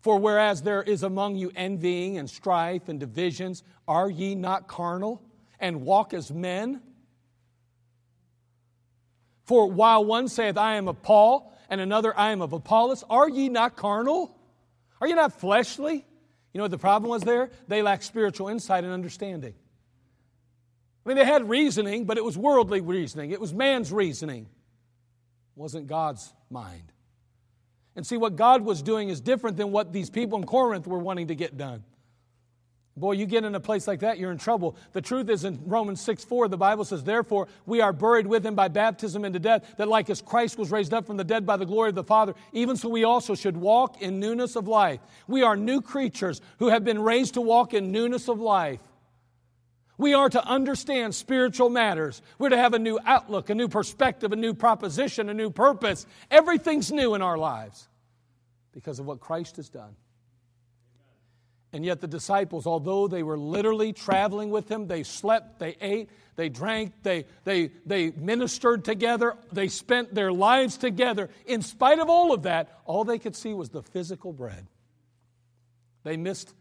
For 0.00 0.18
whereas 0.18 0.62
there 0.62 0.82
is 0.82 1.02
among 1.02 1.36
you 1.36 1.52
envying 1.54 2.16
and 2.16 2.28
strife 2.28 2.88
and 2.88 2.98
divisions, 2.98 3.62
are 3.86 4.08
ye 4.08 4.34
not 4.34 4.66
carnal 4.66 5.22
and 5.60 5.82
walk 5.82 6.14
as 6.14 6.32
men? 6.32 6.80
For 9.44 9.70
while 9.70 10.04
one 10.04 10.28
saith, 10.28 10.56
I 10.56 10.76
am 10.76 10.88
of 10.88 11.02
Paul, 11.02 11.52
and 11.68 11.80
another, 11.80 12.16
I 12.18 12.30
am 12.30 12.42
of 12.42 12.52
Apollos, 12.52 13.04
are 13.08 13.28
ye 13.28 13.48
not 13.48 13.76
carnal? 13.76 14.36
Are 15.00 15.08
ye 15.08 15.14
not 15.14 15.40
fleshly? 15.40 15.94
You 16.52 16.58
know 16.58 16.64
what 16.64 16.70
the 16.70 16.78
problem 16.78 17.10
was 17.10 17.22
there? 17.22 17.50
They 17.66 17.82
lacked 17.82 18.04
spiritual 18.04 18.48
insight 18.48 18.84
and 18.84 18.92
understanding. 18.92 19.54
I 21.04 21.08
mean, 21.08 21.16
they 21.16 21.24
had 21.24 21.48
reasoning, 21.48 22.04
but 22.04 22.18
it 22.18 22.24
was 22.24 22.38
worldly 22.38 22.80
reasoning. 22.80 23.32
It 23.32 23.40
was 23.40 23.52
man's 23.52 23.90
reasoning. 23.90 24.42
It 24.42 25.60
wasn't 25.60 25.88
God's 25.88 26.32
mind. 26.50 26.92
And 27.96 28.06
see, 28.06 28.16
what 28.16 28.36
God 28.36 28.62
was 28.62 28.82
doing 28.82 29.08
is 29.08 29.20
different 29.20 29.56
than 29.56 29.72
what 29.72 29.92
these 29.92 30.08
people 30.08 30.38
in 30.38 30.46
Corinth 30.46 30.86
were 30.86 30.98
wanting 30.98 31.28
to 31.28 31.34
get 31.34 31.56
done. 31.56 31.84
Boy, 32.94 33.12
you 33.12 33.24
get 33.24 33.44
in 33.44 33.54
a 33.54 33.60
place 33.60 33.88
like 33.88 34.00
that, 34.00 34.18
you're 34.18 34.32
in 34.32 34.38
trouble. 34.38 34.76
The 34.92 35.00
truth 35.00 35.30
is 35.30 35.44
in 35.44 35.58
Romans 35.64 36.00
6 36.02 36.24
4, 36.24 36.48
the 36.48 36.58
Bible 36.58 36.84
says, 36.84 37.02
Therefore, 37.02 37.48
we 37.64 37.80
are 37.80 37.92
buried 37.92 38.26
with 38.26 38.44
him 38.44 38.54
by 38.54 38.68
baptism 38.68 39.24
into 39.24 39.38
death, 39.38 39.76
that 39.78 39.88
like 39.88 40.10
as 40.10 40.20
Christ 40.20 40.58
was 40.58 40.70
raised 40.70 40.92
up 40.92 41.06
from 41.06 41.16
the 41.16 41.24
dead 41.24 41.46
by 41.46 41.56
the 41.56 41.64
glory 41.64 41.88
of 41.88 41.94
the 41.94 42.04
Father, 42.04 42.34
even 42.52 42.76
so 42.76 42.90
we 42.90 43.04
also 43.04 43.34
should 43.34 43.56
walk 43.56 44.02
in 44.02 44.20
newness 44.20 44.56
of 44.56 44.68
life. 44.68 45.00
We 45.26 45.42
are 45.42 45.56
new 45.56 45.80
creatures 45.80 46.42
who 46.58 46.68
have 46.68 46.84
been 46.84 47.00
raised 47.00 47.34
to 47.34 47.40
walk 47.40 47.72
in 47.72 47.92
newness 47.92 48.28
of 48.28 48.40
life. 48.40 48.80
We 49.96 50.12
are 50.12 50.28
to 50.28 50.44
understand 50.44 51.14
spiritual 51.14 51.70
matters. 51.70 52.20
We're 52.38 52.50
to 52.50 52.58
have 52.58 52.74
a 52.74 52.78
new 52.78 52.98
outlook, 53.06 53.48
a 53.48 53.54
new 53.54 53.68
perspective, 53.68 54.32
a 54.32 54.36
new 54.36 54.52
proposition, 54.52 55.30
a 55.30 55.34
new 55.34 55.48
purpose. 55.48 56.06
Everything's 56.30 56.92
new 56.92 57.14
in 57.14 57.22
our 57.22 57.38
lives 57.38 57.88
because 58.72 58.98
of 58.98 59.06
what 59.06 59.20
Christ 59.20 59.56
has 59.56 59.70
done. 59.70 59.94
And 61.72 61.86
yet, 61.86 62.00
the 62.00 62.06
disciples, 62.06 62.66
although 62.66 63.08
they 63.08 63.22
were 63.22 63.38
literally 63.38 63.94
traveling 63.94 64.50
with 64.50 64.70
him, 64.70 64.86
they 64.86 65.02
slept, 65.02 65.58
they 65.58 65.74
ate, 65.80 66.10
they 66.36 66.50
drank, 66.50 66.92
they, 67.02 67.24
they, 67.44 67.70
they 67.86 68.10
ministered 68.10 68.84
together, 68.84 69.36
they 69.52 69.68
spent 69.68 70.14
their 70.14 70.32
lives 70.32 70.76
together. 70.76 71.30
In 71.46 71.62
spite 71.62 71.98
of 71.98 72.10
all 72.10 72.34
of 72.34 72.42
that, 72.42 72.78
all 72.84 73.04
they 73.04 73.18
could 73.18 73.34
see 73.34 73.54
was 73.54 73.70
the 73.70 73.82
physical 73.82 74.34
bread. 74.34 74.66
They 76.04 76.18
missed 76.18 76.52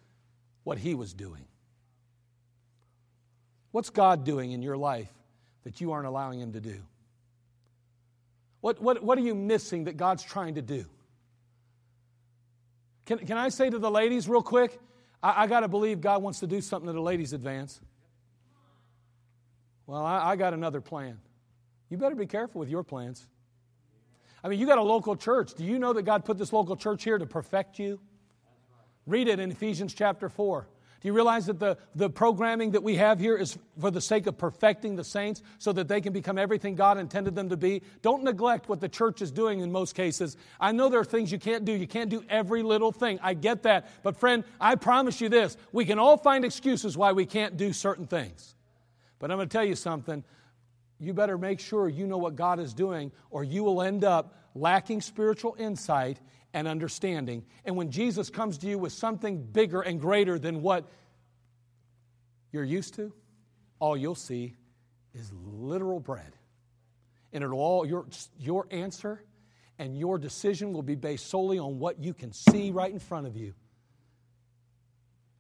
what 0.64 0.78
he 0.78 0.96
was 0.96 1.14
doing. 1.14 1.46
What's 3.72 3.90
God 3.90 4.24
doing 4.24 4.52
in 4.52 4.62
your 4.62 4.78
life 4.78 5.12
that 5.64 5.82
you 5.82 5.92
aren't 5.92 6.08
allowing 6.08 6.40
him 6.40 6.54
to 6.54 6.62
do? 6.62 6.78
What, 8.62 8.82
what, 8.82 9.04
what 9.04 9.18
are 9.18 9.22
you 9.22 9.36
missing 9.36 9.86
that 9.86 9.98
God's 9.98 10.24
trying 10.24 10.56
to 10.56 10.62
do? 10.62 10.86
Can, 13.06 13.20
can 13.20 13.38
I 13.38 13.50
say 13.50 13.70
to 13.70 13.80
the 13.80 13.92
ladies, 13.92 14.30
real 14.30 14.44
quick? 14.44 14.80
I, 15.22 15.44
I 15.44 15.48
got 15.48 15.62
to 15.62 15.68
believe 15.68 16.02
God 16.02 16.22
wants 16.22 16.40
to 16.40 16.48
do 16.48 16.62
something 16.62 16.88
to 16.88 16.94
the 16.94 17.02
ladies' 17.02 17.34
advance. 17.34 17.80
Well, 19.86 20.06
I, 20.06 20.32
I 20.32 20.36
got 20.36 20.54
another 20.54 20.82
plan. 20.82 21.20
You 21.90 21.98
better 21.98 22.16
be 22.16 22.26
careful 22.28 22.60
with 22.60 22.70
your 22.70 22.84
plans. 22.84 23.28
I 24.44 24.48
mean, 24.48 24.60
you 24.60 24.66
got 24.66 24.78
a 24.78 24.84
local 24.84 25.16
church. 25.16 25.54
Do 25.54 25.64
you 25.64 25.78
know 25.78 25.94
that 25.94 26.04
God 26.04 26.26
put 26.26 26.38
this 26.38 26.52
local 26.52 26.76
church 26.76 27.04
here 27.04 27.18
to 27.18 27.26
perfect 27.26 27.78
you? 27.78 28.00
Read 29.06 29.28
it 29.28 29.40
in 29.40 29.52
Ephesians 29.52 29.94
chapter 29.94 30.30
4. 30.30 30.68
Do 31.02 31.08
you 31.08 31.14
realize 31.14 31.48
that 31.48 31.60
the, 31.60 31.80
the 31.96 32.12
programming 32.12 32.72
that 32.72 32.84
we 32.84 32.98
have 32.98 33.20
here 33.20 33.36
is 33.36 33.58
for 33.80 33.90
the 33.90 34.00
sake 34.00 34.28
of 34.28 34.38
perfecting 34.38 34.96
the 34.96 35.04
saints 35.04 35.42
so 35.58 35.74
that 35.74 35.88
they 35.88 36.00
can 36.00 36.14
become 36.14 36.38
everything 36.38 36.76
God 36.76 37.00
intended 37.00 37.34
them 37.34 37.50
to 37.50 37.58
be? 37.58 37.82
Don't 38.04 38.24
neglect 38.24 38.70
what 38.70 38.80
the 38.82 38.88
church 38.88 39.20
is 39.20 39.32
doing 39.32 39.62
in 39.62 39.72
most 39.72 39.96
cases. 39.96 40.38
I 40.60 40.74
know 40.74 40.90
there 40.90 41.00
are 41.00 41.06
things 41.06 41.32
you 41.32 41.40
can't 41.40 41.66
do. 41.66 41.72
You 41.72 41.88
can't 41.88 42.12
do 42.12 42.24
every 42.30 42.62
little 42.62 42.92
thing. 42.92 43.18
I 43.24 43.34
get 43.34 43.64
that. 43.64 43.90
But, 44.04 44.18
friend, 44.18 44.44
I 44.60 44.76
promise 44.76 45.20
you 45.20 45.30
this 45.30 45.58
we 45.72 45.86
can 45.86 45.98
all 45.98 46.18
find 46.18 46.46
excuses 46.46 46.96
why 46.96 47.14
we 47.14 47.26
can't 47.26 47.58
do 47.58 47.74
certain 47.74 48.06
things. 48.06 48.56
But 49.18 49.32
I'm 49.32 49.38
going 49.38 49.50
to 49.50 49.54
tell 49.54 49.66
you 49.66 49.76
something. 49.76 50.24
You 51.00 51.16
better 51.16 51.40
make 51.40 51.60
sure 51.60 51.90
you 51.90 52.06
know 52.06 52.20
what 52.20 52.36
God 52.36 52.60
is 52.60 52.76
doing, 52.76 53.12
or 53.32 53.44
you 53.44 53.64
will 53.64 53.82
end 53.82 54.04
up 54.04 54.36
lacking 54.54 55.02
spiritual 55.02 55.56
insight 55.58 56.20
and 56.54 56.68
understanding. 56.68 57.46
And 57.66 57.76
when 57.76 57.92
Jesus 57.92 58.30
comes 58.30 58.58
to 58.60 58.68
you 58.68 58.78
with 58.78 58.92
something 58.92 59.44
bigger 59.44 59.82
and 59.82 60.00
greater 60.00 60.38
than 60.38 60.62
what 60.62 60.86
you're 62.52 62.64
used 62.64 62.96
to, 62.96 63.14
all 63.80 63.96
you'll 63.96 64.16
see 64.16 64.56
is 65.14 65.32
literal 65.34 66.00
bread. 66.00 66.36
And 67.34 67.44
it'll 67.44 67.60
all, 67.60 67.86
your, 67.86 68.06
your 68.40 68.68
answer 68.72 69.24
and 69.80 69.98
your 69.98 70.18
decision 70.18 70.74
will 70.74 70.84
be 70.84 70.96
based 70.96 71.28
solely 71.28 71.58
on 71.58 71.80
what 71.80 72.00
you 72.00 72.14
can 72.14 72.34
see 72.34 72.72
right 72.72 72.92
in 72.92 73.00
front 73.00 73.28
of 73.28 73.36
you. 73.36 73.54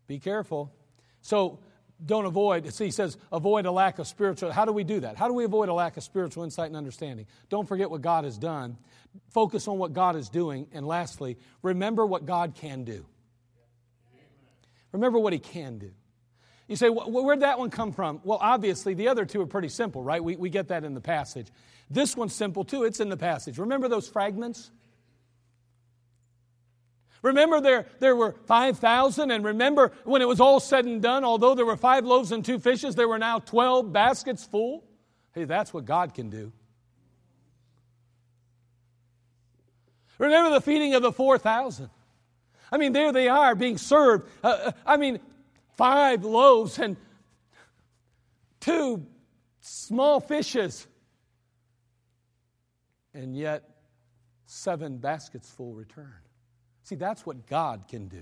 Be 0.08 0.20
careful. 0.20 0.74
So, 1.22 1.60
don't 2.06 2.26
avoid, 2.26 2.72
see, 2.74 2.86
he 2.86 2.92
says, 2.92 3.18
avoid 3.32 3.66
a 3.66 3.72
lack 3.72 4.00
of 4.00 4.08
spiritual. 4.08 4.52
How 4.52 4.66
do 4.66 4.72
we 4.72 4.84
do 4.84 5.02
that? 5.02 5.18
How 5.18 5.28
do 5.28 5.34
we 5.34 5.44
avoid 5.44 5.70
a 5.70 5.74
lack 5.74 5.98
of 5.98 6.04
spiritual 6.04 6.44
insight 6.44 6.68
and 6.68 6.76
understanding? 6.76 7.28
Don't 7.50 7.68
forget 7.68 7.92
what 7.92 8.02
God 8.02 8.24
has 8.24 8.38
done. 8.38 8.78
Focus 9.30 9.68
on 9.68 9.78
what 9.78 9.94
God 9.94 10.16
is 10.16 10.30
doing. 10.30 10.68
And 10.74 10.88
lastly, 10.88 11.38
remember 11.62 12.06
what 12.06 12.26
God 12.26 12.56
can 12.56 12.84
do. 12.84 13.06
Remember 14.92 15.20
what 15.20 15.34
he 15.34 15.40
can 15.40 15.78
do. 15.78 15.92
You 16.68 16.76
say, 16.76 16.90
where'd 16.90 17.42
that 17.42 17.60
one 17.60 17.70
come 17.70 17.92
from? 17.92 18.22
Well, 18.24 18.40
obviously, 18.42 18.94
the 18.94 19.10
other 19.10 19.26
two 19.26 19.42
are 19.42 19.46
pretty 19.46 19.70
simple, 19.70 20.02
right? 20.02 20.24
We, 20.24 20.38
we 20.38 20.50
get 20.50 20.70
that 20.70 20.84
in 20.84 20.94
the 20.94 21.02
passage. 21.02 21.48
This 21.90 22.16
one's 22.16 22.34
simple 22.34 22.64
too, 22.64 22.84
it's 22.84 23.02
in 23.02 23.10
the 23.10 23.18
passage. 23.18 23.58
Remember 23.58 23.90
those 23.90 24.08
fragments? 24.08 24.72
Remember, 27.22 27.62
there, 27.62 27.86
there 28.00 28.16
were 28.16 28.36
5,000, 28.46 29.30
and 29.30 29.46
remember 29.46 29.92
when 30.06 30.22
it 30.22 30.28
was 30.28 30.40
all 30.40 30.60
said 30.60 30.86
and 30.86 31.02
done, 31.02 31.24
although 31.24 31.54
there 31.54 31.66
were 31.66 31.78
five 31.78 32.04
loaves 32.04 32.32
and 32.32 32.44
two 32.44 32.58
fishes, 32.58 32.96
there 32.96 33.08
were 33.08 33.20
now 33.20 33.40
12 33.40 33.94
baskets 33.94 34.46
full? 34.46 34.84
Hey, 35.34 35.44
that's 35.44 35.74
what 35.74 35.86
God 35.86 36.14
can 36.14 36.30
do. 36.30 36.52
Remember 40.18 40.52
the 40.52 40.62
feeding 40.62 40.94
of 40.96 41.02
the 41.02 41.12
4,000. 41.12 41.90
I 42.72 42.78
mean, 42.78 42.94
there 42.94 43.12
they 43.12 43.28
are 43.28 43.54
being 43.54 43.78
served. 43.78 44.28
Uh, 44.44 44.48
uh, 44.48 44.72
I 44.86 44.98
mean, 44.98 45.20
five 45.78 46.24
loaves 46.24 46.80
and 46.80 46.96
two 48.60 49.06
small 49.60 50.20
fishes. 50.20 50.88
And 53.14 53.36
yet, 53.36 53.70
seven 54.46 54.98
baskets 54.98 55.50
full 55.50 55.74
returned. 55.74 56.08
See, 56.92 56.96
that's 56.96 57.26
what 57.26 57.48
God 57.48 57.86
can 57.88 58.10
do. 58.10 58.22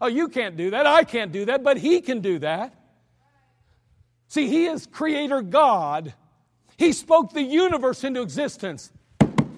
Oh, 0.00 0.06
you 0.06 0.28
can't 0.28 0.56
do 0.56 0.70
that. 0.70 0.86
I 0.86 1.04
can't 1.04 1.30
do 1.30 1.44
that, 1.44 1.62
but 1.62 1.76
He 1.76 2.00
can 2.00 2.20
do 2.20 2.38
that. 2.38 2.74
See, 4.28 4.48
He 4.48 4.64
is 4.64 4.86
Creator 4.86 5.42
God. 5.42 6.14
He 6.78 6.94
spoke 6.94 7.34
the 7.34 7.42
universe 7.42 8.02
into 8.02 8.22
existence. 8.22 8.90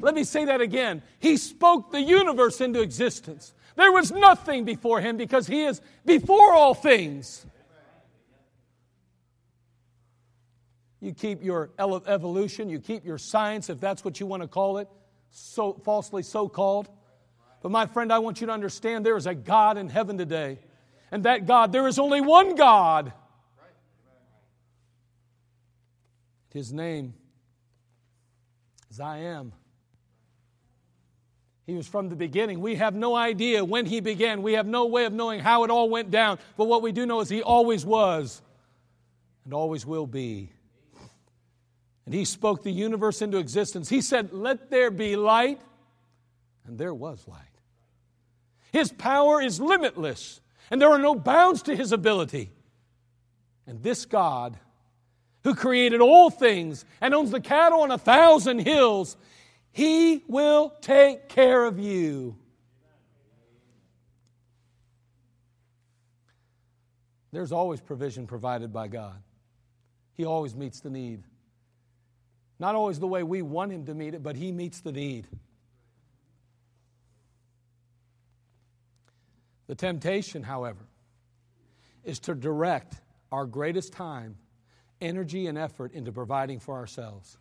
Let 0.00 0.16
me 0.16 0.24
say 0.24 0.46
that 0.46 0.60
again. 0.60 1.04
He 1.20 1.36
spoke 1.36 1.92
the 1.92 2.00
universe 2.00 2.60
into 2.60 2.82
existence. 2.82 3.54
There 3.76 3.92
was 3.92 4.10
nothing 4.10 4.64
before 4.64 5.00
Him 5.00 5.16
because 5.16 5.46
He 5.46 5.62
is 5.62 5.80
before 6.04 6.52
all 6.52 6.74
things. 6.74 7.46
You 10.98 11.14
keep 11.14 11.44
your 11.44 11.70
evolution, 11.78 12.68
you 12.68 12.80
keep 12.80 13.04
your 13.06 13.18
science, 13.18 13.70
if 13.70 13.78
that's 13.78 14.04
what 14.04 14.18
you 14.18 14.26
want 14.26 14.42
to 14.42 14.48
call 14.48 14.78
it, 14.78 14.88
so 15.30 15.74
falsely 15.84 16.24
so 16.24 16.48
called. 16.48 16.88
But 17.62 17.70
my 17.70 17.86
friend, 17.86 18.12
I 18.12 18.18
want 18.18 18.40
you 18.40 18.46
to 18.46 18.52
understand 18.52 19.04
there 19.04 19.16
is 19.16 19.26
a 19.26 19.34
God 19.34 19.76
in 19.76 19.88
heaven 19.88 20.16
today. 20.16 20.58
And 21.10 21.24
that 21.24 21.46
God, 21.46 21.72
there 21.72 21.86
is 21.86 21.98
only 21.98 22.20
one 22.20 22.54
God. 22.54 23.12
His 26.52 26.72
name 26.72 27.14
is 28.90 29.00
I 29.00 29.18
am. 29.18 29.52
He 31.66 31.74
was 31.74 31.86
from 31.86 32.08
the 32.08 32.16
beginning. 32.16 32.60
We 32.60 32.76
have 32.76 32.94
no 32.94 33.14
idea 33.14 33.64
when 33.64 33.86
he 33.86 34.00
began. 34.00 34.42
We 34.42 34.54
have 34.54 34.66
no 34.66 34.86
way 34.86 35.04
of 35.04 35.12
knowing 35.12 35.38
how 35.38 35.62
it 35.62 35.70
all 35.70 35.88
went 35.88 36.10
down. 36.10 36.38
But 36.56 36.64
what 36.64 36.82
we 36.82 36.90
do 36.90 37.06
know 37.06 37.20
is 37.20 37.28
he 37.28 37.42
always 37.42 37.84
was 37.86 38.42
and 39.44 39.54
always 39.54 39.86
will 39.86 40.06
be. 40.06 40.50
And 42.06 42.14
he 42.14 42.24
spoke 42.24 42.64
the 42.64 42.72
universe 42.72 43.22
into 43.22 43.38
existence. 43.38 43.88
He 43.88 44.00
said, 44.00 44.32
Let 44.32 44.70
there 44.70 44.90
be 44.90 45.14
light, 45.14 45.60
and 46.66 46.76
there 46.76 46.92
was 46.92 47.28
light. 47.28 47.49
His 48.72 48.92
power 48.92 49.40
is 49.40 49.60
limitless, 49.60 50.40
and 50.70 50.80
there 50.80 50.90
are 50.90 50.98
no 50.98 51.14
bounds 51.14 51.62
to 51.62 51.76
his 51.76 51.92
ability. 51.92 52.50
And 53.66 53.82
this 53.82 54.04
God, 54.04 54.58
who 55.44 55.54
created 55.54 56.00
all 56.00 56.30
things 56.30 56.84
and 57.00 57.14
owns 57.14 57.30
the 57.30 57.40
cattle 57.40 57.82
on 57.82 57.90
a 57.90 57.98
thousand 57.98 58.60
hills, 58.60 59.16
he 59.72 60.24
will 60.28 60.72
take 60.80 61.28
care 61.28 61.64
of 61.64 61.78
you. 61.78 62.36
There's 67.32 67.52
always 67.52 67.80
provision 67.80 68.26
provided 68.26 68.72
by 68.72 68.88
God. 68.88 69.22
He 70.14 70.24
always 70.24 70.56
meets 70.56 70.80
the 70.80 70.90
need. 70.90 71.22
Not 72.58 72.74
always 72.74 72.98
the 72.98 73.06
way 73.06 73.22
we 73.22 73.40
want 73.42 73.72
Him 73.72 73.86
to 73.86 73.94
meet 73.94 74.14
it, 74.14 74.22
but 74.22 74.36
He 74.36 74.52
meets 74.52 74.80
the 74.80 74.92
need. 74.92 75.28
The 79.70 79.76
temptation, 79.76 80.42
however, 80.42 80.84
is 82.02 82.18
to 82.20 82.34
direct 82.34 82.96
our 83.30 83.46
greatest 83.46 83.92
time, 83.92 84.34
energy, 85.00 85.46
and 85.46 85.56
effort 85.56 85.92
into 85.92 86.10
providing 86.10 86.58
for 86.58 86.74
ourselves. 86.74 87.38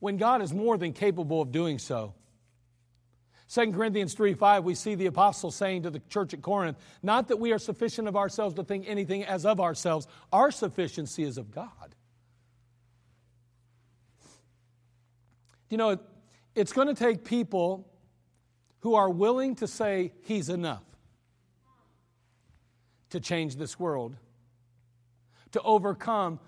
When 0.00 0.16
God 0.16 0.40
is 0.40 0.54
more 0.54 0.78
than 0.78 0.94
capable 0.94 1.42
of 1.42 1.52
doing 1.52 1.78
so. 1.78 2.14
2 3.50 3.72
Corinthians 3.72 4.14
3 4.14 4.32
5, 4.32 4.64
we 4.64 4.74
see 4.74 4.94
the 4.94 5.04
apostle 5.04 5.50
saying 5.50 5.82
to 5.82 5.90
the 5.90 6.00
church 6.08 6.32
at 6.32 6.40
Corinth, 6.40 6.78
Not 7.02 7.28
that 7.28 7.36
we 7.36 7.52
are 7.52 7.58
sufficient 7.58 8.08
of 8.08 8.16
ourselves 8.16 8.54
to 8.54 8.64
think 8.64 8.88
anything 8.88 9.22
as 9.22 9.44
of 9.44 9.60
ourselves, 9.60 10.08
our 10.32 10.50
sufficiency 10.50 11.24
is 11.24 11.36
of 11.36 11.50
God. 11.50 11.94
You 15.68 15.76
know, 15.76 15.98
it's 16.54 16.72
going 16.72 16.88
to 16.88 16.94
take 16.94 17.22
people 17.22 17.92
who 18.86 18.94
are 18.94 19.10
willing 19.10 19.56
to 19.56 19.66
say, 19.66 20.12
He's 20.22 20.48
enough, 20.48 20.84
to 23.10 23.18
change 23.18 23.56
this 23.56 23.80
world, 23.80 24.14
to 25.50 25.60
overcome 25.62 26.38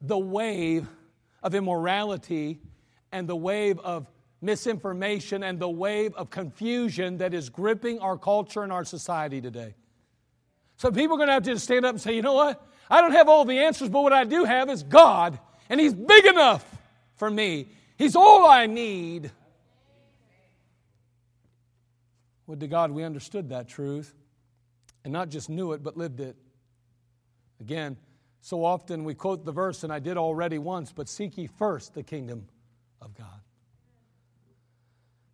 the 0.00 0.16
wave 0.16 0.88
of 1.42 1.54
immorality 1.54 2.58
and 3.12 3.28
the 3.28 3.36
wave 3.36 3.78
of 3.80 4.10
misinformation 4.40 5.42
and 5.42 5.58
the 5.58 5.68
wave 5.68 6.14
of 6.14 6.30
confusion 6.30 7.18
that 7.18 7.34
is 7.34 7.50
gripping 7.50 7.98
our 7.98 8.16
culture 8.16 8.62
and 8.62 8.72
our 8.72 8.86
society 8.86 9.42
today. 9.42 9.74
So 10.78 10.90
people 10.90 11.16
are 11.16 11.18
going 11.18 11.26
to 11.26 11.34
have 11.34 11.42
to 11.42 11.52
just 11.52 11.64
stand 11.64 11.84
up 11.84 11.90
and 11.90 12.00
say, 12.00 12.16
you 12.16 12.22
know 12.22 12.32
what? 12.32 12.66
I 12.88 13.02
don't 13.02 13.12
have 13.12 13.28
all 13.28 13.44
the 13.44 13.58
answers, 13.58 13.90
but 13.90 14.00
what 14.00 14.14
I 14.14 14.24
do 14.24 14.44
have 14.44 14.70
is 14.70 14.82
God, 14.82 15.38
and 15.68 15.78
He's 15.78 15.92
big 15.92 16.24
enough 16.24 16.64
for 17.16 17.30
me. 17.30 17.68
He's 17.98 18.16
all 18.16 18.46
I 18.46 18.64
need. 18.64 19.30
Would 22.46 22.60
to 22.60 22.66
God 22.66 22.90
we 22.90 23.04
understood 23.04 23.48
that 23.50 23.68
truth 23.68 24.14
and 25.04 25.12
not 25.12 25.28
just 25.28 25.48
knew 25.48 25.72
it, 25.72 25.82
but 25.82 25.96
lived 25.96 26.20
it. 26.20 26.36
Again, 27.60 27.96
so 28.40 28.64
often 28.64 29.04
we 29.04 29.14
quote 29.14 29.44
the 29.44 29.52
verse, 29.52 29.84
and 29.84 29.92
I 29.92 29.98
did 29.98 30.16
already 30.16 30.58
once, 30.58 30.92
but 30.92 31.08
seek 31.08 31.38
ye 31.38 31.46
first 31.46 31.94
the 31.94 32.02
kingdom 32.02 32.46
of 33.00 33.14
God. 33.14 33.40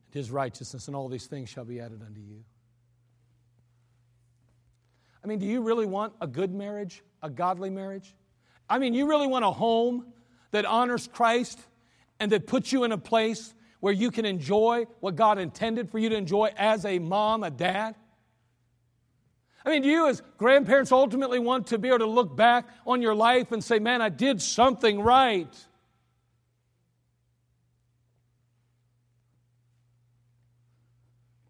And 0.06 0.14
his 0.14 0.30
righteousness, 0.30 0.86
and 0.86 0.94
all 0.94 1.08
these 1.08 1.26
things 1.26 1.48
shall 1.48 1.64
be 1.64 1.80
added 1.80 2.02
unto 2.06 2.20
you. 2.20 2.44
I 5.22 5.26
mean, 5.26 5.38
do 5.38 5.46
you 5.46 5.62
really 5.62 5.86
want 5.86 6.12
a 6.20 6.26
good 6.26 6.54
marriage, 6.54 7.02
a 7.22 7.28
godly 7.28 7.70
marriage? 7.70 8.14
I 8.68 8.78
mean, 8.78 8.94
you 8.94 9.08
really 9.08 9.26
want 9.26 9.44
a 9.44 9.50
home 9.50 10.12
that 10.52 10.64
honors 10.64 11.08
Christ 11.12 11.58
and 12.18 12.32
that 12.32 12.46
puts 12.46 12.72
you 12.72 12.84
in 12.84 12.92
a 12.92 12.98
place 12.98 13.54
where 13.80 13.92
you 13.92 14.10
can 14.10 14.24
enjoy 14.24 14.86
what 15.00 15.16
God 15.16 15.38
intended 15.38 15.90
for 15.90 15.98
you 15.98 16.08
to 16.10 16.16
enjoy 16.16 16.52
as 16.56 16.84
a 16.84 16.98
mom, 16.98 17.42
a 17.42 17.50
dad? 17.50 17.96
I 19.64 19.70
mean, 19.70 19.82
do 19.82 19.88
you 19.88 20.08
as 20.08 20.22
grandparents 20.38 20.92
ultimately 20.92 21.38
want 21.38 21.66
to 21.68 21.78
be 21.78 21.88
able 21.88 21.98
to 21.98 22.06
look 22.06 22.34
back 22.34 22.68
on 22.86 23.02
your 23.02 23.14
life 23.14 23.52
and 23.52 23.62
say, 23.62 23.78
man, 23.78 24.00
I 24.00 24.08
did 24.08 24.40
something 24.40 25.00
right? 25.00 25.52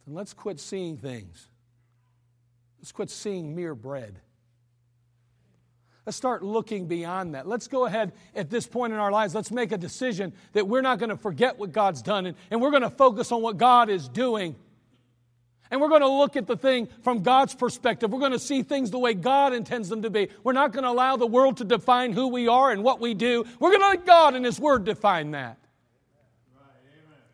Then 0.07 0.15
let's 0.15 0.33
quit 0.33 0.59
seeing 0.59 0.97
things. 0.97 1.47
Let's 2.81 2.91
quit 2.91 3.11
seeing 3.11 3.55
mere 3.55 3.75
bread. 3.75 4.21
Let's 6.11 6.17
start 6.17 6.43
looking 6.43 6.87
beyond 6.87 7.37
that. 7.37 7.47
Let's 7.47 7.69
go 7.69 7.87
ahead 7.87 8.11
at 8.35 8.51
this 8.51 8.67
point 8.67 8.93
in 8.93 8.99
our 8.99 9.13
lives. 9.13 9.33
Let's 9.33 9.53
make 9.53 9.71
a 9.71 9.79
decision 9.79 10.33
that 10.55 10.67
we're 10.67 10.81
not 10.81 10.99
going 10.99 11.11
to 11.11 11.17
forget 11.17 11.57
what 11.57 11.71
God's 11.71 12.03
done 12.03 12.27
and, 12.27 12.37
and 12.51 12.61
we're 12.61 12.73
going 12.73 12.83
to 12.83 12.91
focus 12.91 13.31
on 13.31 13.43
what 13.43 13.59
God 13.59 13.89
is 13.89 14.09
doing. 14.09 14.57
And 15.71 15.81
we're 15.81 15.89
going 15.89 16.01
to 16.01 16.09
look 16.09 16.35
at 16.35 16.49
the 16.49 16.57
thing 16.57 16.89
from 17.03 17.23
God's 17.23 17.55
perspective. 17.55 18.11
We're 18.11 18.19
going 18.19 18.33
to 18.33 18.41
see 18.41 18.65
things 18.65 18.91
the 18.91 18.99
way 18.99 19.15
God 19.15 19.53
intends 19.53 19.89
them 19.89 20.03
to 20.03 20.11
be. 20.11 20.31
We're 20.43 20.53
not 20.53 20.73
going 20.73 20.83
to 20.83 20.91
allow 20.91 21.17
the 21.17 21.29
world 21.29 21.59
to 21.59 21.65
define 21.65 22.13
who 22.13 22.27
we 22.27 22.49
are 22.49 22.73
and 22.73 22.83
what 22.83 22.99
we 22.99 23.15
do. 23.15 23.45
We're 23.61 23.71
going 23.71 23.83
to 23.83 23.89
let 23.91 24.05
God 24.05 24.35
and 24.35 24.45
His 24.45 24.59
Word 24.59 24.83
define 24.83 25.31
that. 25.31 25.60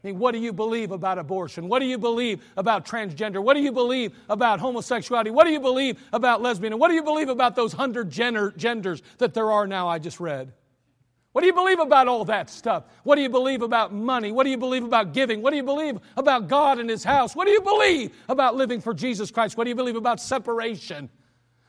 Mean, 0.06 0.20
what 0.20 0.32
do 0.32 0.38
you 0.38 0.52
believe 0.52 0.92
about 0.92 1.18
abortion? 1.18 1.66
What 1.66 1.80
do 1.80 1.84
you 1.84 1.98
believe 1.98 2.40
about 2.56 2.86
transgender? 2.86 3.42
What 3.42 3.54
do 3.54 3.60
you 3.60 3.72
believe 3.72 4.14
about 4.28 4.60
homosexuality? 4.60 5.30
What 5.30 5.44
do 5.44 5.50
you 5.50 5.58
believe 5.58 5.98
about 6.12 6.40
lesbian? 6.40 6.72
And 6.72 6.80
what 6.80 6.90
do 6.90 6.94
you 6.94 7.02
believe 7.02 7.28
about 7.28 7.56
those 7.56 7.72
hundred 7.72 8.08
gender, 8.08 8.54
genders 8.56 9.02
that 9.18 9.34
there 9.34 9.50
are 9.50 9.66
now 9.66 9.88
I 9.88 9.98
just 9.98 10.20
read? 10.20 10.52
What 11.32 11.40
do 11.40 11.48
you 11.48 11.54
believe 11.54 11.80
about 11.80 12.06
all 12.06 12.24
that 12.26 12.50
stuff? 12.50 12.84
What 13.02 13.16
do 13.16 13.22
you 13.22 13.28
believe 13.28 13.62
about 13.62 13.92
money? 13.92 14.30
What 14.30 14.44
do 14.44 14.50
you 14.50 14.56
believe 14.56 14.84
about 14.84 15.12
giving? 15.12 15.42
What 15.42 15.50
do 15.50 15.56
you 15.56 15.64
believe 15.64 15.98
about 16.16 16.46
God 16.46 16.78
and 16.78 16.88
His 16.88 17.02
house? 17.02 17.34
What 17.34 17.46
do 17.46 17.50
you 17.50 17.62
believe 17.62 18.12
about 18.28 18.54
living 18.54 18.80
for 18.80 18.94
Jesus 18.94 19.32
Christ? 19.32 19.56
What 19.56 19.64
do 19.64 19.70
you 19.70 19.76
believe 19.76 19.96
about 19.96 20.20
separation? 20.20 21.10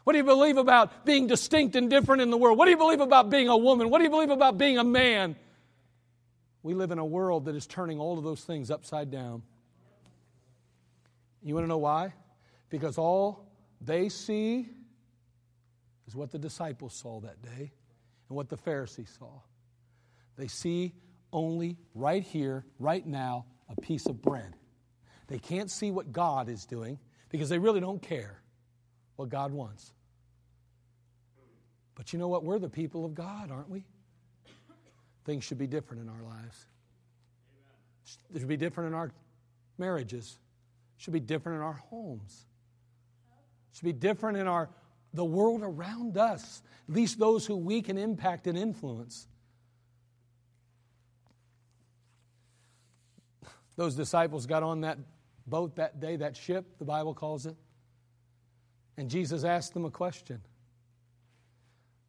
What 0.04 0.14
do 0.14 0.20
you 0.20 0.24
believe 0.24 0.58
about 0.58 1.06
being 1.06 1.26
distinct 1.26 1.76
and 1.76 1.90
different 1.90 2.22
in 2.22 2.30
the 2.30 2.38
world? 2.38 2.60
What 2.60 2.66
do 2.66 2.72
you 2.72 2.78
believe 2.78 3.02
about 3.02 3.32
being 3.32 3.50
a 3.50 3.58
woman? 3.58 3.90
What 3.90 3.98
do 3.98 4.04
you 4.04 4.12
believe 4.12 4.30
about 4.30 4.60
being 4.60 4.78
a 4.78 4.84
man? 4.84 5.36
We 6.68 6.74
live 6.74 6.92
in 6.92 7.00
a 7.00 7.06
world 7.06 7.46
that 7.46 7.56
is 7.56 7.66
turning 7.66 7.98
all 7.98 8.18
of 8.18 8.26
those 8.26 8.42
things 8.42 8.70
upside 8.70 9.10
down. 9.10 9.42
You 11.42 11.54
want 11.54 11.64
to 11.64 11.70
know 11.70 11.78
why? 11.78 12.14
Because 12.70 12.98
all 12.98 13.48
they 13.80 14.10
see 14.10 14.68
is 16.08 16.14
what 16.14 16.30
the 16.30 16.38
disciples 16.38 16.94
saw 16.94 17.22
that 17.22 17.42
day 17.42 17.72
and 18.28 18.36
what 18.36 18.50
the 18.50 18.58
Pharisees 18.58 19.16
saw. 19.18 19.32
They 20.36 20.48
see 20.48 20.92
only 21.32 21.78
right 21.96 22.22
here, 22.22 22.66
right 22.80 23.08
now, 23.08 23.46
a 23.70 23.80
piece 23.80 24.06
of 24.06 24.22
bread. 24.22 24.54
They 25.28 25.40
can't 25.40 25.72
see 25.72 25.90
what 25.90 26.12
God 26.12 26.50
is 26.50 26.66
doing 26.66 27.00
because 27.30 27.48
they 27.48 27.60
really 27.60 27.80
don't 27.80 28.02
care 28.02 28.42
what 29.16 29.30
God 29.30 29.54
wants. 29.54 29.94
But 31.96 32.12
you 32.12 32.20
know 32.20 32.28
what? 32.28 32.44
We're 32.44 32.60
the 32.60 32.68
people 32.68 33.06
of 33.06 33.16
God, 33.16 33.52
aren't 33.52 33.70
we? 33.70 33.86
Things 35.28 35.44
should 35.44 35.58
be 35.58 35.68
different 35.68 36.02
in 36.02 36.10
our 36.10 36.24
lives. 36.24 36.66
It 38.34 38.40
should 38.40 38.48
be 38.48 38.56
different 38.56 38.88
in 38.88 38.94
our 38.94 39.12
marriages. 39.78 40.40
Should 40.96 41.12
be 41.12 41.20
different 41.20 41.58
in 41.58 41.64
our 41.64 41.74
homes. 41.74 42.46
Should 43.74 43.84
be 43.84 43.92
different 43.92 44.38
in 44.38 44.48
our 44.48 44.70
the 45.14 45.26
world 45.26 45.62
around 45.64 46.18
us, 46.18 46.62
at 46.88 46.96
least 46.96 47.20
those 47.20 47.46
who 47.46 47.58
we 47.58 47.82
can 47.82 47.98
impact 47.98 48.48
and 48.48 48.58
influence. 48.58 49.28
Those 53.76 53.96
disciples 53.96 54.46
got 54.46 54.64
on 54.64 54.82
that 54.82 54.98
boat 55.46 55.76
that 55.76 56.00
day, 56.00 56.16
that 56.16 56.38
ship, 56.38 56.66
the 56.80 56.86
Bible 56.86 57.14
calls 57.14 57.46
it. 57.46 57.56
And 58.96 59.10
Jesus 59.10 59.44
asked 59.44 59.74
them 59.74 59.86
a 59.86 59.92
question. 59.92 60.42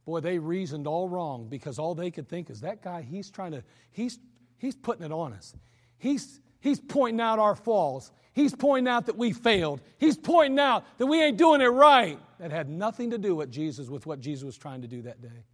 Boy, 0.09 0.21
they 0.21 0.39
reasoned 0.39 0.87
all 0.87 1.07
wrong 1.07 1.49
because 1.51 1.79
all 1.79 1.95
they 1.95 2.11
could 2.11 2.31
think 2.31 2.49
is 2.49 2.63
that 2.63 2.81
guy, 2.81 3.03
he's 3.03 3.31
trying 3.31 3.53
to, 3.53 3.63
he's, 3.91 4.19
he's 4.57 4.75
putting 4.75 5.05
it 5.05 5.13
on 5.13 5.35
us. 5.35 5.55
He's, 5.99 6.41
he's 6.61 6.81
pointing 6.81 7.21
out 7.21 7.39
our 7.39 7.55
faults. 7.55 8.11
He's 8.33 8.55
pointing 8.55 8.91
out 8.91 9.05
that 9.05 9.19
we 9.19 9.35
failed. 9.35 9.83
He's 9.99 10.17
pointing 10.17 10.59
out 10.59 10.87
that 10.97 11.05
we 11.05 11.23
ain't 11.23 11.37
doing 11.37 11.61
it 11.61 11.67
right. 11.67 12.19
That 12.39 12.51
had 12.51 12.71
nothing 12.71 13.11
to 13.11 13.19
do 13.19 13.37
with 13.37 13.51
Jesus, 13.51 13.91
with 13.91 14.07
what 14.07 14.19
Jesus 14.19 14.45
was 14.45 14.57
trying 14.57 14.81
to 14.81 14.89
do 14.89 15.03
that 15.03 15.21
day. 15.21 15.45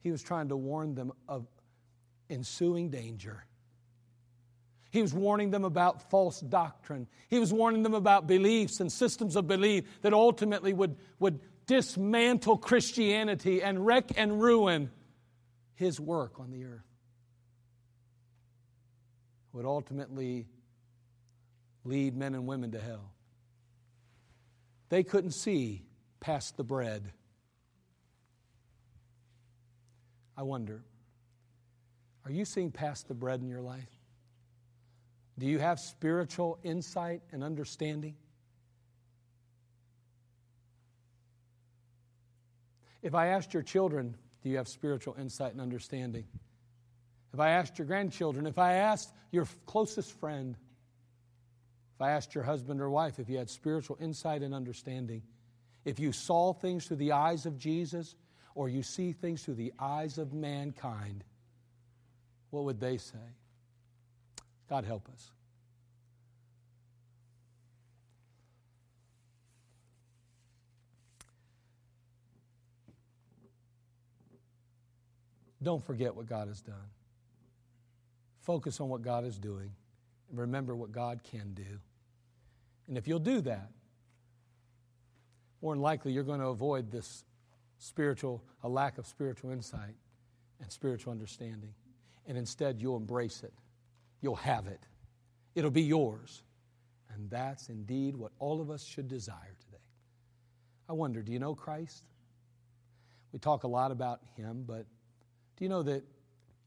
He 0.00 0.10
was 0.10 0.22
trying 0.22 0.50
to 0.50 0.56
warn 0.58 0.94
them 0.94 1.10
of 1.26 1.46
ensuing 2.28 2.90
danger. 2.90 3.46
He 4.90 4.98
He 4.98 5.02
was 5.02 5.14
warning 5.14 5.52
them 5.52 5.64
about 5.64 6.10
false 6.10 6.40
doctrine. 6.40 7.06
He 7.28 7.38
was 7.38 7.52
warning 7.52 7.84
them 7.84 7.94
about 7.94 8.26
beliefs 8.26 8.80
and 8.80 8.90
systems 8.90 9.36
of 9.36 9.46
belief 9.46 9.84
that 10.02 10.12
ultimately 10.12 10.72
would, 10.72 10.96
would 11.20 11.38
dismantle 11.68 12.56
Christianity 12.56 13.62
and 13.62 13.86
wreck 13.86 14.10
and 14.16 14.40
ruin 14.42 14.90
his 15.76 16.00
work 16.00 16.40
on 16.40 16.50
the 16.50 16.64
earth. 16.64 16.82
Would 19.52 19.66
ultimately 19.66 20.48
lead 21.84 22.16
men 22.16 22.34
and 22.34 22.46
women 22.46 22.72
to 22.72 22.80
hell. 22.80 23.12
They 24.88 25.04
couldn't 25.04 25.32
see 25.32 25.84
past 26.20 26.56
the 26.56 26.64
bread. 26.64 27.12
I 30.36 30.42
wonder, 30.42 30.82
are 32.24 32.30
you 32.30 32.44
seeing 32.44 32.70
past 32.70 33.08
the 33.08 33.14
bread 33.14 33.40
in 33.40 33.48
your 33.48 33.60
life? 33.60 33.90
Do 35.38 35.46
you 35.46 35.58
have 35.58 35.78
spiritual 35.78 36.58
insight 36.62 37.22
and 37.30 37.44
understanding? 37.44 38.16
If 43.02 43.14
I 43.14 43.28
asked 43.28 43.54
your 43.54 43.62
children, 43.62 44.16
do 44.42 44.48
you 44.48 44.56
have 44.56 44.68
spiritual 44.68 45.16
insight 45.18 45.52
and 45.52 45.60
understanding? 45.60 46.24
If 47.32 47.40
I 47.40 47.50
asked 47.50 47.78
your 47.78 47.86
grandchildren, 47.86 48.46
if 48.46 48.58
I 48.58 48.74
asked 48.74 49.12
your 49.30 49.46
closest 49.66 50.12
friend, 50.18 50.56
if 51.94 52.02
I 52.02 52.12
asked 52.12 52.34
your 52.34 52.44
husband 52.44 52.80
or 52.80 52.90
wife 52.90 53.18
if 53.18 53.28
you 53.28 53.38
had 53.38 53.50
spiritual 53.50 53.98
insight 54.00 54.42
and 54.42 54.54
understanding, 54.54 55.22
if 55.84 55.98
you 55.98 56.12
saw 56.12 56.52
things 56.52 56.86
through 56.86 56.98
the 56.98 57.12
eyes 57.12 57.46
of 57.46 57.58
Jesus 57.58 58.16
or 58.54 58.68
you 58.68 58.82
see 58.82 59.12
things 59.12 59.42
through 59.42 59.54
the 59.54 59.72
eyes 59.78 60.18
of 60.18 60.32
mankind, 60.32 61.24
what 62.50 62.64
would 62.64 62.80
they 62.80 62.96
say? 62.98 63.18
God 64.68 64.84
help 64.84 65.08
us. 65.12 65.30
Don't 75.62 75.84
forget 75.84 76.14
what 76.14 76.26
God 76.26 76.48
has 76.48 76.60
done. 76.60 76.90
Focus 78.40 78.80
on 78.80 78.88
what 78.88 79.02
God 79.02 79.24
is 79.24 79.38
doing 79.38 79.70
and 80.30 80.38
remember 80.38 80.74
what 80.74 80.92
God 80.92 81.22
can 81.22 81.52
do. 81.54 81.80
And 82.86 82.96
if 82.96 83.08
you'll 83.08 83.18
do 83.18 83.40
that, 83.42 83.70
more 85.60 85.74
than 85.74 85.82
likely 85.82 86.12
you're 86.12 86.24
going 86.24 86.40
to 86.40 86.46
avoid 86.46 86.90
this 86.90 87.24
spiritual, 87.78 88.42
a 88.62 88.68
lack 88.68 88.98
of 88.98 89.06
spiritual 89.06 89.50
insight 89.50 89.94
and 90.60 90.70
spiritual 90.70 91.12
understanding. 91.12 91.74
And 92.26 92.38
instead, 92.38 92.80
you'll 92.80 92.96
embrace 92.96 93.42
it. 93.42 93.52
You'll 94.20 94.36
have 94.36 94.66
it. 94.66 94.80
It'll 95.54 95.70
be 95.70 95.82
yours. 95.82 96.42
And 97.14 97.30
that's 97.30 97.68
indeed 97.68 98.16
what 98.16 98.32
all 98.38 98.60
of 98.60 98.70
us 98.70 98.84
should 98.84 99.08
desire 99.08 99.56
today. 99.60 99.82
I 100.88 100.92
wonder, 100.92 101.22
do 101.22 101.32
you 101.32 101.38
know 101.38 101.54
Christ? 101.54 102.04
We 103.32 103.38
talk 103.38 103.64
a 103.64 103.68
lot 103.68 103.90
about 103.90 104.20
Him, 104.36 104.64
but 104.66 104.86
do 105.58 105.64
you 105.64 105.68
know 105.68 105.82
that 105.82 106.04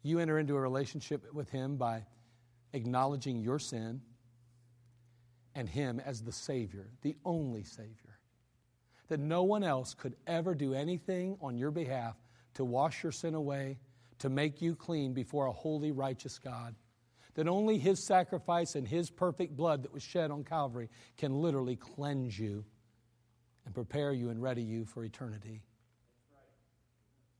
you 0.03 0.19
enter 0.19 0.37
into 0.37 0.55
a 0.55 0.59
relationship 0.59 1.33
with 1.33 1.49
Him 1.49 1.77
by 1.77 2.05
acknowledging 2.73 3.39
your 3.39 3.57
sin 3.57 4.01
and 5.55 5.69
Him 5.69 6.01
as 6.05 6.21
the 6.21 6.33
Savior, 6.33 6.89
the 7.01 7.15
only 7.23 7.63
Savior. 7.63 8.19
That 9.07 9.21
no 9.21 9.43
one 9.43 9.63
else 9.63 9.93
could 9.93 10.15
ever 10.27 10.55
do 10.55 10.73
anything 10.73 11.37
on 11.41 11.57
your 11.57 11.71
behalf 11.71 12.15
to 12.55 12.65
wash 12.65 13.01
your 13.01 13.13
sin 13.13 13.33
away, 13.33 13.79
to 14.19 14.29
make 14.29 14.61
you 14.61 14.75
clean 14.75 15.13
before 15.13 15.45
a 15.45 15.53
holy, 15.53 15.91
righteous 15.91 16.37
God. 16.37 16.75
That 17.35 17.47
only 17.47 17.77
His 17.77 18.05
sacrifice 18.05 18.75
and 18.75 18.85
His 18.85 19.09
perfect 19.09 19.55
blood 19.55 19.83
that 19.83 19.93
was 19.93 20.03
shed 20.03 20.31
on 20.31 20.43
Calvary 20.43 20.89
can 21.17 21.33
literally 21.33 21.77
cleanse 21.77 22.37
you 22.37 22.65
and 23.65 23.73
prepare 23.73 24.11
you 24.11 24.31
and 24.31 24.41
ready 24.41 24.63
you 24.63 24.83
for 24.83 25.05
eternity. 25.05 25.61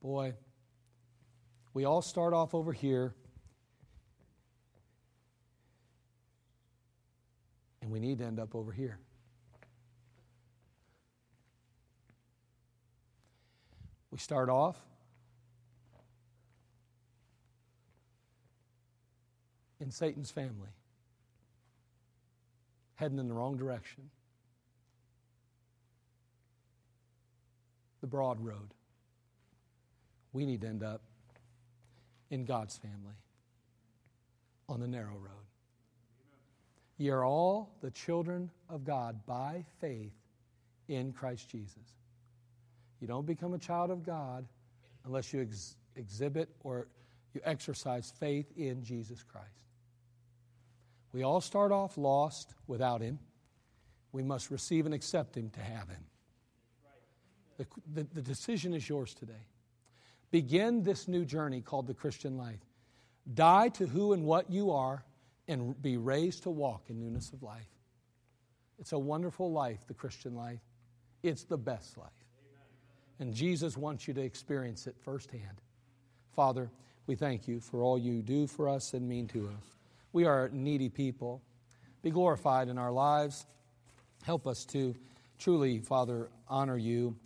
Boy, 0.02 0.34
we 1.74 1.84
all 1.84 2.02
start 2.02 2.34
off 2.34 2.54
over 2.54 2.72
here 2.72 3.14
And 7.82 7.90
we 7.90 7.98
need 7.98 8.18
to 8.18 8.24
end 8.24 8.38
up 8.38 8.54
over 8.54 8.70
here. 8.70 8.98
We 14.12 14.18
start 14.18 14.48
off 14.48 14.76
in 19.80 19.90
Satan's 19.90 20.30
family, 20.30 20.68
heading 22.94 23.18
in 23.18 23.26
the 23.26 23.34
wrong 23.34 23.56
direction. 23.56 24.10
The 28.00 28.06
broad 28.06 28.38
road. 28.44 28.74
We 30.32 30.46
need 30.46 30.60
to 30.60 30.68
end 30.68 30.82
up 30.82 31.02
in 32.32 32.46
God's 32.46 32.76
family 32.78 33.14
on 34.68 34.80
the 34.80 34.88
narrow 34.88 35.14
road. 35.14 35.46
Ye 36.96 37.10
are 37.10 37.24
all 37.24 37.76
the 37.82 37.90
children 37.90 38.50
of 38.70 38.84
God 38.84 39.26
by 39.26 39.64
faith 39.80 40.14
in 40.88 41.12
Christ 41.12 41.48
Jesus. 41.50 41.98
You 43.00 43.06
don't 43.06 43.26
become 43.26 43.52
a 43.52 43.58
child 43.58 43.90
of 43.90 44.02
God 44.02 44.46
unless 45.04 45.32
you 45.32 45.42
ex- 45.42 45.76
exhibit 45.94 46.48
or 46.64 46.88
you 47.34 47.42
exercise 47.44 48.12
faith 48.18 48.46
in 48.56 48.82
Jesus 48.82 49.22
Christ. 49.22 49.48
We 51.12 51.24
all 51.24 51.42
start 51.42 51.70
off 51.70 51.98
lost 51.98 52.54
without 52.66 53.02
Him. 53.02 53.18
We 54.12 54.22
must 54.22 54.50
receive 54.50 54.86
and 54.86 54.94
accept 54.94 55.36
Him 55.36 55.50
to 55.50 55.60
have 55.60 55.88
Him. 55.88 56.04
The, 57.58 57.66
the, 57.92 58.06
the 58.14 58.22
decision 58.22 58.72
is 58.72 58.88
yours 58.88 59.12
today. 59.12 59.44
Begin 60.32 60.82
this 60.82 61.06
new 61.06 61.24
journey 61.24 61.60
called 61.60 61.86
the 61.86 61.94
Christian 61.94 62.36
life. 62.36 62.58
Die 63.32 63.68
to 63.68 63.86
who 63.86 64.14
and 64.14 64.24
what 64.24 64.50
you 64.50 64.72
are 64.72 65.04
and 65.46 65.80
be 65.80 65.96
raised 65.98 66.42
to 66.44 66.50
walk 66.50 66.84
in 66.88 66.98
newness 66.98 67.32
of 67.32 67.42
life. 67.42 67.68
It's 68.80 68.92
a 68.92 68.98
wonderful 68.98 69.52
life, 69.52 69.86
the 69.86 69.94
Christian 69.94 70.34
life. 70.34 70.58
It's 71.22 71.44
the 71.44 71.58
best 71.58 71.96
life. 71.98 72.10
And 73.20 73.32
Jesus 73.32 73.76
wants 73.76 74.08
you 74.08 74.14
to 74.14 74.22
experience 74.22 74.86
it 74.86 74.96
firsthand. 75.04 75.60
Father, 76.32 76.70
we 77.06 77.14
thank 77.14 77.46
you 77.46 77.60
for 77.60 77.82
all 77.82 77.98
you 77.98 78.22
do 78.22 78.46
for 78.46 78.68
us 78.68 78.94
and 78.94 79.06
mean 79.06 79.28
to 79.28 79.48
us. 79.48 79.76
We 80.12 80.24
are 80.24 80.48
needy 80.52 80.88
people. 80.88 81.42
Be 82.02 82.10
glorified 82.10 82.68
in 82.68 82.78
our 82.78 82.90
lives. 82.90 83.46
Help 84.24 84.46
us 84.46 84.64
to 84.66 84.96
truly, 85.38 85.80
Father, 85.80 86.30
honor 86.48 86.78
you 86.78 87.16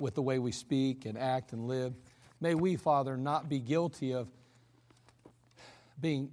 with 0.00 0.14
the 0.14 0.22
way 0.22 0.38
we 0.38 0.52
speak 0.52 1.04
and 1.04 1.18
act 1.18 1.52
and 1.52 1.68
live. 1.68 1.94
May 2.40 2.54
we, 2.54 2.76
Father, 2.76 3.16
not 3.16 3.48
be 3.48 3.58
guilty 3.58 4.12
of 4.12 4.28
being 6.00 6.30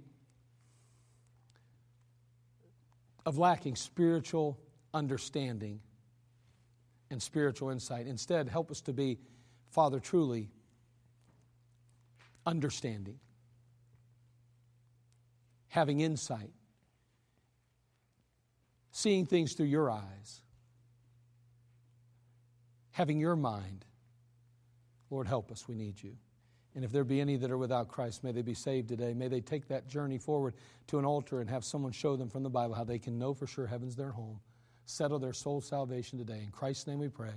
of 3.26 3.38
lacking 3.38 3.74
spiritual 3.74 4.58
understanding 4.92 5.80
and 7.10 7.22
spiritual 7.22 7.70
insight. 7.70 8.06
Instead, 8.06 8.48
help 8.48 8.70
us 8.70 8.82
to 8.82 8.92
be, 8.92 9.18
Father, 9.70 9.98
truly 9.98 10.50
understanding, 12.46 13.18
having 15.68 16.00
insight, 16.00 16.50
seeing 18.92 19.24
things 19.24 19.54
through 19.54 19.66
your 19.66 19.90
eyes, 19.90 20.42
having 22.90 23.18
your 23.18 23.36
mind. 23.36 23.86
Lord, 25.14 25.28
help 25.28 25.52
us. 25.52 25.68
We 25.68 25.76
need 25.76 26.02
you. 26.02 26.16
And 26.74 26.84
if 26.84 26.90
there 26.90 27.04
be 27.04 27.20
any 27.20 27.36
that 27.36 27.48
are 27.52 27.56
without 27.56 27.86
Christ, 27.86 28.24
may 28.24 28.32
they 28.32 28.42
be 28.42 28.52
saved 28.52 28.88
today. 28.88 29.14
May 29.14 29.28
they 29.28 29.40
take 29.40 29.68
that 29.68 29.86
journey 29.86 30.18
forward 30.18 30.54
to 30.88 30.98
an 30.98 31.04
altar 31.04 31.40
and 31.40 31.48
have 31.48 31.64
someone 31.64 31.92
show 31.92 32.16
them 32.16 32.28
from 32.28 32.42
the 32.42 32.50
Bible 32.50 32.74
how 32.74 32.82
they 32.82 32.98
can 32.98 33.16
know 33.16 33.32
for 33.32 33.46
sure 33.46 33.64
heaven's 33.64 33.94
their 33.94 34.10
home. 34.10 34.40
Settle 34.86 35.20
their 35.20 35.32
soul 35.32 35.60
salvation 35.60 36.18
today. 36.18 36.42
In 36.42 36.50
Christ's 36.50 36.88
name 36.88 36.98
we 36.98 37.08
pray. 37.08 37.30